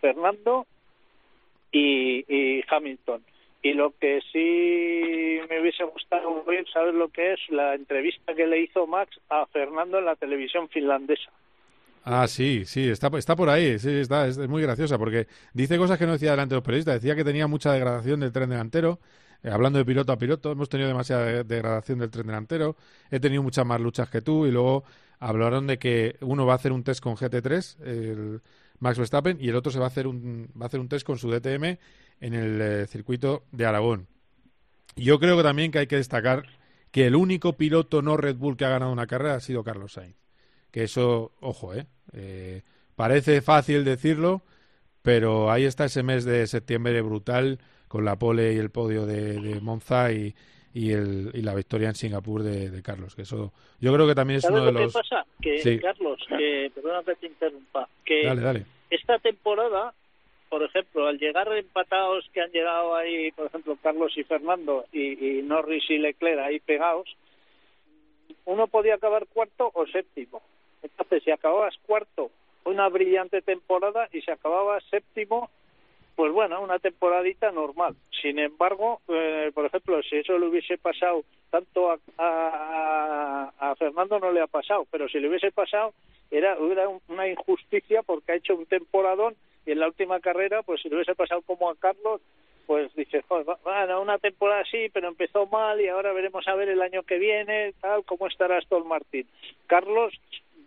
Fernando 0.00 0.66
y, 1.72 2.62
Hamilton 2.68 3.22
y 3.62 3.74
lo 3.74 3.92
que 3.98 4.20
sí 4.32 5.38
me 5.48 5.60
hubiese 5.60 5.84
gustado 5.84 6.42
ver, 6.44 6.64
¿sabes 6.72 6.94
lo 6.94 7.08
que 7.08 7.34
es? 7.34 7.40
La 7.50 7.74
entrevista 7.74 8.34
que 8.34 8.46
le 8.46 8.60
hizo 8.62 8.86
Max 8.86 9.20
a 9.28 9.46
Fernando 9.46 9.98
en 9.98 10.06
la 10.06 10.16
televisión 10.16 10.68
finlandesa. 10.70 11.30
Ah, 12.02 12.26
sí, 12.26 12.64
sí, 12.64 12.88
está, 12.88 13.10
está 13.18 13.36
por 13.36 13.50
ahí, 13.50 13.78
sí, 13.78 13.90
está, 13.90 14.26
es, 14.26 14.38
muy 14.38 14.62
graciosa 14.62 14.96
porque 14.96 15.26
dice 15.52 15.76
cosas 15.76 15.98
que 15.98 16.06
no 16.06 16.12
decía 16.12 16.30
delante 16.30 16.54
de 16.54 16.56
los 16.56 16.64
periodistas, 16.64 16.94
decía 16.94 17.14
que 17.14 17.24
tenía 17.24 17.46
mucha 17.46 17.72
degradación 17.72 18.20
del 18.20 18.32
tren 18.32 18.48
delantero, 18.48 18.98
eh, 19.42 19.50
hablando 19.50 19.78
de 19.78 19.84
piloto 19.84 20.10
a 20.12 20.16
piloto, 20.18 20.52
hemos 20.52 20.70
tenido 20.70 20.88
demasiada 20.88 21.26
de- 21.26 21.44
degradación 21.44 21.98
del 21.98 22.10
tren 22.10 22.26
delantero, 22.26 22.76
he 23.10 23.20
tenido 23.20 23.42
muchas 23.42 23.66
más 23.66 23.80
luchas 23.82 24.08
que 24.08 24.22
tú 24.22 24.46
y 24.46 24.50
luego 24.50 24.84
hablaron 25.18 25.66
de 25.66 25.78
que 25.78 26.16
uno 26.22 26.46
va 26.46 26.54
a 26.54 26.56
hacer 26.56 26.72
un 26.72 26.84
test 26.84 27.02
con 27.02 27.16
GT3, 27.16 27.76
el 27.84 28.40
Max 28.80 28.98
Verstappen, 28.98 29.38
y 29.40 29.48
el 29.48 29.56
otro 29.56 29.70
se 29.70 29.78
va 29.78 29.84
a 29.84 29.88
hacer 29.88 30.06
un, 30.06 30.50
va 30.60 30.64
a 30.64 30.66
hacer 30.66 30.80
un 30.80 30.88
test 30.88 31.06
con 31.06 31.18
su 31.18 31.30
DTM 31.30 31.78
en 32.20 32.34
el 32.34 32.60
eh, 32.60 32.86
circuito 32.86 33.44
de 33.52 33.66
Aragón. 33.66 34.08
Yo 34.96 35.20
creo 35.20 35.36
que 35.36 35.42
también 35.42 35.70
que 35.70 35.78
hay 35.78 35.86
que 35.86 35.96
destacar 35.96 36.46
que 36.90 37.06
el 37.06 37.14
único 37.14 37.56
piloto 37.56 38.02
no 38.02 38.16
Red 38.16 38.36
Bull 38.36 38.56
que 38.56 38.64
ha 38.64 38.70
ganado 38.70 38.92
una 38.92 39.06
carrera 39.06 39.36
ha 39.36 39.40
sido 39.40 39.62
Carlos 39.62 39.92
Sainz. 39.92 40.16
Que 40.70 40.84
eso, 40.84 41.32
ojo, 41.40 41.74
¿eh? 41.74 41.86
Eh, 42.12 42.62
parece 42.96 43.40
fácil 43.42 43.84
decirlo, 43.84 44.42
pero 45.02 45.50
ahí 45.50 45.64
está 45.64 45.84
ese 45.84 46.02
mes 46.02 46.24
de 46.24 46.46
septiembre 46.46 47.00
brutal 47.02 47.60
con 47.88 48.04
la 48.04 48.18
pole 48.18 48.54
y 48.54 48.58
el 48.58 48.70
podio 48.70 49.06
de, 49.06 49.40
de 49.40 49.60
Monza 49.60 50.12
y, 50.12 50.34
y, 50.74 50.92
el, 50.92 51.30
y 51.34 51.42
la 51.42 51.54
victoria 51.54 51.88
en 51.88 51.94
Singapur 51.94 52.42
de, 52.42 52.70
de 52.70 52.82
Carlos. 52.82 53.14
Que 53.14 53.22
eso, 53.22 53.52
yo 53.80 53.92
creo 53.92 54.06
que 54.06 54.14
también 54.14 54.38
es 54.38 54.42
¿Sabes 54.42 54.56
uno 54.60 54.66
de 54.66 54.72
lo 54.72 54.80
los. 54.80 54.92
que 54.92 54.98
pasa? 54.98 55.26
Que, 55.40 55.58
Sí. 55.58 55.78
Carlos, 55.80 56.20
que, 56.28 56.70
perdona 56.74 57.02
que 57.04 57.14
te 57.16 57.26
interrumpa, 57.26 57.88
que 58.04 58.24
Dale, 58.24 58.40
dale. 58.40 58.66
esta 58.90 59.18
temporada, 59.18 59.92
por 60.48 60.62
ejemplo, 60.62 61.06
al 61.06 61.18
llegar 61.18 61.52
empatados 61.56 62.28
que 62.32 62.40
han 62.40 62.50
llegado 62.50 62.94
ahí, 62.94 63.30
por 63.32 63.46
ejemplo, 63.46 63.76
Carlos 63.82 64.12
y 64.16 64.24
Fernando 64.24 64.84
y, 64.92 65.38
y 65.38 65.42
Norris 65.42 65.84
y 65.90 65.98
Leclerc 65.98 66.40
ahí 66.40 66.60
pegados, 66.60 67.08
uno 68.44 68.66
podía 68.68 68.94
acabar 68.94 69.26
cuarto 69.26 69.70
o 69.74 69.86
séptimo. 69.86 70.42
Entonces, 70.82 71.22
si 71.24 71.30
acababas 71.30 71.74
cuarto, 71.86 72.30
una 72.64 72.88
brillante 72.88 73.42
temporada, 73.42 74.08
y 74.12 74.22
si 74.22 74.30
acababas 74.30 74.82
séptimo, 74.90 75.50
pues 76.20 76.32
bueno, 76.34 76.60
una 76.60 76.78
temporadita 76.78 77.50
normal. 77.50 77.96
Sin 78.20 78.38
embargo, 78.38 79.00
eh, 79.08 79.50
por 79.54 79.64
ejemplo, 79.64 80.02
si 80.02 80.16
eso 80.16 80.38
le 80.38 80.48
hubiese 80.48 80.76
pasado 80.76 81.24
tanto 81.50 81.90
a, 81.90 81.98
a, 82.18 83.52
a 83.58 83.74
Fernando 83.76 84.18
no 84.20 84.30
le 84.30 84.42
ha 84.42 84.46
pasado, 84.46 84.86
pero 84.90 85.08
si 85.08 85.18
le 85.18 85.28
hubiese 85.30 85.50
pasado 85.50 85.94
era, 86.30 86.58
era 86.70 86.90
un- 86.90 87.00
una 87.08 87.26
injusticia 87.26 88.02
porque 88.02 88.32
ha 88.32 88.34
hecho 88.34 88.54
un 88.54 88.66
temporadón 88.66 89.34
y 89.64 89.70
en 89.72 89.80
la 89.80 89.86
última 89.86 90.20
carrera, 90.20 90.62
pues 90.62 90.82
si 90.82 90.90
le 90.90 90.96
hubiese 90.96 91.14
pasado 91.14 91.40
como 91.40 91.70
a 91.70 91.74
Carlos, 91.76 92.20
pues 92.66 92.94
dices, 92.94 93.24
"Joder, 93.26 93.48
va- 93.48 93.58
bueno, 93.64 94.02
una 94.02 94.18
temporada 94.18 94.62
sí, 94.70 94.90
pero 94.92 95.08
empezó 95.08 95.46
mal 95.46 95.80
y 95.80 95.88
ahora 95.88 96.12
veremos 96.12 96.46
a 96.46 96.54
ver 96.54 96.68
el 96.68 96.82
año 96.82 97.02
que 97.02 97.16
viene, 97.18 97.72
tal, 97.80 98.04
cómo 98.04 98.26
estará 98.26 98.58
Aston 98.58 98.86
Martin. 98.86 99.26
Carlos 99.68 100.12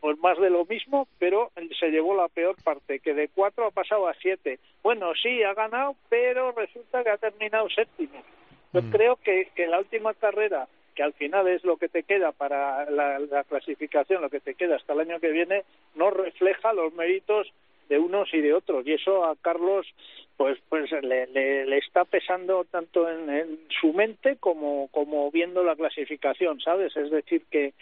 pues 0.03 0.19
más 0.19 0.37
de 0.37 0.49
lo 0.49 0.65
mismo, 0.65 1.07
pero 1.17 1.49
se 1.79 1.89
llevó 1.89 2.13
la 2.13 2.27
peor 2.27 2.57
parte, 2.61 2.99
que 2.99 3.13
de 3.13 3.29
cuatro 3.29 3.67
ha 3.67 3.71
pasado 3.71 4.09
a 4.09 4.13
siete. 4.15 4.59
Bueno, 4.83 5.13
sí, 5.15 5.41
ha 5.43 5.53
ganado, 5.53 5.95
pero 6.09 6.51
resulta 6.51 7.05
que 7.05 7.09
ha 7.09 7.17
terminado 7.17 7.69
séptimo. 7.69 8.21
Yo 8.73 8.81
Mm. 8.81 8.89
creo 8.89 9.15
que, 9.15 9.47
que 9.55 9.65
la 9.65 9.79
última 9.79 10.13
carrera, 10.13 10.67
que 10.93 11.03
al 11.03 11.13
final 11.13 11.47
es 11.47 11.63
lo 11.63 11.77
que 11.77 11.87
te 11.87 12.03
queda 12.03 12.33
para 12.33 12.83
la, 12.91 13.17
la 13.17 13.45
clasificación, 13.45 14.21
lo 14.21 14.29
que 14.29 14.41
te 14.41 14.55
queda 14.55 14.75
hasta 14.75 14.91
el 14.91 14.99
año 14.99 15.21
que 15.21 15.31
viene, 15.31 15.63
no 15.95 16.09
refleja 16.09 16.73
los 16.73 16.93
méritos 16.95 17.47
de 17.87 17.97
unos 17.97 18.27
y 18.33 18.41
de 18.41 18.53
otros. 18.53 18.85
Y 18.85 18.91
eso 18.91 19.23
a 19.23 19.37
Carlos 19.37 19.87
pues 20.35 20.57
pues 20.67 20.91
le, 20.91 21.27
le, 21.27 21.65
le 21.65 21.77
está 21.77 22.03
pesando 22.03 22.65
tanto 22.65 23.09
en, 23.09 23.29
en 23.29 23.59
su 23.79 23.93
mente 23.93 24.35
como, 24.37 24.89
como 24.89 25.31
viendo 25.31 25.63
la 25.63 25.77
clasificación, 25.77 26.59
¿sabes? 26.59 26.97
Es 26.97 27.09
decir, 27.09 27.43
que 27.49 27.73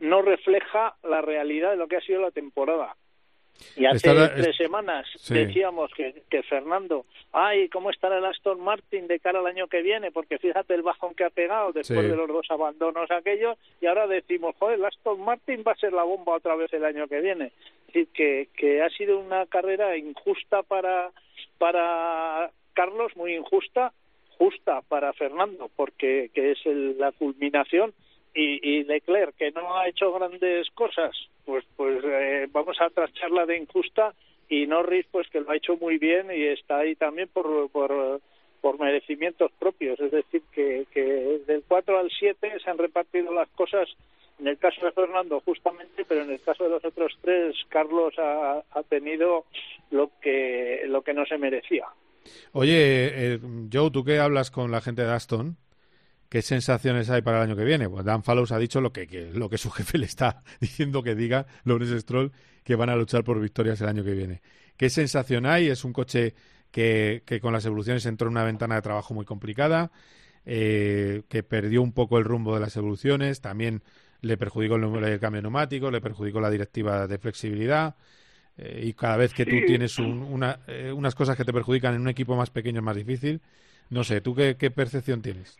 no 0.00 0.22
refleja 0.22 0.94
la 1.02 1.20
realidad 1.22 1.70
de 1.70 1.76
lo 1.76 1.88
que 1.88 1.96
ha 1.96 2.00
sido 2.00 2.20
la 2.20 2.30
temporada. 2.30 2.96
Y 3.76 3.86
hace 3.86 4.12
tres 4.34 4.48
es- 4.48 4.56
semanas 4.56 5.06
Sí. 5.16 5.32
decíamos 5.32 5.92
que, 5.94 6.24
que 6.28 6.42
Fernando, 6.42 7.06
ay, 7.32 7.68
¿cómo 7.68 7.90
estará 7.90 8.18
el 8.18 8.24
Aston 8.24 8.60
Martin 8.60 9.06
de 9.06 9.20
cara 9.20 9.38
al 9.38 9.46
año 9.46 9.68
que 9.68 9.80
viene? 9.80 10.10
Porque 10.10 10.38
fíjate 10.38 10.74
el 10.74 10.82
bajón 10.82 11.14
que 11.14 11.22
ha 11.22 11.30
pegado 11.30 11.70
después 11.72 12.00
Sí. 12.02 12.08
de 12.08 12.16
los 12.16 12.26
dos 12.26 12.50
abandonos 12.50 13.08
aquellos, 13.12 13.56
y 13.80 13.86
ahora 13.86 14.08
decimos, 14.08 14.56
joder, 14.58 14.80
el 14.80 14.84
Aston 14.84 15.20
Martin 15.20 15.62
va 15.66 15.70
a 15.72 15.76
ser 15.76 15.92
la 15.92 16.02
bomba 16.02 16.34
otra 16.34 16.56
vez 16.56 16.72
el 16.72 16.84
año 16.84 17.06
que 17.06 17.20
viene. 17.20 17.52
Es 17.86 17.94
decir, 17.94 18.08
que, 18.12 18.48
que 18.56 18.82
ha 18.82 18.90
sido 18.90 19.20
una 19.20 19.46
carrera 19.46 19.96
injusta 19.96 20.64
para, 20.64 21.12
para 21.58 22.50
Carlos, 22.72 23.16
muy 23.16 23.34
injusta, 23.36 23.92
justa 24.36 24.82
para 24.88 25.12
Fernando, 25.12 25.70
porque 25.76 26.30
que 26.34 26.50
es 26.52 26.66
el- 26.66 26.98
la 26.98 27.12
culminación 27.12 27.94
y, 28.34 28.68
y 28.68 28.84
Leclerc 28.84 29.36
que 29.36 29.52
no 29.52 29.76
ha 29.76 29.88
hecho 29.88 30.12
grandes 30.12 30.68
cosas 30.70 31.16
pues 31.44 31.64
pues 31.76 32.02
eh, 32.04 32.48
vamos 32.52 32.80
a 32.80 32.90
tracharla 32.90 33.46
de 33.46 33.58
injusta 33.58 34.14
y 34.48 34.66
Norris 34.66 35.06
pues 35.10 35.28
que 35.28 35.40
lo 35.40 35.50
ha 35.50 35.56
hecho 35.56 35.76
muy 35.76 35.98
bien 35.98 36.30
y 36.30 36.42
está 36.44 36.78
ahí 36.78 36.94
también 36.94 37.28
por 37.28 37.70
por, 37.70 38.20
por 38.60 38.78
merecimientos 38.78 39.50
propios. 39.58 40.00
Es 40.00 40.10
decir 40.10 40.42
que, 40.52 40.86
que 40.92 41.40
del 41.46 41.64
4 41.66 41.98
al 41.98 42.10
7 42.10 42.52
se 42.62 42.70
han 42.70 42.78
repartido 42.78 43.32
las 43.32 43.48
cosas. 43.50 43.88
En 44.40 44.48
el 44.48 44.58
caso 44.58 44.84
de 44.84 44.92
Fernando 44.92 45.40
justamente 45.44 46.04
pero 46.08 46.22
en 46.22 46.30
el 46.32 46.40
caso 46.40 46.64
de 46.64 46.70
los 46.70 46.84
otros 46.84 47.12
tres 47.22 47.54
Carlos 47.68 48.14
ha, 48.18 48.62
ha 48.72 48.82
tenido 48.82 49.44
lo 49.90 50.10
que 50.20 50.82
lo 50.86 51.02
que 51.02 51.14
no 51.14 51.24
se 51.24 51.38
merecía. 51.38 51.86
Oye, 52.52 53.34
eh, 53.34 53.38
Joe, 53.72 53.90
tú 53.90 54.02
que 54.02 54.18
hablas 54.18 54.50
con 54.50 54.70
la 54.70 54.80
gente 54.80 55.02
de 55.02 55.12
Aston, 55.12 55.56
¿qué 56.34 56.42
sensaciones 56.42 57.10
hay 57.10 57.22
para 57.22 57.36
el 57.36 57.44
año 57.44 57.54
que 57.56 57.62
viene? 57.62 57.88
Pues 57.88 58.04
Dan 58.04 58.24
Fallows 58.24 58.50
ha 58.50 58.58
dicho 58.58 58.80
lo 58.80 58.92
que, 58.92 59.06
que- 59.06 59.30
lo 59.32 59.48
que 59.48 59.56
su 59.56 59.70
jefe 59.70 59.98
le 59.98 60.06
está 60.06 60.42
diciendo 60.60 61.00
que 61.04 61.14
diga, 61.14 61.46
Lawrence 61.62 62.00
Stroll, 62.00 62.32
que 62.64 62.74
van 62.74 62.90
a 62.90 62.96
luchar 62.96 63.22
por 63.22 63.38
victorias 63.40 63.80
el 63.80 63.86
año 63.88 64.02
que 64.02 64.14
viene. 64.14 64.42
¿Qué 64.76 64.90
sensación 64.90 65.46
hay? 65.46 65.68
Es 65.68 65.84
un 65.84 65.92
coche 65.92 66.34
que, 66.72 67.22
que 67.24 67.38
con 67.38 67.52
las 67.52 67.64
evoluciones 67.66 68.04
entró 68.06 68.26
en 68.26 68.32
una 68.32 68.42
ventana 68.42 68.74
de 68.74 68.82
trabajo 68.82 69.14
muy 69.14 69.24
complicada, 69.24 69.92
eh, 70.44 71.22
que 71.28 71.44
perdió 71.44 71.80
un 71.82 71.92
poco 71.92 72.18
el 72.18 72.24
rumbo 72.24 72.52
de 72.54 72.60
las 72.62 72.76
evoluciones, 72.76 73.40
también 73.40 73.84
le 74.20 74.36
perjudicó 74.36 74.74
el, 74.74 75.20
cambio 75.20 75.40
neumático, 75.40 75.88
le 75.92 76.00
perjudicó 76.00 76.40
la 76.40 76.50
directiva 76.50 77.06
de 77.06 77.18
flexibilidad. 77.18 77.94
eh, 78.56 78.82
y 78.86 78.92
cada 78.94 79.16
vez 79.16 79.32
que 79.34 79.46
tú 79.46 79.56
tienes 79.66 79.98
un- 80.00 80.22
una, 80.22 80.60
eh, 80.66 80.92
unas 80.92 81.14
cosas 81.14 81.36
que 81.36 81.44
te 81.44 81.52
perjudican 81.52 81.94
en 81.94 82.00
un 82.00 82.08
equipo 82.08 82.34
más 82.36 82.50
pequeño 82.50 82.78
es 82.80 82.84
más 82.84 82.96
difícil. 82.96 83.40
No 83.90 84.02
sé, 84.02 84.20
¿tú 84.20 84.34
qué, 84.34 84.56
qué 84.56 84.70
percepción 84.72 85.22
tienes? 85.22 85.56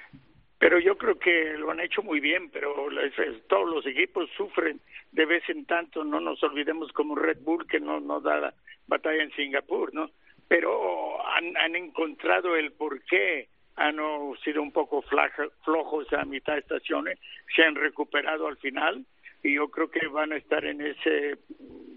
Pero 0.65 0.79
yo 0.79 0.97
creo 0.97 1.19
que 1.19 1.59
lo 1.59 1.73
han 1.73 1.81
hecho 1.81 2.03
muy 2.03 2.21
bien, 2.21 2.49
pero 2.49 2.89
les- 2.89 3.13
todos 3.49 3.69
los 3.69 3.85
equipos 3.87 4.31
sufren 4.35 4.81
de 5.13 5.27
vez 5.27 5.47
en 5.51 5.67
tanto. 5.67 6.05
No 6.05 6.21
nos 6.21 6.43
olvidemos 6.43 6.91
como 6.93 7.15
Red 7.17 7.41
Bull 7.43 7.67
que 7.67 7.79
no, 7.81 8.01
no 8.01 8.19
da 8.23 8.39
la 8.39 8.55
batalla 8.87 9.23
en 9.25 9.31
Singapur, 9.33 9.93
¿no? 9.93 10.11
Pero 10.49 11.23
han, 11.37 11.55
han 11.59 11.77
encontrado 11.77 12.57
el 12.57 12.73
por 12.73 13.03
qué 13.05 13.49
han 13.77 13.97
sido 14.43 14.63
un 14.63 14.73
poco 14.73 15.03
flaja- 15.03 15.51
flojos 15.67 16.11
a 16.15 16.25
mitad 16.25 16.55
de 16.55 16.61
estaciones, 16.61 17.19
se 17.55 17.63
han 17.63 17.75
recuperado 17.75 18.47
al 18.47 18.57
final 18.57 19.05
y 19.43 19.57
yo 19.57 19.69
creo 19.69 19.91
que 19.91 20.07
van 20.07 20.33
a 20.33 20.37
estar 20.39 20.65
en 20.65 20.81
ese 20.81 21.37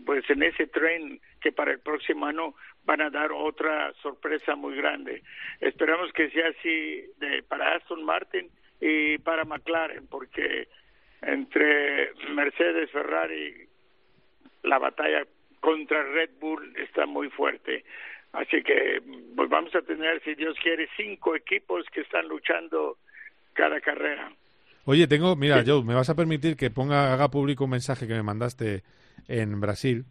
pues 0.05 0.29
en 0.29 0.43
ese 0.43 0.67
tren 0.67 1.21
que 1.39 1.53
para 1.53 1.71
el 1.71 1.79
próximo 1.79 2.25
año 2.25 2.53
van 2.83 2.99
a 3.01 3.09
dar 3.09 3.31
otra 3.31 3.93
sorpresa 4.01 4.55
muy 4.55 4.75
grande. 4.75 5.21
Esperamos 5.61 6.11
que 6.13 6.29
sea 6.31 6.47
así 6.49 7.03
de, 7.17 7.43
para 7.43 7.75
Aston 7.75 8.03
Martin 8.03 8.49
y 8.79 9.17
para 9.19 9.45
McLaren, 9.45 10.07
porque 10.07 10.67
entre 11.21 12.13
Mercedes, 12.33 12.91
Ferrari, 12.91 13.67
la 14.63 14.77
batalla 14.77 15.25
contra 15.59 16.03
Red 16.03 16.31
Bull 16.39 16.75
está 16.77 17.05
muy 17.05 17.29
fuerte. 17.29 17.83
Así 18.33 18.61
que 18.61 19.01
pues 19.35 19.49
vamos 19.49 19.73
a 19.75 19.81
tener, 19.81 20.21
si 20.23 20.35
Dios 20.35 20.55
quiere, 20.61 20.87
cinco 20.95 21.35
equipos 21.35 21.85
que 21.91 22.01
están 22.01 22.27
luchando 22.27 22.97
cada 23.53 23.79
carrera. 23.81 24.31
Oye, 24.85 25.07
tengo, 25.07 25.35
mira, 25.35 25.63
Joe, 25.65 25.83
¿me 25.83 25.95
vas 25.95 26.09
a 26.09 26.15
permitir 26.15 26.55
que 26.55 26.69
ponga, 26.69 27.13
haga 27.13 27.29
público 27.29 27.65
un 27.65 27.71
mensaje 27.71 28.07
que 28.07 28.13
me 28.13 28.23
mandaste 28.23 28.83
en 29.27 29.59
Brasil? 29.59 30.05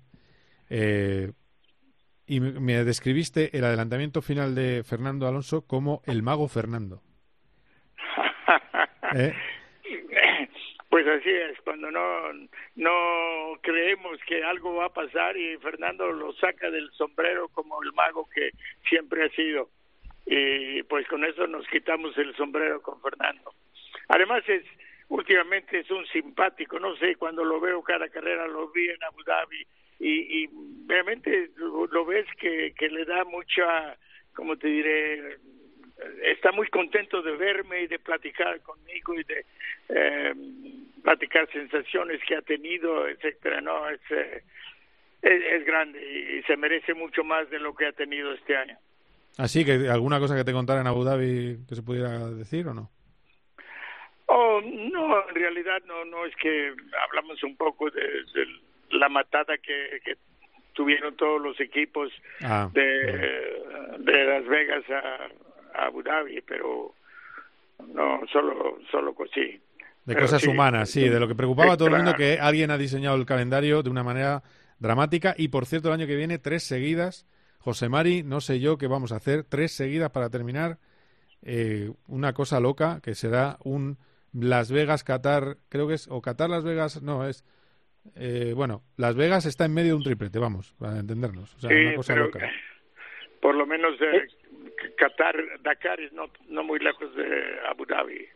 Eh, 0.69 1.33
y 2.27 2.41
me 2.41 2.85
describiste 2.85 3.57
el 3.57 3.64
adelantamiento 3.64 4.21
final 4.21 4.55
de 4.55 4.83
Fernando 4.85 5.29
Alonso 5.29 5.62
como 5.62 6.03
el 6.05 6.23
mago 6.23 6.49
Fernando. 6.49 7.01
¿Eh? 9.14 9.34
Pues 10.88 11.07
así 11.09 11.28
es, 11.28 11.61
cuando 11.62 11.90
no, 11.90 12.32
no 12.76 13.59
creemos 13.61 14.18
que 14.26 14.42
algo 14.44 14.76
va 14.76 14.86
a 14.86 14.92
pasar 14.94 15.36
y 15.36 15.57
Fernando 15.59 16.11
lo 16.12 16.32
saca 16.34 16.70
del 16.70 16.90
sombrero 16.92 17.48
como 17.48 17.82
el 17.82 17.92
mago 17.92 18.28
que 18.32 18.50
siempre 18.88 19.24
ha 19.24 19.28
sido. 19.30 19.68
Y 20.24 20.82
pues 20.84 21.07
con 21.09 21.24
eso 21.24 21.46
nos 21.48 21.66
quitamos 21.68 22.16
el 22.16 22.34
sombrero 22.36 22.80
con 22.82 23.00
Fernando. 23.02 23.52
Además 24.09 24.44
es 24.48 24.64
últimamente 25.09 25.80
es 25.80 25.90
un 25.90 26.07
simpático, 26.07 26.78
no 26.78 26.96
sé, 26.96 27.16
cuando 27.16 27.44
lo 27.44 27.61
veo 27.61 27.82
cada 27.82 28.09
carrera, 28.09 28.46
lo 28.46 28.70
vi 28.70 28.88
en 28.88 29.02
Abu 29.04 29.22
Dhabi 29.22 29.66
y, 29.98 30.44
y 30.44 30.50
realmente 30.86 31.50
lo, 31.57 31.86
lo 31.86 32.04
ves 32.04 32.26
que, 32.38 32.74
que 32.76 32.88
le 32.88 33.04
da 33.04 33.24
mucha, 33.24 33.96
como 34.34 34.57
te 34.57 34.68
diré, 34.68 35.38
está 36.22 36.53
muy 36.53 36.68
contento 36.68 37.22
de 37.22 37.36
verme 37.36 37.82
y 37.82 37.86
de 37.86 37.99
platicar 37.99 38.61
conmigo 38.61 39.14
y 39.14 39.24
de 39.24 39.47
eh, 39.88 40.34
platicar 41.03 41.51
sensaciones 41.53 42.20
que 42.26 42.36
ha 42.36 42.42
tenido, 42.42 43.09
etcétera. 43.09 43.61
No, 43.61 43.88
es, 43.88 44.01
eh, 44.11 44.42
es, 45.22 45.42
es 45.53 45.64
grande 45.64 46.01
y 46.38 46.42
se 46.42 46.57
merece 46.57 46.94
mucho 46.94 47.24
más 47.24 47.49
de 47.51 47.59
lo 47.59 47.74
que 47.74 47.86
ha 47.86 47.92
tenido 47.92 48.32
este 48.32 48.57
año. 48.57 48.76
Así 49.38 49.64
que 49.64 49.88
alguna 49.90 50.18
cosa 50.18 50.36
que 50.36 50.44
te 50.44 50.53
contara 50.53 50.80
en 50.80 50.86
Abu 50.86 51.05
Dhabi 51.05 51.59
que 51.68 51.74
se 51.74 51.82
pudiera 51.82 52.18
decir 52.30 52.66
o 52.68 52.74
no? 52.74 52.90
Oh, 54.26 54.61
no, 54.62 55.28
en 55.28 55.34
realidad 55.34 55.82
no, 55.86 56.05
no 56.05 56.24
es 56.26 56.34
que 56.36 56.74
hablamos 57.07 57.42
un 57.44 57.57
poco 57.57 57.90
de, 57.90 58.03
de 58.03 58.47
la 58.90 59.09
matada 59.09 59.57
que, 59.59 60.01
que 60.05 60.16
tuvieron 60.72 61.16
todos 61.16 61.40
los 61.40 61.61
equipos 61.61 62.12
Ah, 62.42 62.68
de, 62.72 62.82
de 63.99 64.24
Las 64.24 64.47
Vegas 64.47 64.84
a, 64.90 65.28
a 65.77 65.87
Abu 65.87 66.03
Dhabi, 66.03 66.41
pero 66.43 66.95
no, 67.95 68.20
solo, 68.33 68.79
solo 68.91 69.14
sí. 69.33 69.61
De 70.05 70.14
Pero 70.14 70.20
cosas 70.20 70.43
sí, 70.43 70.49
humanas, 70.49 70.91
sí, 70.91 71.09
de 71.09 71.18
lo 71.18 71.27
que 71.27 71.35
preocupaba 71.35 71.72
a 71.72 71.77
todo 71.77 71.89
el 71.89 71.97
mundo 71.97 72.14
que 72.14 72.39
alguien 72.41 72.70
ha 72.70 72.79
diseñado 72.79 73.16
el 73.16 73.27
calendario 73.27 73.83
de 73.83 73.91
una 73.91 74.05
manera 74.05 74.43
dramática. 74.79 75.35
Y 75.37 75.49
por 75.49 75.66
cierto 75.66 75.89
el 75.89 75.95
año 75.95 76.07
que 76.07 76.14
viene 76.14 76.39
tres 76.39 76.62
seguidas, 76.62 77.27
José 77.59 77.89
Mari, 77.89 78.22
no 78.22 78.41
sé 78.41 78.61
yo 78.61 78.79
qué 78.79 78.87
vamos 78.87 79.11
a 79.11 79.16
hacer, 79.16 79.43
tres 79.43 79.72
seguidas 79.72 80.11
para 80.11 80.31
terminar 80.31 80.79
eh, 81.43 81.91
una 82.07 82.33
cosa 82.35 82.61
loca 82.61 83.01
que 83.03 83.16
será 83.16 83.59
un 83.64 83.99
Las 84.33 84.70
Vegas 84.70 85.03
Qatar, 85.03 85.57
creo 85.68 85.89
que 85.89 85.95
es 85.95 86.07
o 86.09 86.22
Qatar 86.22 86.51
Las 86.51 86.62
Vegas, 86.62 87.03
no 87.03 87.27
es 87.27 87.45
eh, 88.14 88.53
bueno, 88.55 88.83
Las 88.97 89.16
Vegas 89.16 89.47
está 89.47 89.64
en 89.64 89.74
medio 89.74 89.89
de 89.91 89.97
un 89.97 90.03
triplete, 90.05 90.39
vamos, 90.39 90.74
para 90.79 91.01
entendernos, 91.01 91.55
o 91.57 91.59
sea, 91.61 91.70
Sí, 91.70 91.77
una 91.77 91.97
cosa 91.97 92.12
pero 92.14 92.27
loca. 92.27 92.51
por 93.41 93.55
lo 93.55 93.66
menos 93.66 93.95
eh, 94.01 94.27
Qatar, 94.95 95.37
Dakar 95.62 96.01
es 96.01 96.12
no, 96.12 96.26
no 96.49 96.62
muy 96.64 96.78
lejos 96.78 97.14
de 97.14 97.59
Abu 97.68 97.84
Dhabi. 97.87 98.26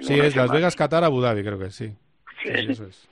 Sí, 0.00 0.18
es 0.18 0.34
Las. 0.36 0.50
Vegas 0.50 0.76
Qatar 0.76 1.04
Abu 1.04 1.20
Dhabi, 1.20 1.42
creo 1.42 1.58
que 1.58 1.70
sí. 1.70 1.90
Sí, 2.42 2.50
eso 2.52 2.86
es. 2.86 3.08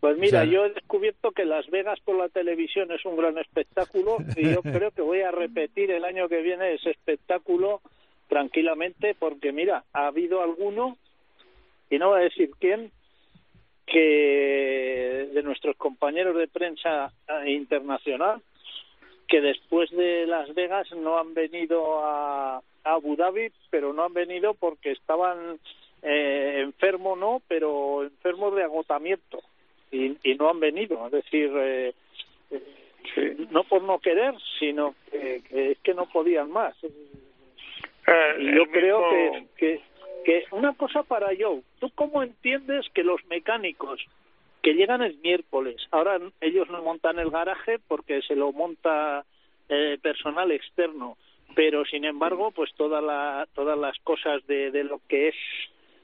Pues 0.00 0.18
mira, 0.18 0.40
O 0.40 0.42
sea- 0.42 0.52
yo 0.52 0.64
he 0.66 0.70
descubierto 0.72 1.30
que 1.30 1.44
Las 1.44 1.68
Vegas 1.70 2.00
por 2.00 2.16
la 2.16 2.28
televisión 2.28 2.90
es 2.90 3.04
un 3.04 3.16
gran 3.16 3.38
espectáculo 3.38 4.16
y 4.36 4.50
yo 4.52 4.60
creo 4.62 4.90
que 4.90 5.02
voy 5.02 5.20
a 5.20 5.30
repetir 5.30 5.90
el 5.90 6.04
año 6.04 6.28
que 6.28 6.42
viene 6.42 6.74
ese 6.74 6.90
espectáculo 6.90 7.80
tranquilamente 8.28 9.14
porque 9.18 9.52
mira, 9.52 9.84
ha 9.92 10.06
habido 10.08 10.42
alguno, 10.42 10.96
y 11.90 11.98
no 11.98 12.08
voy 12.08 12.20
a 12.20 12.24
decir 12.24 12.50
quién, 12.58 12.90
que 13.86 15.28
de 15.34 15.42
nuestros 15.42 15.76
compañeros 15.76 16.36
de 16.36 16.48
prensa 16.48 17.12
eh, 17.28 17.52
internacional, 17.52 18.40
que 19.32 19.40
después 19.40 19.90
de 19.92 20.26
Las 20.26 20.52
Vegas 20.54 20.92
no 20.92 21.18
han 21.18 21.32
venido 21.32 22.04
a, 22.04 22.58
a 22.58 22.62
Abu 22.84 23.16
Dhabi, 23.16 23.50
pero 23.70 23.94
no 23.94 24.04
han 24.04 24.12
venido 24.12 24.52
porque 24.52 24.90
estaban 24.90 25.58
eh, 26.02 26.58
enfermos, 26.60 27.18
no, 27.18 27.40
pero 27.48 28.02
enfermos 28.02 28.54
de 28.54 28.62
agotamiento 28.62 29.40
y, 29.90 30.18
y 30.22 30.34
no 30.34 30.50
han 30.50 30.60
venido. 30.60 31.06
Es 31.06 31.12
decir, 31.12 31.50
eh, 31.56 31.94
eh, 32.50 33.36
no 33.50 33.64
por 33.64 33.82
no 33.82 34.00
querer, 34.00 34.34
sino 34.58 34.94
que, 35.10 35.40
que 35.48 35.70
es 35.70 35.78
que 35.78 35.94
no 35.94 36.04
podían 36.12 36.50
más. 36.50 36.76
y 38.38 38.54
yo 38.54 38.66
creo 38.70 39.00
mismo- 39.00 39.48
que, 39.56 39.78
que, 39.78 39.80
que 40.26 40.44
una 40.50 40.74
cosa 40.74 41.02
para 41.04 41.28
Joe, 41.28 41.62
¿tú 41.80 41.90
cómo 41.94 42.22
entiendes 42.22 42.84
que 42.92 43.02
los 43.02 43.24
mecánicos 43.30 43.98
que 44.62 44.74
llegan 44.74 45.02
el 45.02 45.16
miércoles, 45.18 45.76
ahora 45.90 46.20
ellos 46.40 46.68
no 46.70 46.82
montan 46.82 47.18
el 47.18 47.30
garaje 47.30 47.78
porque 47.88 48.22
se 48.22 48.36
lo 48.36 48.52
monta 48.52 49.24
eh, 49.68 49.98
personal 50.00 50.52
externo, 50.52 51.16
pero 51.54 51.84
sin 51.84 52.04
embargo, 52.04 52.50
pues 52.52 52.72
toda 52.74 53.00
la, 53.00 53.46
todas 53.54 53.76
las 53.78 53.98
cosas 54.00 54.46
de, 54.46 54.70
de 54.70 54.84
lo 54.84 55.00
que 55.08 55.28
es 55.28 55.34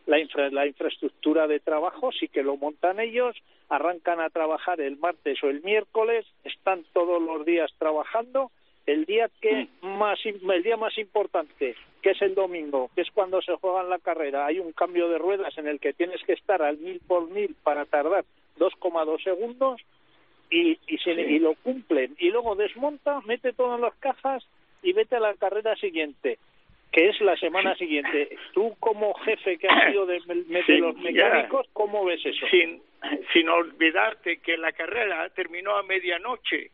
la, 0.06 0.18
infra- 0.18 0.50
la 0.50 0.66
infraestructura 0.66 1.46
de 1.46 1.60
trabajo 1.60 2.10
sí 2.12 2.28
que 2.28 2.42
lo 2.42 2.56
montan 2.56 2.98
ellos, 2.98 3.36
arrancan 3.68 4.20
a 4.20 4.30
trabajar 4.30 4.80
el 4.80 4.96
martes 4.96 5.42
o 5.44 5.48
el 5.48 5.62
miércoles, 5.62 6.26
están 6.44 6.84
todos 6.92 7.22
los 7.22 7.44
días 7.44 7.70
trabajando. 7.78 8.50
El 8.86 9.04
día 9.04 9.28
que 9.42 9.68
más 9.82 10.18
el 10.24 10.62
día 10.62 10.78
más 10.78 10.96
importante, 10.96 11.76
que 12.00 12.10
es 12.12 12.22
el 12.22 12.34
domingo, 12.34 12.90
que 12.94 13.02
es 13.02 13.10
cuando 13.10 13.42
se 13.42 13.54
juega 13.56 13.82
la 13.82 13.98
carrera, 13.98 14.46
hay 14.46 14.60
un 14.60 14.72
cambio 14.72 15.10
de 15.10 15.18
ruedas 15.18 15.58
en 15.58 15.68
el 15.68 15.78
que 15.78 15.92
tienes 15.92 16.22
que 16.24 16.32
estar 16.32 16.62
al 16.62 16.78
mil 16.78 16.98
por 17.06 17.28
mil 17.28 17.54
para 17.62 17.84
tardar 17.84 18.24
2,2 18.58 19.22
segundos 19.22 19.80
y, 20.50 20.78
y, 20.86 20.98
se- 20.98 21.12
y 21.12 21.38
lo 21.38 21.54
cumplen. 21.54 22.14
Y 22.18 22.30
luego 22.30 22.54
desmonta, 22.56 23.20
mete 23.26 23.52
todo 23.52 23.76
en 23.76 23.82
las 23.82 23.94
cajas 23.96 24.46
y 24.82 24.92
vete 24.92 25.16
a 25.16 25.20
la 25.20 25.34
carrera 25.34 25.76
siguiente, 25.76 26.38
que 26.92 27.08
es 27.08 27.20
la 27.20 27.36
semana 27.36 27.74
siguiente. 27.76 28.36
Tú 28.54 28.74
como 28.80 29.12
jefe 29.14 29.58
que 29.58 29.68
has 29.68 29.90
sido 29.90 30.06
de, 30.06 30.20
de 30.26 30.62
Sí, 30.64 30.78
los 30.78 30.94
ya. 30.96 31.02
mecánicos, 31.02 31.66
¿cómo 31.72 32.04
ves 32.04 32.24
eso? 32.24 32.46
sin, 32.50 32.80
sin 33.32 33.48
olvidarte 33.48 34.38
que 34.38 34.56
la 34.56 34.72
carrera 34.72 35.28
terminó 35.30 35.76
a 35.76 35.82
medianoche 35.82 36.70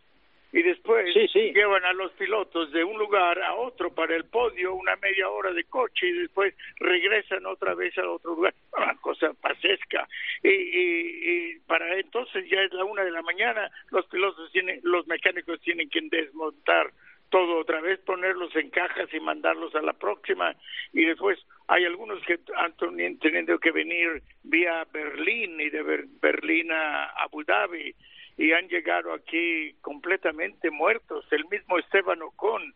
y 0.54 0.62
después 0.62 1.04
llevan 1.52 1.84
a 1.84 1.92
los 1.92 2.12
pilotos 2.12 2.70
de 2.70 2.84
un 2.84 2.96
lugar 2.96 3.42
a 3.42 3.54
otro 3.56 3.92
para 3.92 4.14
el 4.14 4.24
podio 4.24 4.72
una 4.74 4.94
media 4.96 5.28
hora 5.28 5.52
de 5.52 5.64
coche 5.64 6.06
y 6.06 6.12
después 6.12 6.54
regresan 6.78 7.44
otra 7.44 7.74
vez 7.74 7.98
a 7.98 8.08
otro 8.08 8.36
lugar. 8.36 8.54
Una 8.78 8.94
cosa 8.98 9.32
pasesca. 9.42 10.06
Y, 10.44 10.48
y- 10.48 11.54
y 11.54 11.58
para 11.66 11.98
entonces 11.98 12.48
ya 12.48 12.60
es 12.62 12.72
la 12.72 12.84
una 12.84 13.02
de 13.04 13.10
la 13.10 13.22
mañana 13.22 13.68
los 13.90 14.06
pilotos 14.06 14.50
tienen 14.52 14.78
los 14.84 15.06
mecánicos 15.08 15.60
tienen 15.60 15.90
que 15.90 16.00
desmontar 16.02 16.92
todo 17.30 17.58
otra 17.58 17.80
vez, 17.80 17.98
ponerlos 18.00 18.54
en 18.54 18.70
cajas 18.70 19.12
y 19.12 19.18
mandarlos 19.18 19.74
a 19.74 19.82
la 19.82 19.92
próxima. 19.94 20.54
Y 20.92 21.04
después 21.04 21.36
hay 21.66 21.84
algunos 21.84 22.22
que 22.24 22.38
han 22.54 22.76
teni- 22.76 23.18
tenido 23.18 23.58
que 23.58 23.72
venir 23.72 24.22
vía 24.44 24.86
Berlín 24.92 25.60
y 25.60 25.68
de 25.68 25.82
Ber- 25.82 26.06
Berlín 26.22 26.70
a 26.70 27.06
Abu 27.24 27.42
Dhabi 27.42 27.92
y 28.36 28.52
han 28.52 28.68
llegado 28.68 29.12
aquí 29.12 29.74
completamente 29.80 30.70
muertos. 30.70 31.24
El 31.30 31.44
mismo 31.46 31.78
Esteban 31.78 32.22
Ocon, 32.22 32.74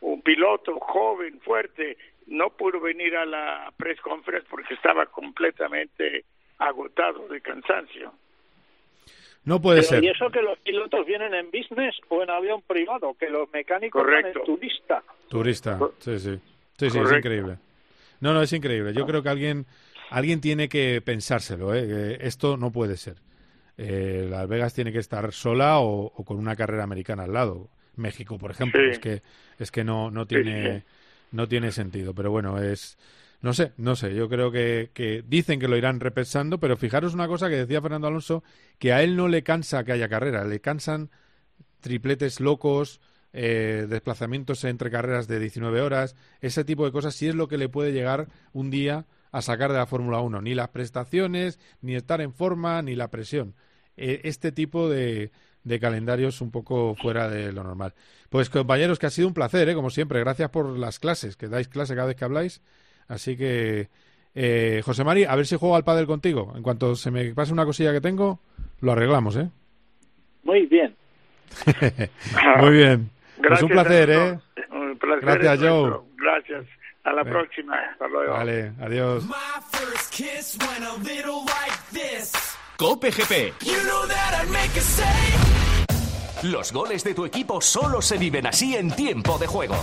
un 0.00 0.22
piloto 0.22 0.78
joven, 0.80 1.40
fuerte, 1.40 1.96
no 2.26 2.50
pudo 2.50 2.80
venir 2.80 3.16
a 3.16 3.26
la 3.26 3.72
press 3.76 4.00
conference 4.00 4.46
porque 4.48 4.74
estaba 4.74 5.06
completamente 5.06 6.24
agotado 6.58 7.26
de 7.28 7.40
cansancio. 7.40 8.12
No 9.44 9.60
puede 9.60 9.78
Pero, 9.78 9.88
ser. 9.88 10.04
Y 10.04 10.08
eso 10.08 10.30
que 10.30 10.42
los 10.42 10.58
pilotos 10.58 11.06
vienen 11.06 11.34
en 11.34 11.46
business 11.50 11.96
o 12.08 12.22
en 12.22 12.30
avión 12.30 12.62
privado, 12.62 13.14
que 13.18 13.30
los 13.30 13.50
mecánicos 13.52 14.04
van 14.04 14.26
en 14.26 14.32
turista. 14.44 15.02
Turista, 15.28 15.78
sí, 15.98 16.18
sí. 16.18 16.38
Sí, 16.76 16.88
sí, 16.90 16.98
es 16.98 17.04
Correcto. 17.04 17.16
increíble. 17.18 17.58
No, 18.20 18.32
no, 18.34 18.42
es 18.42 18.52
increíble. 18.52 18.92
Yo 18.92 19.06
creo 19.06 19.22
que 19.22 19.28
alguien, 19.30 19.66
alguien 20.10 20.40
tiene 20.40 20.68
que 20.68 21.00
pensárselo, 21.02 21.74
¿eh? 21.74 21.86
que 22.18 22.26
esto 22.26 22.56
no 22.56 22.70
puede 22.70 22.96
ser. 22.96 23.16
Eh, 23.82 24.26
Las 24.28 24.46
Vegas 24.46 24.74
tiene 24.74 24.92
que 24.92 24.98
estar 24.98 25.32
sola 25.32 25.80
o, 25.80 26.12
o 26.14 26.24
con 26.24 26.36
una 26.38 26.54
carrera 26.56 26.84
americana 26.84 27.22
al 27.24 27.32
lado. 27.32 27.68
México, 27.96 28.36
por 28.38 28.50
ejemplo, 28.50 28.80
Sí. 28.82 28.90
es 28.90 28.98
que 28.98 29.22
es 29.58 29.70
que 29.70 29.84
no 29.84 30.10
no 30.10 30.22
Sí, 30.22 30.28
tiene 30.28 30.80
sí. 30.80 30.84
no 31.32 31.48
tiene 31.48 31.72
sentido. 31.72 32.14
Pero 32.14 32.30
bueno, 32.30 32.58
es 32.62 32.98
no 33.40 33.54
sé, 33.54 33.72
no 33.78 33.96
sé. 33.96 34.14
Yo 34.14 34.28
creo 34.28 34.50
que, 34.52 34.90
que 34.92 35.24
dicen 35.26 35.58
que 35.60 35.68
lo 35.68 35.78
irán 35.78 35.98
repensando, 36.00 36.58
pero 36.60 36.76
fijaros 36.76 37.14
una 37.14 37.26
cosa 37.26 37.48
que 37.48 37.56
decía 37.56 37.80
Fernando 37.80 38.06
Alonso, 38.08 38.44
que 38.78 38.92
a 38.92 39.02
él 39.02 39.16
no 39.16 39.28
le 39.28 39.42
cansa 39.42 39.82
que 39.84 39.92
haya 39.92 40.10
carrera, 40.10 40.44
le 40.44 40.60
cansan 40.60 41.08
tripletes 41.80 42.40
locos, 42.40 43.00
eh, 43.32 43.86
desplazamientos 43.88 44.64
entre 44.64 44.90
carreras 44.90 45.26
de 45.28 45.38
19 45.38 45.80
horas, 45.80 46.16
ese 46.42 46.64
tipo 46.64 46.84
de 46.84 46.92
cosas 46.92 47.14
sí 47.14 47.28
es 47.28 47.34
lo 47.34 47.48
que 47.48 47.56
le 47.58 47.68
puede 47.70 47.92
llegar 47.92 48.26
un 48.52 48.70
día 48.70 49.06
a 49.32 49.40
sacar 49.42 49.70
de 49.72 49.78
la 49.78 49.86
Fórmula 49.86 50.20
1. 50.20 50.42
Ni 50.42 50.54
las 50.54 50.68
prestaciones, 50.68 51.58
ni 51.80 51.94
estar 51.94 52.20
en 52.20 52.34
forma, 52.34 52.82
ni 52.82 52.94
la 52.96 53.08
presión. 53.08 53.54
Eh, 54.00 54.20
este 54.24 54.50
tipo 54.50 54.88
de, 54.88 55.30
de 55.64 55.80
calendarios 55.80 56.40
un 56.40 56.50
poco 56.50 56.94
fuera 56.94 57.28
de 57.28 57.52
lo 57.52 57.62
normal. 57.62 57.92
Pues 58.30 58.48
compañeros, 58.48 58.98
que 58.98 59.06
ha 59.06 59.10
sido 59.10 59.28
un 59.28 59.34
placer, 59.34 59.68
¿eh? 59.68 59.74
como 59.74 59.90
siempre. 59.90 60.20
Gracias 60.20 60.50
por 60.50 60.78
las 60.78 60.98
clases, 60.98 61.36
que 61.36 61.48
dais 61.48 61.68
clase 61.68 61.94
cada 61.94 62.06
vez 62.08 62.16
que 62.16 62.24
habláis. 62.24 62.62
Así 63.08 63.36
que, 63.36 63.88
eh, 64.34 64.82
José 64.84 65.04
Mari, 65.04 65.24
a 65.24 65.34
ver 65.36 65.46
si 65.46 65.56
juego 65.56 65.76
al 65.76 65.84
pádel 65.84 66.06
contigo. 66.06 66.52
En 66.56 66.62
cuanto 66.62 66.94
se 66.94 67.10
me 67.10 67.34
pase 67.34 67.52
una 67.52 67.64
cosilla 67.64 67.92
que 67.92 68.00
tengo, 68.00 68.40
lo 68.80 68.92
arreglamos, 68.92 69.36
¿eh? 69.36 69.50
Muy 70.44 70.66
bien. 70.66 70.94
Muy 72.60 72.70
bien. 72.70 73.10
pues 73.36 73.48
Gracias, 73.48 73.62
un 73.62 73.68
placer, 73.68 74.10
¿eh? 74.10 74.38
Un 74.70 74.98
placer 74.98 75.38
Gracias. 75.42 75.58
Joe. 75.60 76.00
Gracias. 76.16 76.66
A 77.02 77.12
la 77.12 77.24
próxima. 77.24 77.76
Hasta 77.92 78.08
luego. 78.08 78.32
Vale, 78.32 78.72
adiós. 78.80 79.26
Cope 82.80 83.10
GP. 83.10 83.52
You 83.62 83.76
know 83.84 84.06
that 84.06 84.40
I'd 84.40 84.50
make 84.50 84.74
a 84.74 84.80
say. 84.80 85.04
Los 86.44 86.72
goles 86.72 87.04
de 87.04 87.12
tu 87.12 87.26
equipo 87.26 87.60
solo 87.60 88.00
se 88.00 88.16
viven 88.16 88.46
así 88.46 88.74
en 88.74 88.90
tiempo 88.90 89.36
de 89.36 89.46
juego. 89.46 89.76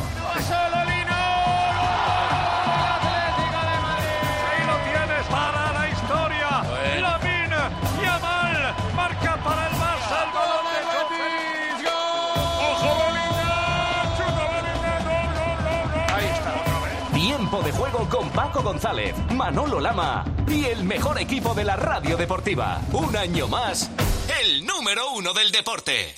Paco 18.38 18.62
González, 18.62 19.16
Manolo 19.34 19.80
Lama 19.80 20.24
y 20.48 20.66
el 20.66 20.84
mejor 20.84 21.20
equipo 21.20 21.56
de 21.56 21.64
la 21.64 21.76
radio 21.76 22.18
deportiva. 22.18 22.80
Un 22.94 23.18
año 23.18 23.48
más, 23.48 23.90
el 24.40 24.64
número 24.64 25.10
uno 25.14 25.34
del 25.34 25.52
deporte. 25.52 26.14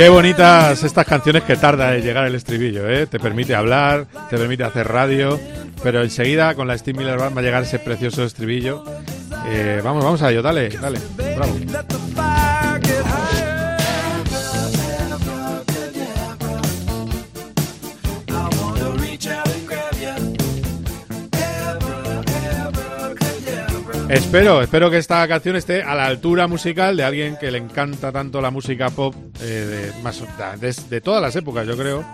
Qué 0.00 0.08
bonitas 0.08 0.82
estas 0.82 1.04
canciones 1.04 1.42
que 1.42 1.56
tarda 1.56 1.94
en 1.94 2.02
llegar 2.02 2.24
el 2.26 2.34
estribillo, 2.34 2.88
¿eh? 2.88 3.06
Te 3.06 3.20
permite 3.20 3.54
hablar, 3.54 4.06
te 4.30 4.38
permite 4.38 4.64
hacer 4.64 4.88
radio, 4.88 5.38
pero 5.82 6.02
enseguida 6.02 6.54
con 6.54 6.66
la 6.66 6.78
Steve 6.78 6.98
Miller 6.98 7.18
Band 7.18 7.36
va 7.36 7.42
a 7.42 7.44
llegar 7.44 7.64
ese 7.64 7.78
precioso 7.78 8.24
estribillo. 8.24 8.82
Eh, 9.48 9.82
vamos, 9.84 10.02
vamos 10.02 10.22
a 10.22 10.30
ello, 10.30 10.40
dale, 10.40 10.70
dale. 10.70 10.98
Bravo. 11.36 11.54
Espero, 24.10 24.60
espero 24.60 24.90
que 24.90 24.98
esta 24.98 25.26
canción 25.28 25.54
esté 25.54 25.84
a 25.84 25.94
la 25.94 26.06
altura 26.06 26.48
musical 26.48 26.96
de 26.96 27.04
alguien 27.04 27.36
que 27.36 27.48
le 27.52 27.58
encanta 27.58 28.10
tanto 28.10 28.40
la 28.40 28.50
música 28.50 28.90
pop 28.90 29.14
eh, 29.40 29.44
de, 29.44 30.02
más, 30.02 30.20
de, 30.60 30.74
de 30.88 31.00
todas 31.00 31.22
las 31.22 31.36
épocas, 31.36 31.64
yo 31.64 31.76
creo, 31.76 32.04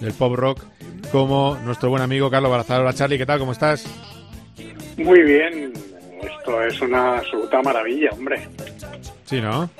del 0.00 0.12
pop 0.14 0.34
rock, 0.34 0.64
como 1.12 1.56
nuestro 1.64 1.90
buen 1.90 2.02
amigo 2.02 2.28
Carlos 2.28 2.50
Barazal. 2.50 2.80
Hola 2.80 2.92
Charlie, 2.92 3.18
¿qué 3.18 3.26
tal? 3.26 3.38
¿Cómo 3.38 3.52
estás? 3.52 3.86
Muy 4.96 5.22
bien, 5.22 5.72
esto 6.22 6.60
es 6.60 6.80
una 6.80 7.18
absoluta 7.18 7.62
maravilla, 7.62 8.10
hombre. 8.10 8.48
Sí, 9.24 9.40
¿no? 9.40 9.70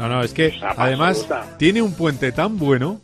No, 0.00 0.08
no, 0.08 0.22
es 0.22 0.32
que 0.34 0.52
además 0.76 1.28
tiene 1.58 1.80
un 1.80 1.94
puente 1.94 2.32
tan 2.32 2.58
bueno. 2.58 3.00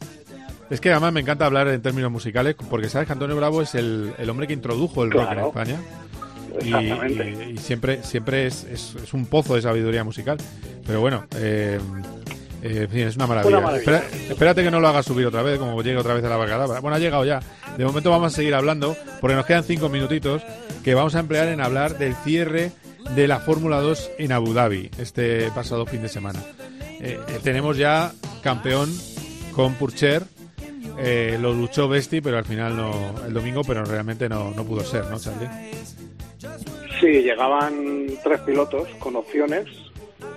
Es 0.69 0.81
que 0.81 0.91
además 0.91 1.13
me 1.13 1.21
encanta 1.21 1.47
hablar 1.47 1.69
en 1.69 1.81
términos 1.81 2.11
musicales, 2.11 2.57
porque 2.69 2.89
sabes 2.89 3.07
que 3.07 3.13
Antonio 3.13 3.37
Bravo 3.37 3.63
es 3.63 3.77
el, 3.77 4.15
el 4.19 4.29
hombre 4.29 4.49
que 4.49 4.53
introdujo 4.53 5.05
el 5.05 5.13
rock 5.13 5.31
en. 5.31 5.39
España. 5.39 5.77
Y, 6.63 6.73
Exactamente. 6.75 7.47
y- 7.49 7.53
y 7.55 7.59
siempre 7.59 8.03
siempre 8.03 8.47
es, 8.47 8.65
es- 8.65 8.95
es 9.03 9.13
un 9.15 9.27
pozo 9.27 9.55
de 9.55 9.63
sabiduría 9.63 10.05
musical. 10.05 10.39
Pero 10.87 11.01
bueno, 11.01 11.27
eh, 11.37 11.79
eh, 12.63 12.89
es 12.93 13.17
una 13.17 13.27
maravilla. 13.27 13.59
Una 13.59 13.67
maravilla. 13.67 13.99
Espera- 13.99 14.31
espérate 14.31 14.63
que 14.65 14.71
no 14.71 14.81
lo 14.81 14.89
hagas 14.89 15.07
subir 15.07 15.27
otra 15.27 15.43
vez, 15.43 15.59
como 15.59 15.81
llegue 15.83 15.97
otra 15.99 16.15
vez 16.15 16.25
a 16.25 16.29
la 16.29 16.37
barcada. 16.37 16.81
Bueno, 16.81 16.97
ha 16.97 16.99
llegado 17.01 17.25
ya. 17.25 17.41
De 17.77 17.85
momento 17.85 18.11
vamos 18.11 18.33
a 18.33 18.37
seguir 18.37 18.55
hablando, 18.55 18.97
porque 19.21 19.37
nos 19.37 19.47
quedan 19.47 19.65
cinco 19.65 19.89
minutitos 19.89 20.43
que 20.85 20.95
vamos 20.95 21.15
a 21.15 21.21
emplear 21.21 21.49
en 21.49 21.61
hablar 21.61 21.99
del 21.99 22.15
cierre 22.25 22.73
de 23.15 23.29
la 23.29 23.39
Fórmula 23.41 23.81
2 23.81 24.11
en 24.19 24.33
Abu 24.33 24.53
Dhabi 24.53 24.91
este 24.99 25.51
pasado 25.55 25.87
fin 25.87 26.03
de 26.03 26.09
semana. 26.09 26.41
Eh, 27.01 27.19
eh, 27.29 27.39
tenemos 27.43 27.77
ya 27.77 28.13
campeón 28.43 28.91
con 29.53 29.75
Purcher. 29.75 30.23
Eh, 30.99 31.37
lo 31.41 31.53
luchó 31.53 31.89
Besti, 31.89 32.21
pero 32.23 32.39
al 32.39 32.45
final 32.47 32.75
no, 32.77 32.93
el 33.27 33.35
domingo, 33.35 33.63
pero 33.65 33.85
realmente 33.85 34.29
no, 34.31 34.53
no 34.53 34.65
pudo 34.65 34.83
ser, 34.85 35.05
¿no, 35.11 35.19
Charlie? 35.19 35.47
Sí, 37.01 37.23
llegaban 37.23 38.07
tres 38.23 38.41
pilotos 38.41 38.89
con 38.99 39.17
opciones. 39.17 39.67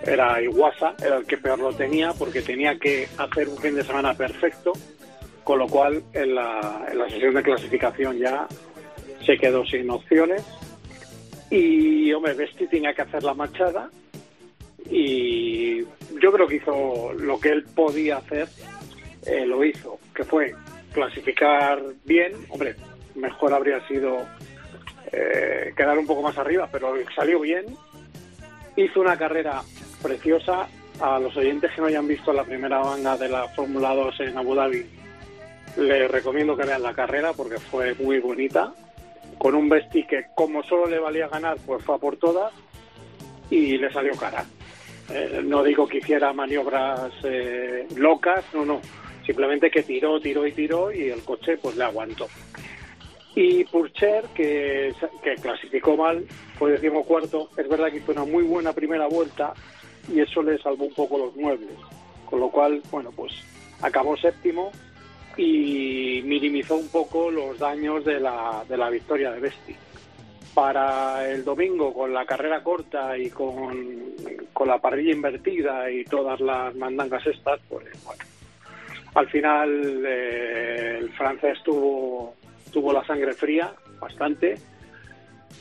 Era 0.06 0.42
Iwasa, 0.42 0.96
era 1.04 1.18
el 1.18 1.26
que 1.26 1.38
peor 1.38 1.60
lo 1.60 1.74
tenía 1.74 2.14
porque 2.14 2.42
tenía 2.42 2.78
que 2.78 3.08
hacer 3.18 3.48
un 3.48 3.58
fin 3.58 3.76
de 3.76 3.84
semana 3.84 4.14
perfecto, 4.14 4.74
con 5.44 5.60
lo 5.60 5.68
cual 5.68 6.04
en 6.14 6.36
la, 6.36 6.86
en 6.92 6.98
la 6.98 7.10
sesión 7.10 7.34
de 7.34 7.44
clasificación 7.44 8.18
ya 8.18 8.48
se 9.26 9.38
quedó 9.38 9.66
sin 9.66 9.90
opciones. 9.90 10.44
Y, 11.50 12.12
hombre, 12.14 12.34
Besti 12.34 12.68
tenía 12.68 12.94
que 12.94 13.04
hacer 13.04 13.24
la 13.24 13.34
machada 13.34 13.90
y 14.90 15.82
yo 16.22 16.32
creo 16.32 16.48
que 16.48 16.56
hizo 16.56 17.14
lo 17.14 17.40
que 17.40 17.50
él 17.50 17.64
podía 17.64 18.18
hacer, 18.18 18.48
eh, 19.26 19.46
lo 19.46 19.64
hizo, 19.64 20.00
que 20.14 20.24
fue 20.24 20.54
clasificar 20.94 21.82
bien. 22.06 22.34
Hombre, 22.50 22.76
mejor 23.16 23.54
habría 23.54 23.86
sido 23.88 24.20
eh, 25.12 25.74
quedar 25.76 25.98
un 25.98 26.08
poco 26.08 26.22
más 26.22 26.38
arriba, 26.38 26.68
pero 26.72 26.94
salió 27.16 27.40
bien. 27.40 27.66
Hizo 28.76 29.02
una 29.02 29.18
carrera 29.18 29.62
preciosa. 30.02 30.68
A 31.00 31.18
los 31.18 31.36
oyentes 31.38 31.72
que 31.74 31.80
no 31.80 31.88
hayan 31.88 32.08
visto 32.08 32.34
la 32.34 32.44
primera 32.44 32.80
banda 32.80 33.16
de 33.16 33.30
la 33.30 33.48
Fórmula 33.50 33.96
2 33.96 34.20
en 34.20 34.38
Abu 34.38 34.54
Dhabi, 34.54 34.86
les 35.78 36.12
recomiendo 36.12 36.58
que 36.58 36.66
vean 36.66 36.84
la 36.84 36.94
carrera 36.94 37.32
porque 37.32 37.58
fue 37.58 37.94
muy 37.96 38.20
bonita. 38.20 38.74
Con 39.38 39.56
un 39.56 39.70
Vesti 39.70 40.06
que, 40.06 40.26
como 40.36 40.62
solo 40.64 40.88
le 40.88 41.00
valía 41.00 41.30
ganar, 41.30 41.58
pues 41.66 41.84
fue 41.86 41.96
a 41.96 42.00
por 42.00 42.18
todas 42.18 42.52
y 43.50 43.78
le 43.78 43.92
salió 43.94 44.14
cara. 44.16 44.44
Eh, 45.10 45.42
no 45.44 45.64
digo 45.64 45.88
que 45.88 46.00
hiciera 46.00 46.34
maniobras 46.34 47.12
eh, 47.24 47.88
locas, 47.96 48.44
no, 48.54 48.66
no. 48.66 48.82
Simplemente 49.26 49.72
que 49.72 49.84
tiró, 49.84 50.20
tiró 50.20 50.46
y 50.46 50.52
tiró 50.52 50.92
y 50.92 51.10
el 51.10 51.24
coche 51.24 51.58
pues 51.58 51.76
le 51.78 51.84
aguantó. 51.84 52.28
Y 53.36 53.64
Purcher, 53.66 54.26
que, 54.34 54.94
que 55.24 55.36
clasificó 55.36 55.96
mal, 55.96 56.26
fue 56.58 56.72
decimocuarto. 56.72 57.50
Es 57.56 57.68
verdad 57.70 57.92
que 57.92 57.98
hizo 57.98 58.12
una 58.12 58.26
muy 58.26 58.44
buena 58.44 58.74
primera 58.74 59.08
vuelta 59.08 59.54
y 60.12 60.20
eso 60.20 60.42
le 60.42 60.58
salvó 60.58 60.86
un 60.86 60.94
poco 60.94 61.18
los 61.18 61.36
muebles. 61.36 61.78
Con 62.26 62.40
lo 62.40 62.50
cual, 62.50 62.82
bueno, 62.92 63.12
pues 63.16 63.32
acabó 63.82 64.18
séptimo 64.18 64.72
y 65.38 66.22
minimizó 66.26 66.76
un 66.76 66.90
poco 66.90 67.32
los 67.32 67.58
daños 67.60 68.04
de 68.04 68.20
la, 68.20 68.64
de 68.68 68.78
la 68.78 68.90
victoria 68.90 69.32
de 69.32 69.40
Besti. 69.40 69.76
Para 70.54 71.30
el 71.30 71.46
domingo, 71.46 71.94
con 71.94 72.14
la 72.14 72.26
carrera 72.26 72.62
corta 72.62 73.18
y 73.18 73.30
con, 73.30 74.16
con 74.52 74.68
la 74.68 74.80
parrilla 74.80 75.14
invertida 75.14 75.90
y 75.90 76.04
todas 76.04 76.42
las 76.42 76.76
mandangas 76.76 77.26
estas, 77.26 77.62
pues 77.70 77.86
bueno, 78.04 78.24
al 79.14 79.30
final 79.30 80.04
eh, 80.06 80.98
el 81.00 81.10
francés 81.12 81.60
tuvo, 81.64 82.36
tuvo 82.72 82.94
la 82.94 83.04
sangre 83.06 83.34
fría, 83.34 83.74
bastante. 84.00 84.56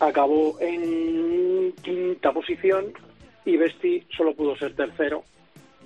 Acabó 0.01 0.57
en 0.61 1.73
quinta 1.83 2.33
posición 2.33 2.87
y 3.45 3.57
Besti 3.57 4.07
solo 4.17 4.35
pudo 4.35 4.57
ser 4.57 4.75
tercero, 4.75 5.25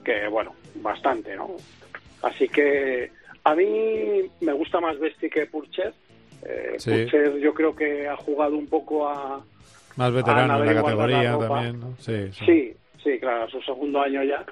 que 0.05 0.27
bueno, 0.29 0.55
bastante, 0.77 1.37
¿no? 1.37 1.57
Así 2.23 2.49
que 2.49 3.11
a 3.45 3.55
mí 3.55 4.23
me 4.41 4.53
gusta 4.53 4.81
más 4.81 4.99
Besti 4.99 5.31
que 5.31 5.47
Purcher. 5.47 5.93
Eh, 6.45 6.75
Sí. 6.79 6.91
Purcher 6.91 7.39
yo 7.39 7.55
creo 7.55 7.75
que 7.75 8.09
ha 8.09 8.17
jugado 8.17 8.57
un 8.57 8.67
poco 8.67 9.09
a... 9.09 9.43
Más 9.97 10.13
veterano 10.13 10.63
en 10.65 10.67
la 10.75 10.83
categoría 10.83 11.39
también, 11.39 11.81
¿no? 11.81 11.95
Sí, 11.99 12.33
sí. 12.33 12.45
Sí, 12.47 12.75
sí, 13.03 13.19
claro, 13.21 13.49
su 13.49 13.61
segundo 13.63 14.01
año 14.01 14.23
ya. 14.25 14.45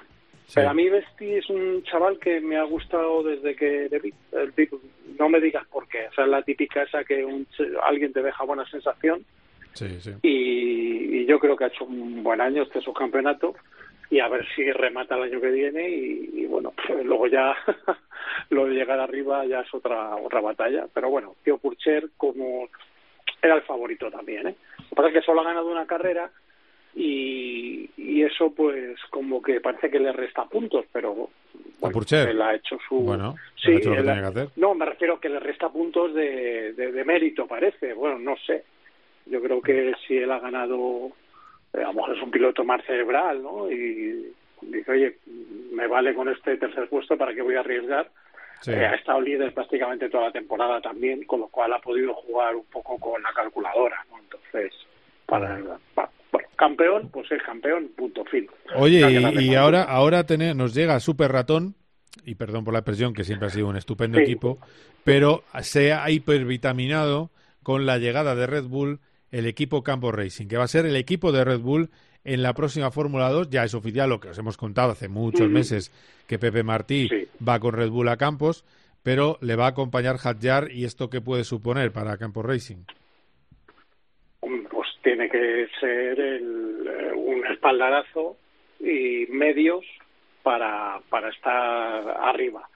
Pero 0.55 0.69
a 0.69 0.73
mí 0.73 0.89
Besti 0.89 1.33
es 1.35 1.49
un 1.49 1.83
chaval 1.83 2.19
que 2.19 2.39
me 2.41 2.57
ha 2.57 2.63
gustado 2.63 3.23
desde 3.23 3.55
que 3.55 3.87
le 3.89 3.99
vi. 3.99 4.13
El 4.31 4.53
tipo- 4.53 4.79
no 5.19 5.29
me 5.29 5.39
digas 5.39 5.65
por 5.67 5.87
qué. 5.87 6.07
O 6.07 6.13
sea, 6.13 6.25
es 6.25 6.29
la 6.29 6.41
típica 6.43 6.83
esa 6.83 7.03
que 7.03 7.23
un 7.23 7.47
alguien 7.83 8.11
te 8.13 8.21
deja 8.21 8.43
buena 8.43 8.65
sensación. 8.69 9.23
Sí, 9.73 9.87
sí. 10.01 10.11
Y, 10.23 11.21
y 11.21 11.25
yo 11.25 11.39
creo 11.39 11.55
que 11.55 11.63
ha 11.65 11.67
hecho 11.67 11.85
un 11.85 12.23
buen 12.23 12.41
año 12.41 12.63
este 12.63 12.81
subcampeonato. 12.81 13.55
Y 14.09 14.19
a 14.19 14.27
ver 14.27 14.45
si 14.55 14.69
remata 14.73 15.15
el 15.15 15.23
año 15.23 15.39
que 15.39 15.51
viene. 15.51 15.89
Y, 15.89 16.29
y 16.33 16.45
bueno, 16.47 16.73
pues 16.87 17.05
luego 17.05 17.27
ya 17.27 17.55
lo 18.49 18.65
de 18.65 18.73
llegar 18.73 18.99
arriba 18.99 19.45
ya 19.45 19.61
es 19.61 19.73
otra 19.73 20.15
otra 20.17 20.41
batalla. 20.41 20.85
Pero 20.93 21.09
bueno, 21.09 21.35
Tío 21.43 21.57
Purcher 21.57 22.09
como 22.17 22.67
era 23.41 23.55
el 23.55 23.61
favorito 23.61 24.11
también. 24.11 24.47
¿eh? 24.47 24.55
Lo 24.79 24.89
que 24.89 24.95
pasa 24.95 25.07
es 25.07 25.13
que 25.13 25.21
solo 25.21 25.41
ha 25.41 25.45
ganado 25.45 25.71
una 25.71 25.85
carrera 25.87 26.29
y, 26.95 27.89
y 27.97 28.23
eso 28.23 28.51
pues 28.53 28.99
como 29.09 29.41
que 29.41 29.61
parece 29.61 29.89
que 29.89 29.99
le 29.99 30.11
resta 30.11 30.45
puntos, 30.45 30.85
pero 30.91 31.29
A 31.81 31.89
Purcher. 31.89 32.29
él 32.29 32.41
ha 32.41 32.55
hecho 32.55 32.77
su... 32.87 32.99
Bueno, 32.99 33.35
Sí, 33.55 33.71
ha 33.71 33.77
hecho 33.77 33.89
lo 33.89 33.95
que 33.95 34.01
él 34.01 34.09
ha- 34.09 34.13
tenía 34.15 34.31
que 34.33 34.39
hacer. 34.39 34.49
No, 34.57 34.73
me 34.75 34.85
refiero 34.85 35.19
que 35.19 35.29
le 35.29 35.39
resta 35.39 35.69
puntos 35.69 36.13
de, 36.13 36.73
de, 36.73 36.91
de 36.91 37.05
mérito, 37.05 37.47
parece. 37.47 37.93
Bueno, 37.93 38.19
no 38.19 38.35
sé. 38.45 38.63
Yo 39.25 39.41
creo 39.41 39.61
que 39.61 39.93
si 40.07 40.17
él 40.17 40.31
ha 40.31 40.39
ganado, 40.39 41.11
eh, 41.73 41.77
a 41.79 41.87
lo 41.87 41.93
mejor 41.93 42.17
es 42.17 42.23
un 42.23 42.31
piloto 42.31 42.63
más 42.63 42.83
cerebral, 42.85 43.41
¿no? 43.43 43.71
Y 43.71 44.33
dice, 44.61 44.91
oye, 44.91 45.17
me 45.71 45.87
vale 45.87 46.13
con 46.13 46.27
este 46.29 46.57
tercer 46.57 46.87
puesto, 46.89 47.17
¿para 47.17 47.33
qué 47.33 47.41
voy 47.41 47.55
a 47.55 47.61
arriesgar? 47.61 48.09
Sí. 48.61 48.71
Eh, 48.71 48.85
ha 48.85 48.93
estado 48.95 49.21
líder 49.21 49.53
prácticamente 49.53 50.09
toda 50.09 50.25
la 50.25 50.31
temporada 50.31 50.81
también, 50.81 51.23
con 51.25 51.39
lo 51.39 51.47
cual 51.47 51.73
ha 51.73 51.79
podido 51.79 52.13
jugar 52.13 52.55
un 52.55 52.65
poco 52.65 52.97
con 52.99 53.21
la 53.23 53.31
calculadora, 53.33 54.05
¿no? 54.11 54.19
Entonces, 54.19 54.71
para, 55.25 55.59
pa- 55.95 56.09
bueno, 56.11 56.20
campeón, 56.61 57.09
pues 57.11 57.31
es 57.31 57.41
campeón, 57.43 57.89
punto 57.97 58.23
fin. 58.25 58.45
Oye, 58.75 58.99
y, 59.41 59.55
ahora, 59.55 59.81
ahora 59.81 60.25
tene- 60.27 60.53
nos 60.53 60.75
llega 60.75 60.99
Super 60.99 61.31
Ratón, 61.31 61.73
y 62.23 62.35
perdón 62.35 62.63
por 62.63 62.73
la 62.73 62.79
expresión, 62.81 63.15
que 63.15 63.23
siempre 63.23 63.47
ha 63.47 63.51
sido 63.51 63.67
un 63.67 63.77
estupendo 63.77 64.19
Sí. 64.19 64.25
equipo, 64.25 64.59
pero 65.03 65.43
se 65.63 65.91
ha 65.91 66.07
hipervitaminado 66.11 67.31
con 67.63 67.87
la 67.87 67.97
llegada 67.97 68.35
de 68.35 68.45
Red 68.45 68.65
Bull 68.65 68.99
el 69.31 69.47
equipo 69.47 69.81
Campo 69.81 70.11
Racing, 70.11 70.47
que 70.47 70.57
va 70.57 70.65
a 70.65 70.67
ser 70.67 70.85
el 70.85 70.95
equipo 70.95 71.31
de 71.31 71.43
Red 71.43 71.61
Bull 71.61 71.89
en 72.23 72.43
la 72.43 72.53
próxima 72.53 72.91
Fórmula 72.91 73.29
2. 73.29 73.49
Ya 73.49 73.63
es 73.63 73.73
oficial 73.73 74.09
lo 74.09 74.19
que 74.19 74.29
os 74.29 74.37
hemos 74.37 74.55
contado 74.57 74.91
hace 74.91 75.07
muchos 75.07 75.49
meses, 75.49 75.91
que 76.27 76.37
Pepe 76.37 76.61
Martí 76.61 77.09
va 77.47 77.59
con 77.59 77.73
Red 77.73 77.89
Bull 77.89 78.09
a 78.09 78.17
Campos, 78.17 78.65
pero 79.01 79.39
le 79.41 79.55
va 79.55 79.65
a 79.65 79.69
acompañar 79.69 80.17
Hadjar, 80.23 80.71
¿y 80.71 80.85
esto 80.85 81.09
qué 81.09 81.21
puede 81.21 81.43
suponer 81.43 81.91
para 81.91 82.17
Campo 82.17 82.43
Racing? 82.43 82.83
Que 85.31 85.67
ser 85.79 86.19
el, 86.19 86.87
eh, 86.87 87.11
un 87.13 87.45
espaldarazo 87.47 88.37
y 88.79 89.25
medios 89.29 89.85
para, 90.43 90.99
para 91.09 91.29
estar 91.29 92.09
arriba. 92.21 92.67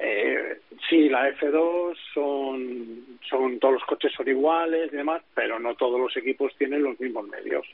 Eh, 0.00 0.60
sí, 0.88 1.08
la 1.08 1.28
F2 1.30 1.96
son, 2.14 3.18
son 3.28 3.58
todos 3.58 3.74
los 3.74 3.84
coches 3.84 4.12
son 4.12 4.28
iguales 4.28 4.92
y 4.92 4.96
demás, 4.96 5.22
pero 5.34 5.58
no 5.58 5.74
todos 5.74 5.98
los 6.00 6.16
equipos 6.16 6.54
tienen 6.56 6.84
los 6.84 6.98
mismos 7.00 7.26
medios. 7.28 7.66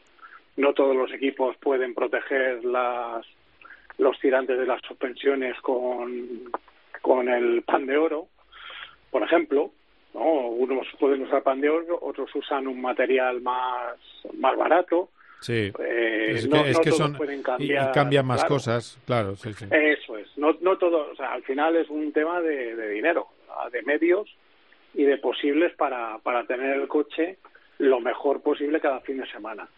No 0.57 0.73
todos 0.73 0.97
los 0.97 1.13
equipos 1.13 1.57
pueden 1.59 1.95
proteger 1.95 2.65
las, 2.65 3.27
los 3.99 4.19
tirantes 4.21 4.59
de 4.59 4.67
las 4.67 4.81
suspensiones 4.83 5.61
con, 5.61 6.51
con 7.03 7.29
el 7.29 7.63
pan 7.63 7.87
de 7.87 7.99
oro, 7.99 8.29
por 9.11 9.23
ejemplo. 9.23 9.71
¿No? 10.15 10.23
Unos 10.49 10.87
pueden 10.99 11.23
usar 11.23 11.43
pan 11.43 11.61
de 11.61 11.69
oro, 11.69 11.99
otros 12.01 12.35
usan 12.35 12.67
un 12.67 12.81
material 12.81 13.41
más, 13.43 13.97
más 14.39 14.57
barato. 14.57 15.11
Sí, 15.41 15.71
Eh, 15.79 16.33
es 16.37 16.49
no- 16.49 16.63
que, 16.63 16.71
es 16.71 16.77
no 16.77 16.83
que 16.83 16.91
todos 16.91 17.03
son 17.03 17.17
pueden 17.17 17.41
y- 17.41 17.43
cambiar, 17.43 17.91
y 17.91 17.93
cambian 17.93 18.27
más 18.27 18.39
claro. 18.41 18.55
cosas, 18.55 18.99
claro, 19.05 19.37
sí, 19.37 19.53
sí. 19.53 19.67
Eso 19.71 20.17
es, 20.17 20.29
no, 20.39 20.57
no 20.63 20.79
todo, 20.79 21.11
o 21.13 21.17
sea, 21.17 21.33
al 21.33 21.43
final 21.43 21.77
es 21.77 21.91
un 21.91 22.13
tema 22.13 22.41
de, 22.41 22.75
de 22.77 22.89
dinero, 22.91 23.27
de 23.71 23.83
medios 23.83 24.27
y 24.95 25.05
de 25.05 25.19
posibles 25.19 25.75
para, 25.77 26.19
para 26.23 26.47
tener 26.47 26.77
el 26.81 26.89
coche 26.89 27.37
lo 27.79 28.01
mejor 28.01 28.41
posible 28.41 28.81
cada 28.81 29.01
fin 29.01 29.19
de 29.19 29.27
semana. 29.27 29.69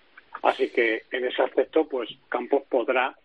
Así 0.42 0.70
que 0.70 1.02
en 1.10 1.24
ese 1.24 1.42
aspecto, 1.42 1.88
pues 1.88 2.10
Campos 2.28 2.62
podrá 2.68 3.16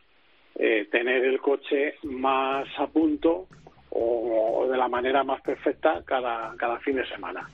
eh, 0.55 0.87
tener 0.89 1.23
el 1.25 1.39
coche 1.39 1.95
más 2.03 2.67
a 2.79 2.87
punto 2.87 3.47
o, 3.91 4.67
de 4.69 4.77
la 4.77 4.87
manera 4.87 5.23
más 5.23 5.41
perfecta 5.41 6.01
cada, 6.05 6.55
cada 6.57 6.79
fin 6.79 6.95
de 6.95 7.07
semana. 7.07 7.47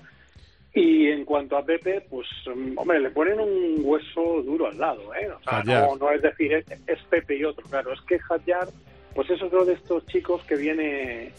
Y 0.73 1.07
en 1.07 1.25
cuanto 1.25 1.57
a 1.57 1.65
Pepe, 1.65 2.01
pues, 2.09 2.27
hombre, 2.75 2.99
le 2.99 3.09
ponen 3.09 3.39
un 3.39 3.79
hueso 3.81 4.43
duro 4.43 4.67
al 4.67 4.77
lado, 4.77 5.13
¿eh? 5.15 5.29
O 5.31 5.41
sea, 5.41 5.63
no, 5.63 5.95
no 5.95 6.11
es 6.11 6.21
decir, 6.21 6.53
es, 6.53 6.65
es 6.85 7.01
Pepe 7.09 7.37
y 7.37 7.43
otro, 7.43 7.65
claro, 7.67 7.93
es 7.93 8.01
que 8.01 8.19
Hadjar, 8.29 8.67
pues 9.15 9.29
es 9.31 9.41
otro 9.41 9.65
de 9.65 9.73
estos 9.73 10.05
chicos 10.05 10.43
que 10.43 10.55
viene 10.55 11.31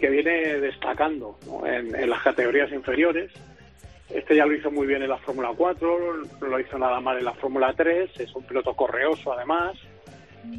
que 0.00 0.10
viene 0.10 0.60
destacando 0.60 1.38
¿no? 1.46 1.64
en, 1.66 1.94
en 1.94 2.10
las 2.10 2.20
categorías 2.22 2.72
inferiores 2.72 3.30
Este 4.10 4.36
ya 4.36 4.44
lo 4.44 4.54
hizo 4.54 4.70
muy 4.70 4.86
bien 4.86 5.02
en 5.02 5.08
la 5.08 5.18
Fórmula 5.18 5.52
4, 5.56 6.16
no 6.40 6.46
lo 6.46 6.60
hizo 6.60 6.78
nada 6.78 7.00
mal 7.00 7.18
en 7.18 7.24
la 7.24 7.32
Fórmula 7.32 7.72
3, 7.74 8.20
es 8.20 8.34
un 8.34 8.44
piloto 8.44 8.74
correoso 8.74 9.32
además. 9.32 9.76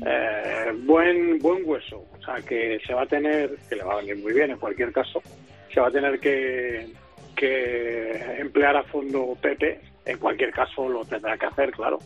Eh, 0.06 0.72
buen 0.84 1.40
buen 1.40 1.64
hueso, 1.66 2.06
o 2.18 2.24
sea 2.24 2.36
que 2.36 2.80
se 2.86 2.94
va 2.94 3.04
a 3.04 3.08
tener, 3.08 3.56
que 3.70 3.76
le 3.76 3.84
va 3.84 3.94
a 3.94 3.98
venir 3.98 4.18
muy 4.18 4.34
bien 4.34 4.52
en 4.52 4.58
cualquier 4.58 4.92
caso, 4.92 5.22
se 5.74 5.80
va 5.80 5.88
a 5.88 5.92
tener 5.92 6.20
que, 6.20 6.88
que 7.36 8.40
emplear 8.40 8.78
a 8.78 8.84
fondo 8.84 9.38
Pepe, 9.42 9.80
en 10.06 10.18
cualquier 10.18 10.52
caso 10.52 10.88
lo 10.90 11.06
tendrá 11.06 11.38
que 11.38 11.46
hacer, 11.46 11.72
claro. 11.72 12.00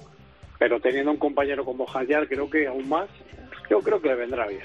Pero 0.57 0.80
teniendo 0.80 1.11
un 1.11 1.17
compañero 1.17 1.63
como 1.63 1.86
Hayar, 1.93 2.27
creo 2.27 2.49
que 2.49 2.67
aún 2.67 2.88
más, 2.89 3.09
yo 3.69 3.80
creo 3.80 4.01
que 4.01 4.09
le 4.09 4.15
vendrá 4.15 4.45
bien. 4.47 4.63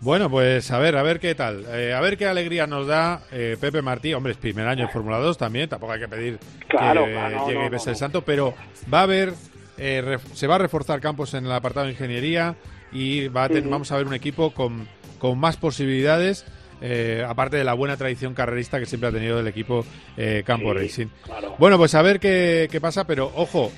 Bueno, 0.00 0.30
pues 0.30 0.70
a 0.70 0.78
ver, 0.78 0.96
a 0.96 1.02
ver 1.02 1.20
qué 1.20 1.34
tal. 1.34 1.64
Eh, 1.68 1.94
a 1.94 2.00
ver 2.00 2.18
qué 2.18 2.26
alegría 2.26 2.66
nos 2.66 2.86
da 2.86 3.22
eh, 3.32 3.56
Pepe 3.60 3.82
Martí. 3.82 4.12
Hombre, 4.14 4.32
es 4.32 4.38
primer 4.38 4.66
año 4.66 4.84
en 4.84 4.90
Fórmula 4.90 5.18
2 5.18 5.38
también, 5.38 5.68
tampoco 5.68 5.92
hay 5.92 6.00
que 6.00 6.08
pedir 6.08 6.38
Claro, 6.68 7.06
que 7.06 7.12
claro, 7.12 7.36
no, 7.36 7.46
llegue 7.46 7.60
no, 7.60 7.66
y 7.66 7.68
bese 7.70 7.90
el 7.90 7.96
santo, 7.96 8.22
pero 8.22 8.54
va 8.92 9.00
a 9.00 9.02
haber, 9.02 9.32
eh, 9.78 10.02
ref- 10.04 10.32
se 10.34 10.46
va 10.46 10.56
a 10.56 10.58
reforzar 10.58 11.00
campos 11.00 11.34
en 11.34 11.46
el 11.46 11.52
apartado 11.52 11.86
de 11.86 11.92
ingeniería 11.92 12.54
y 12.92 13.28
va 13.28 13.44
a 13.44 13.48
ten- 13.48 13.62
Ujú. 13.64 13.70
vamos 13.70 13.92
a 13.92 13.96
ver 13.96 14.06
un 14.06 14.14
equipo 14.14 14.52
con, 14.52 14.88
con 15.18 15.38
más 15.38 15.56
posibilidades, 15.56 16.44
eh, 16.80 17.24
aparte 17.26 17.56
de 17.56 17.64
la 17.64 17.74
buena 17.74 17.96
tradición 17.96 18.34
carrerista 18.34 18.78
que 18.78 18.86
siempre 18.86 19.08
ha 19.08 19.12
tenido 19.12 19.40
el 19.40 19.46
equipo 19.48 19.84
eh, 20.16 20.42
Campo 20.46 20.72
Sí, 20.72 20.78
Racing. 20.78 21.06
claro. 21.24 21.56
Bueno, 21.58 21.78
pues 21.78 21.94
a 21.94 22.02
ver 22.02 22.20
qué, 22.20 22.68
qué 22.70 22.80
pasa, 22.80 23.06
pero 23.06 23.30
ojo, 23.34 23.72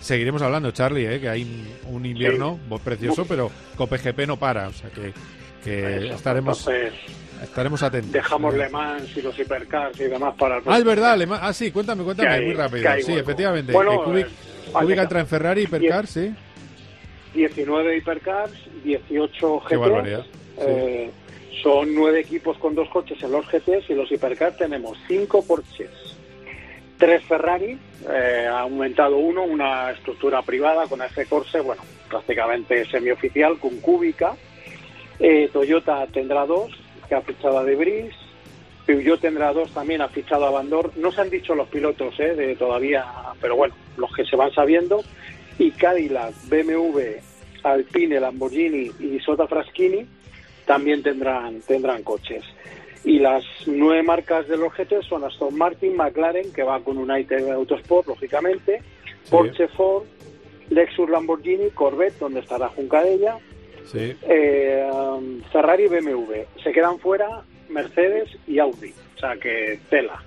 seguiremos 0.00 0.42
hablando, 0.42 0.70
Charlie, 0.70 1.06
eh, 1.06 1.20
que 1.20 1.28
hay 1.28 1.66
un 1.90 2.04
invierno 2.06 2.58
precioso, 2.84 3.24
pero 3.26 3.50
COPGP 3.76 4.26
no 4.26 4.36
para, 4.38 4.68
o 4.68 4.72
sea 4.72 4.90
que, 4.90 5.12
que 5.64 6.06
Eso, 6.06 6.14
estaremos, 6.14 6.58
entonces, 6.68 6.92
estaremos 7.42 7.82
atentos. 7.82 8.12
dejamos 8.12 8.54
Le 8.54 8.68
Mans 8.68 9.16
y 9.16 9.22
los 9.22 9.38
hipercars 9.38 9.98
y 9.98 10.04
demás 10.04 10.34
para 10.38 10.58
el 10.58 10.62
Ah, 10.66 10.78
es 10.78 10.84
verdad, 10.84 11.12
Alemán. 11.12 11.40
Ah, 11.42 11.52
sí, 11.52 11.70
cuéntame, 11.70 12.04
cuéntame, 12.04 12.28
hay- 12.28 12.44
muy 12.46 12.54
rápido. 12.54 12.82
Sí, 13.00 13.10
hueco. 13.12 13.20
efectivamente. 13.20 13.72
Bueno, 13.72 13.94
Eh, 13.94 14.00
Kubica, 14.04 14.28
que- 14.96 15.02
entra 15.02 15.20
en 15.20 15.26
Ferrari, 15.26 15.62
Hipercar, 15.62 16.06
sí. 16.06 16.34
19 17.34 17.96
hipercars, 17.96 18.52
18 18.84 19.62
Qué 19.68 19.74
GTs. 19.76 19.80
barbaridad, 19.80 20.24
eh, 20.60 21.10
son 21.62 21.94
nueve 21.94 22.20
equipos 22.20 22.56
con 22.58 22.74
dos 22.74 22.88
coches 22.88 23.20
en 23.22 23.32
los 23.32 23.46
GTs 23.46 23.88
y 23.90 23.94
los 23.94 24.10
hipercars 24.12 24.56
tenemos 24.56 24.96
cinco 25.08 25.44
Porsches, 25.44 25.90
tres 26.98 27.22
Ferrari, 27.24 27.78
eh, 28.08 28.46
ha 28.48 28.60
aumentado 28.60 29.16
uno, 29.16 29.42
una 29.44 29.90
estructura 29.90 30.42
privada 30.42 30.86
con 30.86 31.02
F 31.02 31.24
Corse, 31.26 31.60
bueno, 31.60 31.82
prácticamente 32.08 32.84
semioficial 32.86 33.58
con 33.58 33.80
Kubica. 33.80 34.36
Eh, 35.18 35.48
Toyota 35.52 36.06
tendrá 36.12 36.44
dos, 36.46 36.70
que 37.08 37.14
ha 37.14 37.20
fichado 37.22 37.58
a 37.58 37.64
Debris. 37.64 38.14
Peugeot 38.86 39.20
tendrá 39.20 39.52
dos, 39.52 39.70
también 39.72 40.00
ha 40.02 40.08
fichado 40.08 40.44
a 40.46 40.50
Bandor. 40.50 40.92
No 40.96 41.10
se 41.10 41.20
han 41.22 41.30
dicho 41.30 41.54
los 41.54 41.68
pilotos 41.68 42.18
eh, 42.20 42.34
de 42.34 42.54
todavía, 42.56 43.04
pero 43.40 43.56
bueno, 43.56 43.74
los 43.96 44.14
que 44.14 44.24
se 44.24 44.36
van 44.36 44.52
sabiendo. 44.52 45.02
Y 45.58 45.70
Cadillac, 45.70 46.34
BMW, 46.48 47.00
Alpine, 47.62 48.20
Lamborghini 48.20 48.90
y 49.00 49.18
Sota 49.20 49.46
Fraschini 49.46 50.06
también 50.66 51.02
tendrán, 51.02 51.60
tendrán 51.60 52.02
coches. 52.02 52.44
Y 53.04 53.18
las 53.18 53.44
nueve 53.66 54.02
marcas 54.02 54.48
de 54.48 54.56
los 54.56 54.72
GT 54.72 55.02
son 55.02 55.24
Aston 55.24 55.56
Martin, 55.56 55.94
McLaren, 55.96 56.52
que 56.52 56.62
va 56.62 56.80
con 56.80 56.98
un 56.98 57.16
ITV 57.16 57.52
Autosport, 57.52 58.08
lógicamente, 58.08 58.82
Porsche 59.30 59.68
Ford, 59.68 60.04
Lexus 60.70 61.08
Lamborghini, 61.10 61.70
Corvette, 61.70 62.18
donde 62.18 62.40
estará 62.40 62.68
Juncadella, 62.68 63.38
Sí. 63.84 64.14
eh, 64.22 64.88
Ferrari 65.52 65.84
y 65.84 65.88
BMW. 65.88 66.32
Se 66.62 66.72
quedan 66.72 66.98
fuera 66.98 67.42
Mercedes 67.74 68.30
y 68.46 68.58
Audi. 68.58 68.94
O 69.16 69.18
sea 69.18 69.36
que 69.36 69.78
tela 69.90 70.22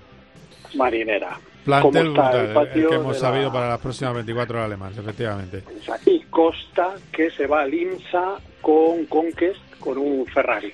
marinera. 0.74 1.38
Plantel 1.64 2.08
¿Cómo 2.14 2.22
está 2.22 2.22
brutal, 2.22 2.40
el 2.40 2.46
el, 2.48 2.54
patio 2.54 2.88
que 2.88 2.94
hemos 2.94 3.14
la- 3.14 3.20
sabido 3.28 3.52
para 3.52 3.68
las 3.68 3.80
próximas 3.80 4.14
24 4.14 4.56
horas 4.56 4.66
alemanas, 4.66 4.96
efectivamente. 4.98 5.62
Y 6.06 6.20
Costa, 6.30 6.94
que 7.12 7.30
se 7.30 7.46
va 7.46 7.62
al 7.62 7.74
IMSA 7.74 8.36
con 8.62 9.04
Conquest, 9.06 9.60
con 9.78 9.98
un 9.98 10.24
Ferrari, 10.26 10.72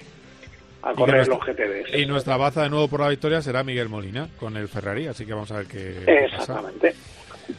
a 0.82 0.92
Y 0.92 0.94
correr 0.94 1.26
nuestra- 1.26 1.36
los 1.36 1.46
GTDs. 1.46 1.98
Y 1.98 2.06
nuestra 2.06 2.36
baza 2.36 2.62
de 2.62 2.70
nuevo 2.70 2.86
por 2.88 3.00
la 3.00 3.08
victoria 3.08 3.42
será 3.42 3.64
Miguel 3.64 3.88
Molina 3.88 4.28
con 4.38 4.56
el 4.56 4.68
Ferrari, 4.68 5.06
así 5.08 5.26
que 5.26 5.32
vamos 5.32 5.50
a 5.50 5.56
ver 5.58 5.66
qué, 5.66 5.94
pasa. 6.04 6.12
Exactamente. 6.42 6.94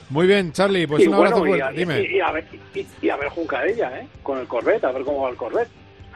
Muy 0.10 0.28
bien, 0.28 0.52
Charlie, 0.54 0.88
pues 0.88 1.04
y 1.04 1.08
un 1.08 1.16
abrazo 1.16 1.40
bueno, 1.40 1.56
y 1.56 1.60
fuerte. 1.60 1.76
a, 1.76 1.78
Dime. 1.78 2.02
y- 2.02 2.16
y 2.16 2.20
a 2.22 2.32
ver, 2.32 2.46
y, 2.74 2.86
y 3.02 3.10
a 3.10 3.18
ver 3.18 3.30
Juncadella, 3.30 4.00
¿eh? 4.00 4.08
Con 4.24 4.40
el 4.40 4.48
Corvette, 4.48 4.84
a 4.86 4.92
ver 4.92 5.04
cómo 5.04 5.22
va 5.24 5.30
el 5.30 5.36
Corvette. 5.36 5.70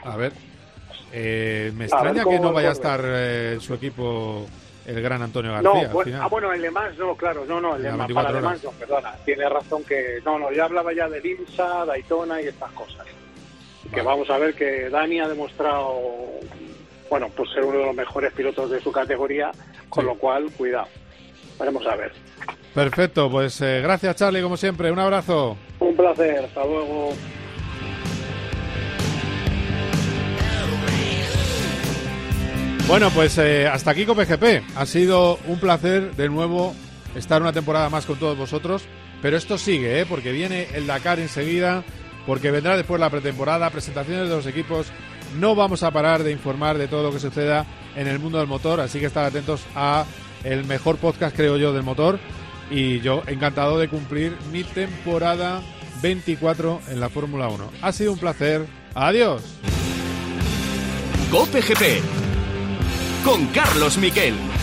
A 0.03 0.15
ver. 0.15 0.31
Eh, 1.11 1.71
me 1.75 1.85
extraña 1.85 2.23
que 2.23 2.39
no 2.39 2.47
va 2.47 2.51
vaya 2.53 2.69
a 2.69 2.73
estar 2.73 3.01
eh, 3.03 3.57
su 3.59 3.73
equipo 3.73 4.45
el 4.85 5.01
gran 5.01 5.21
Antonio 5.21 5.51
No, 5.61 5.73
García. 5.73 5.87
al 5.87 5.93
bueno, 5.93 6.05
final. 6.05 6.21
ah, 6.23 6.27
bueno, 6.27 6.53
el 6.53 6.61
Le 6.61 6.71
Mans 6.71 6.97
no, 6.97 7.15
claro, 7.15 7.45
no, 7.47 7.59
no, 7.61 7.75
el 7.75 7.83
Mans, 7.83 7.97
24 7.97 8.13
para 8.13 8.31
Le 8.31 8.37
horas. 8.37 8.43
Mans 8.51 8.63
no, 8.63 8.71
perdona, 8.71 9.15
tiene 9.25 9.49
razón 9.49 9.83
que, 9.83 10.19
no, 10.25 10.39
no, 10.39 10.51
yo 10.51 10.63
hablaba 10.63 10.93
ya 10.93 11.07
del 11.09 11.25
IMSA, 11.25 11.85
Daytona 11.85 12.41
y 12.41 12.47
estas 12.47 12.71
cosas. 12.71 13.05
Que 13.93 14.01
vamos 14.01 14.29
a 14.29 14.37
ver 14.37 14.53
que 14.53 14.89
Dani 14.89 15.19
ha 15.19 15.27
demostrado, 15.27 15.95
bueno, 17.09 17.29
pues 17.35 17.49
ser 17.51 17.63
uno 17.65 17.79
de 17.79 17.85
los 17.87 17.95
mejores 17.95 18.31
pilotos 18.33 18.69
de 18.69 18.79
su 18.81 18.91
categoría, 18.91 19.51
con 19.89 20.05
lo 20.05 20.15
cual, 20.15 20.51
cuidado, 20.57 20.87
veremos 21.59 21.85
a 21.87 21.95
ver. 21.95 22.11
Perfecto, 22.73 23.29
pues 23.31 23.59
eh, 23.61 23.81
gracias 23.81 24.15
Charlie, 24.15 24.41
como 24.43 24.57
siempre. 24.57 24.91
Un 24.91 24.99
abrazo. 24.99 25.57
Un 25.79 25.95
placer, 25.95 26.45
hasta 26.45 26.63
luego. 26.65 27.13
Bueno, 32.89 33.11
pues 33.11 33.37
eh, 33.37 33.67
hasta 33.67 33.91
aquí 33.91 34.03
con 34.07 34.17
PGP. 34.17 34.63
Ha 34.75 34.85
sido 34.87 35.37
un 35.45 35.59
placer 35.59 36.15
de 36.15 36.27
nuevo 36.27 36.73
estar 37.13 37.39
una 37.39 37.53
temporada 37.53 37.87
más 37.91 38.07
con 38.07 38.17
todos 38.17 38.35
vosotros. 38.35 38.81
Pero 39.21 39.37
esto 39.37 39.59
sigue, 39.59 40.01
¿eh? 40.01 40.05
porque 40.07 40.31
viene 40.31 40.69
el 40.73 40.87
Dakar 40.87 41.19
enseguida, 41.19 41.83
porque 42.25 42.49
vendrá 42.49 42.75
después 42.75 42.99
la 42.99 43.11
pretemporada, 43.11 43.69
presentaciones 43.69 44.27
de 44.27 44.35
los 44.35 44.47
equipos. 44.47 44.87
No 45.39 45.53
vamos 45.53 45.83
a 45.83 45.91
parar 45.91 46.23
de 46.23 46.31
informar 46.31 46.79
de 46.79 46.87
todo 46.87 47.03
lo 47.03 47.11
que 47.11 47.19
suceda 47.19 47.63
en 47.95 48.07
el 48.07 48.17
mundo 48.17 48.39
del 48.39 48.47
motor, 48.47 48.79
así 48.79 48.99
que 48.99 49.05
estar 49.05 49.23
atentos 49.23 49.61
a 49.75 50.05
el 50.43 50.65
mejor 50.65 50.97
podcast, 50.97 51.35
creo 51.35 51.57
yo, 51.57 51.71
del 51.73 51.83
motor. 51.83 52.17
Y 52.71 53.01
yo 53.01 53.21
encantado 53.27 53.77
de 53.77 53.87
cumplir 53.87 54.35
mi 54.51 54.63
temporada 54.63 55.61
24 56.01 56.81
en 56.89 56.99
la 56.99 57.09
Fórmula 57.09 57.49
1. 57.49 57.69
Ha 57.83 57.91
sido 57.91 58.13
un 58.13 58.19
placer. 58.19 58.65
Adiós. 58.95 59.43
Cope 61.29 61.61
GP 61.61 62.28
con 63.23 63.45
Carlos 63.47 63.97
Miquel. 63.97 64.58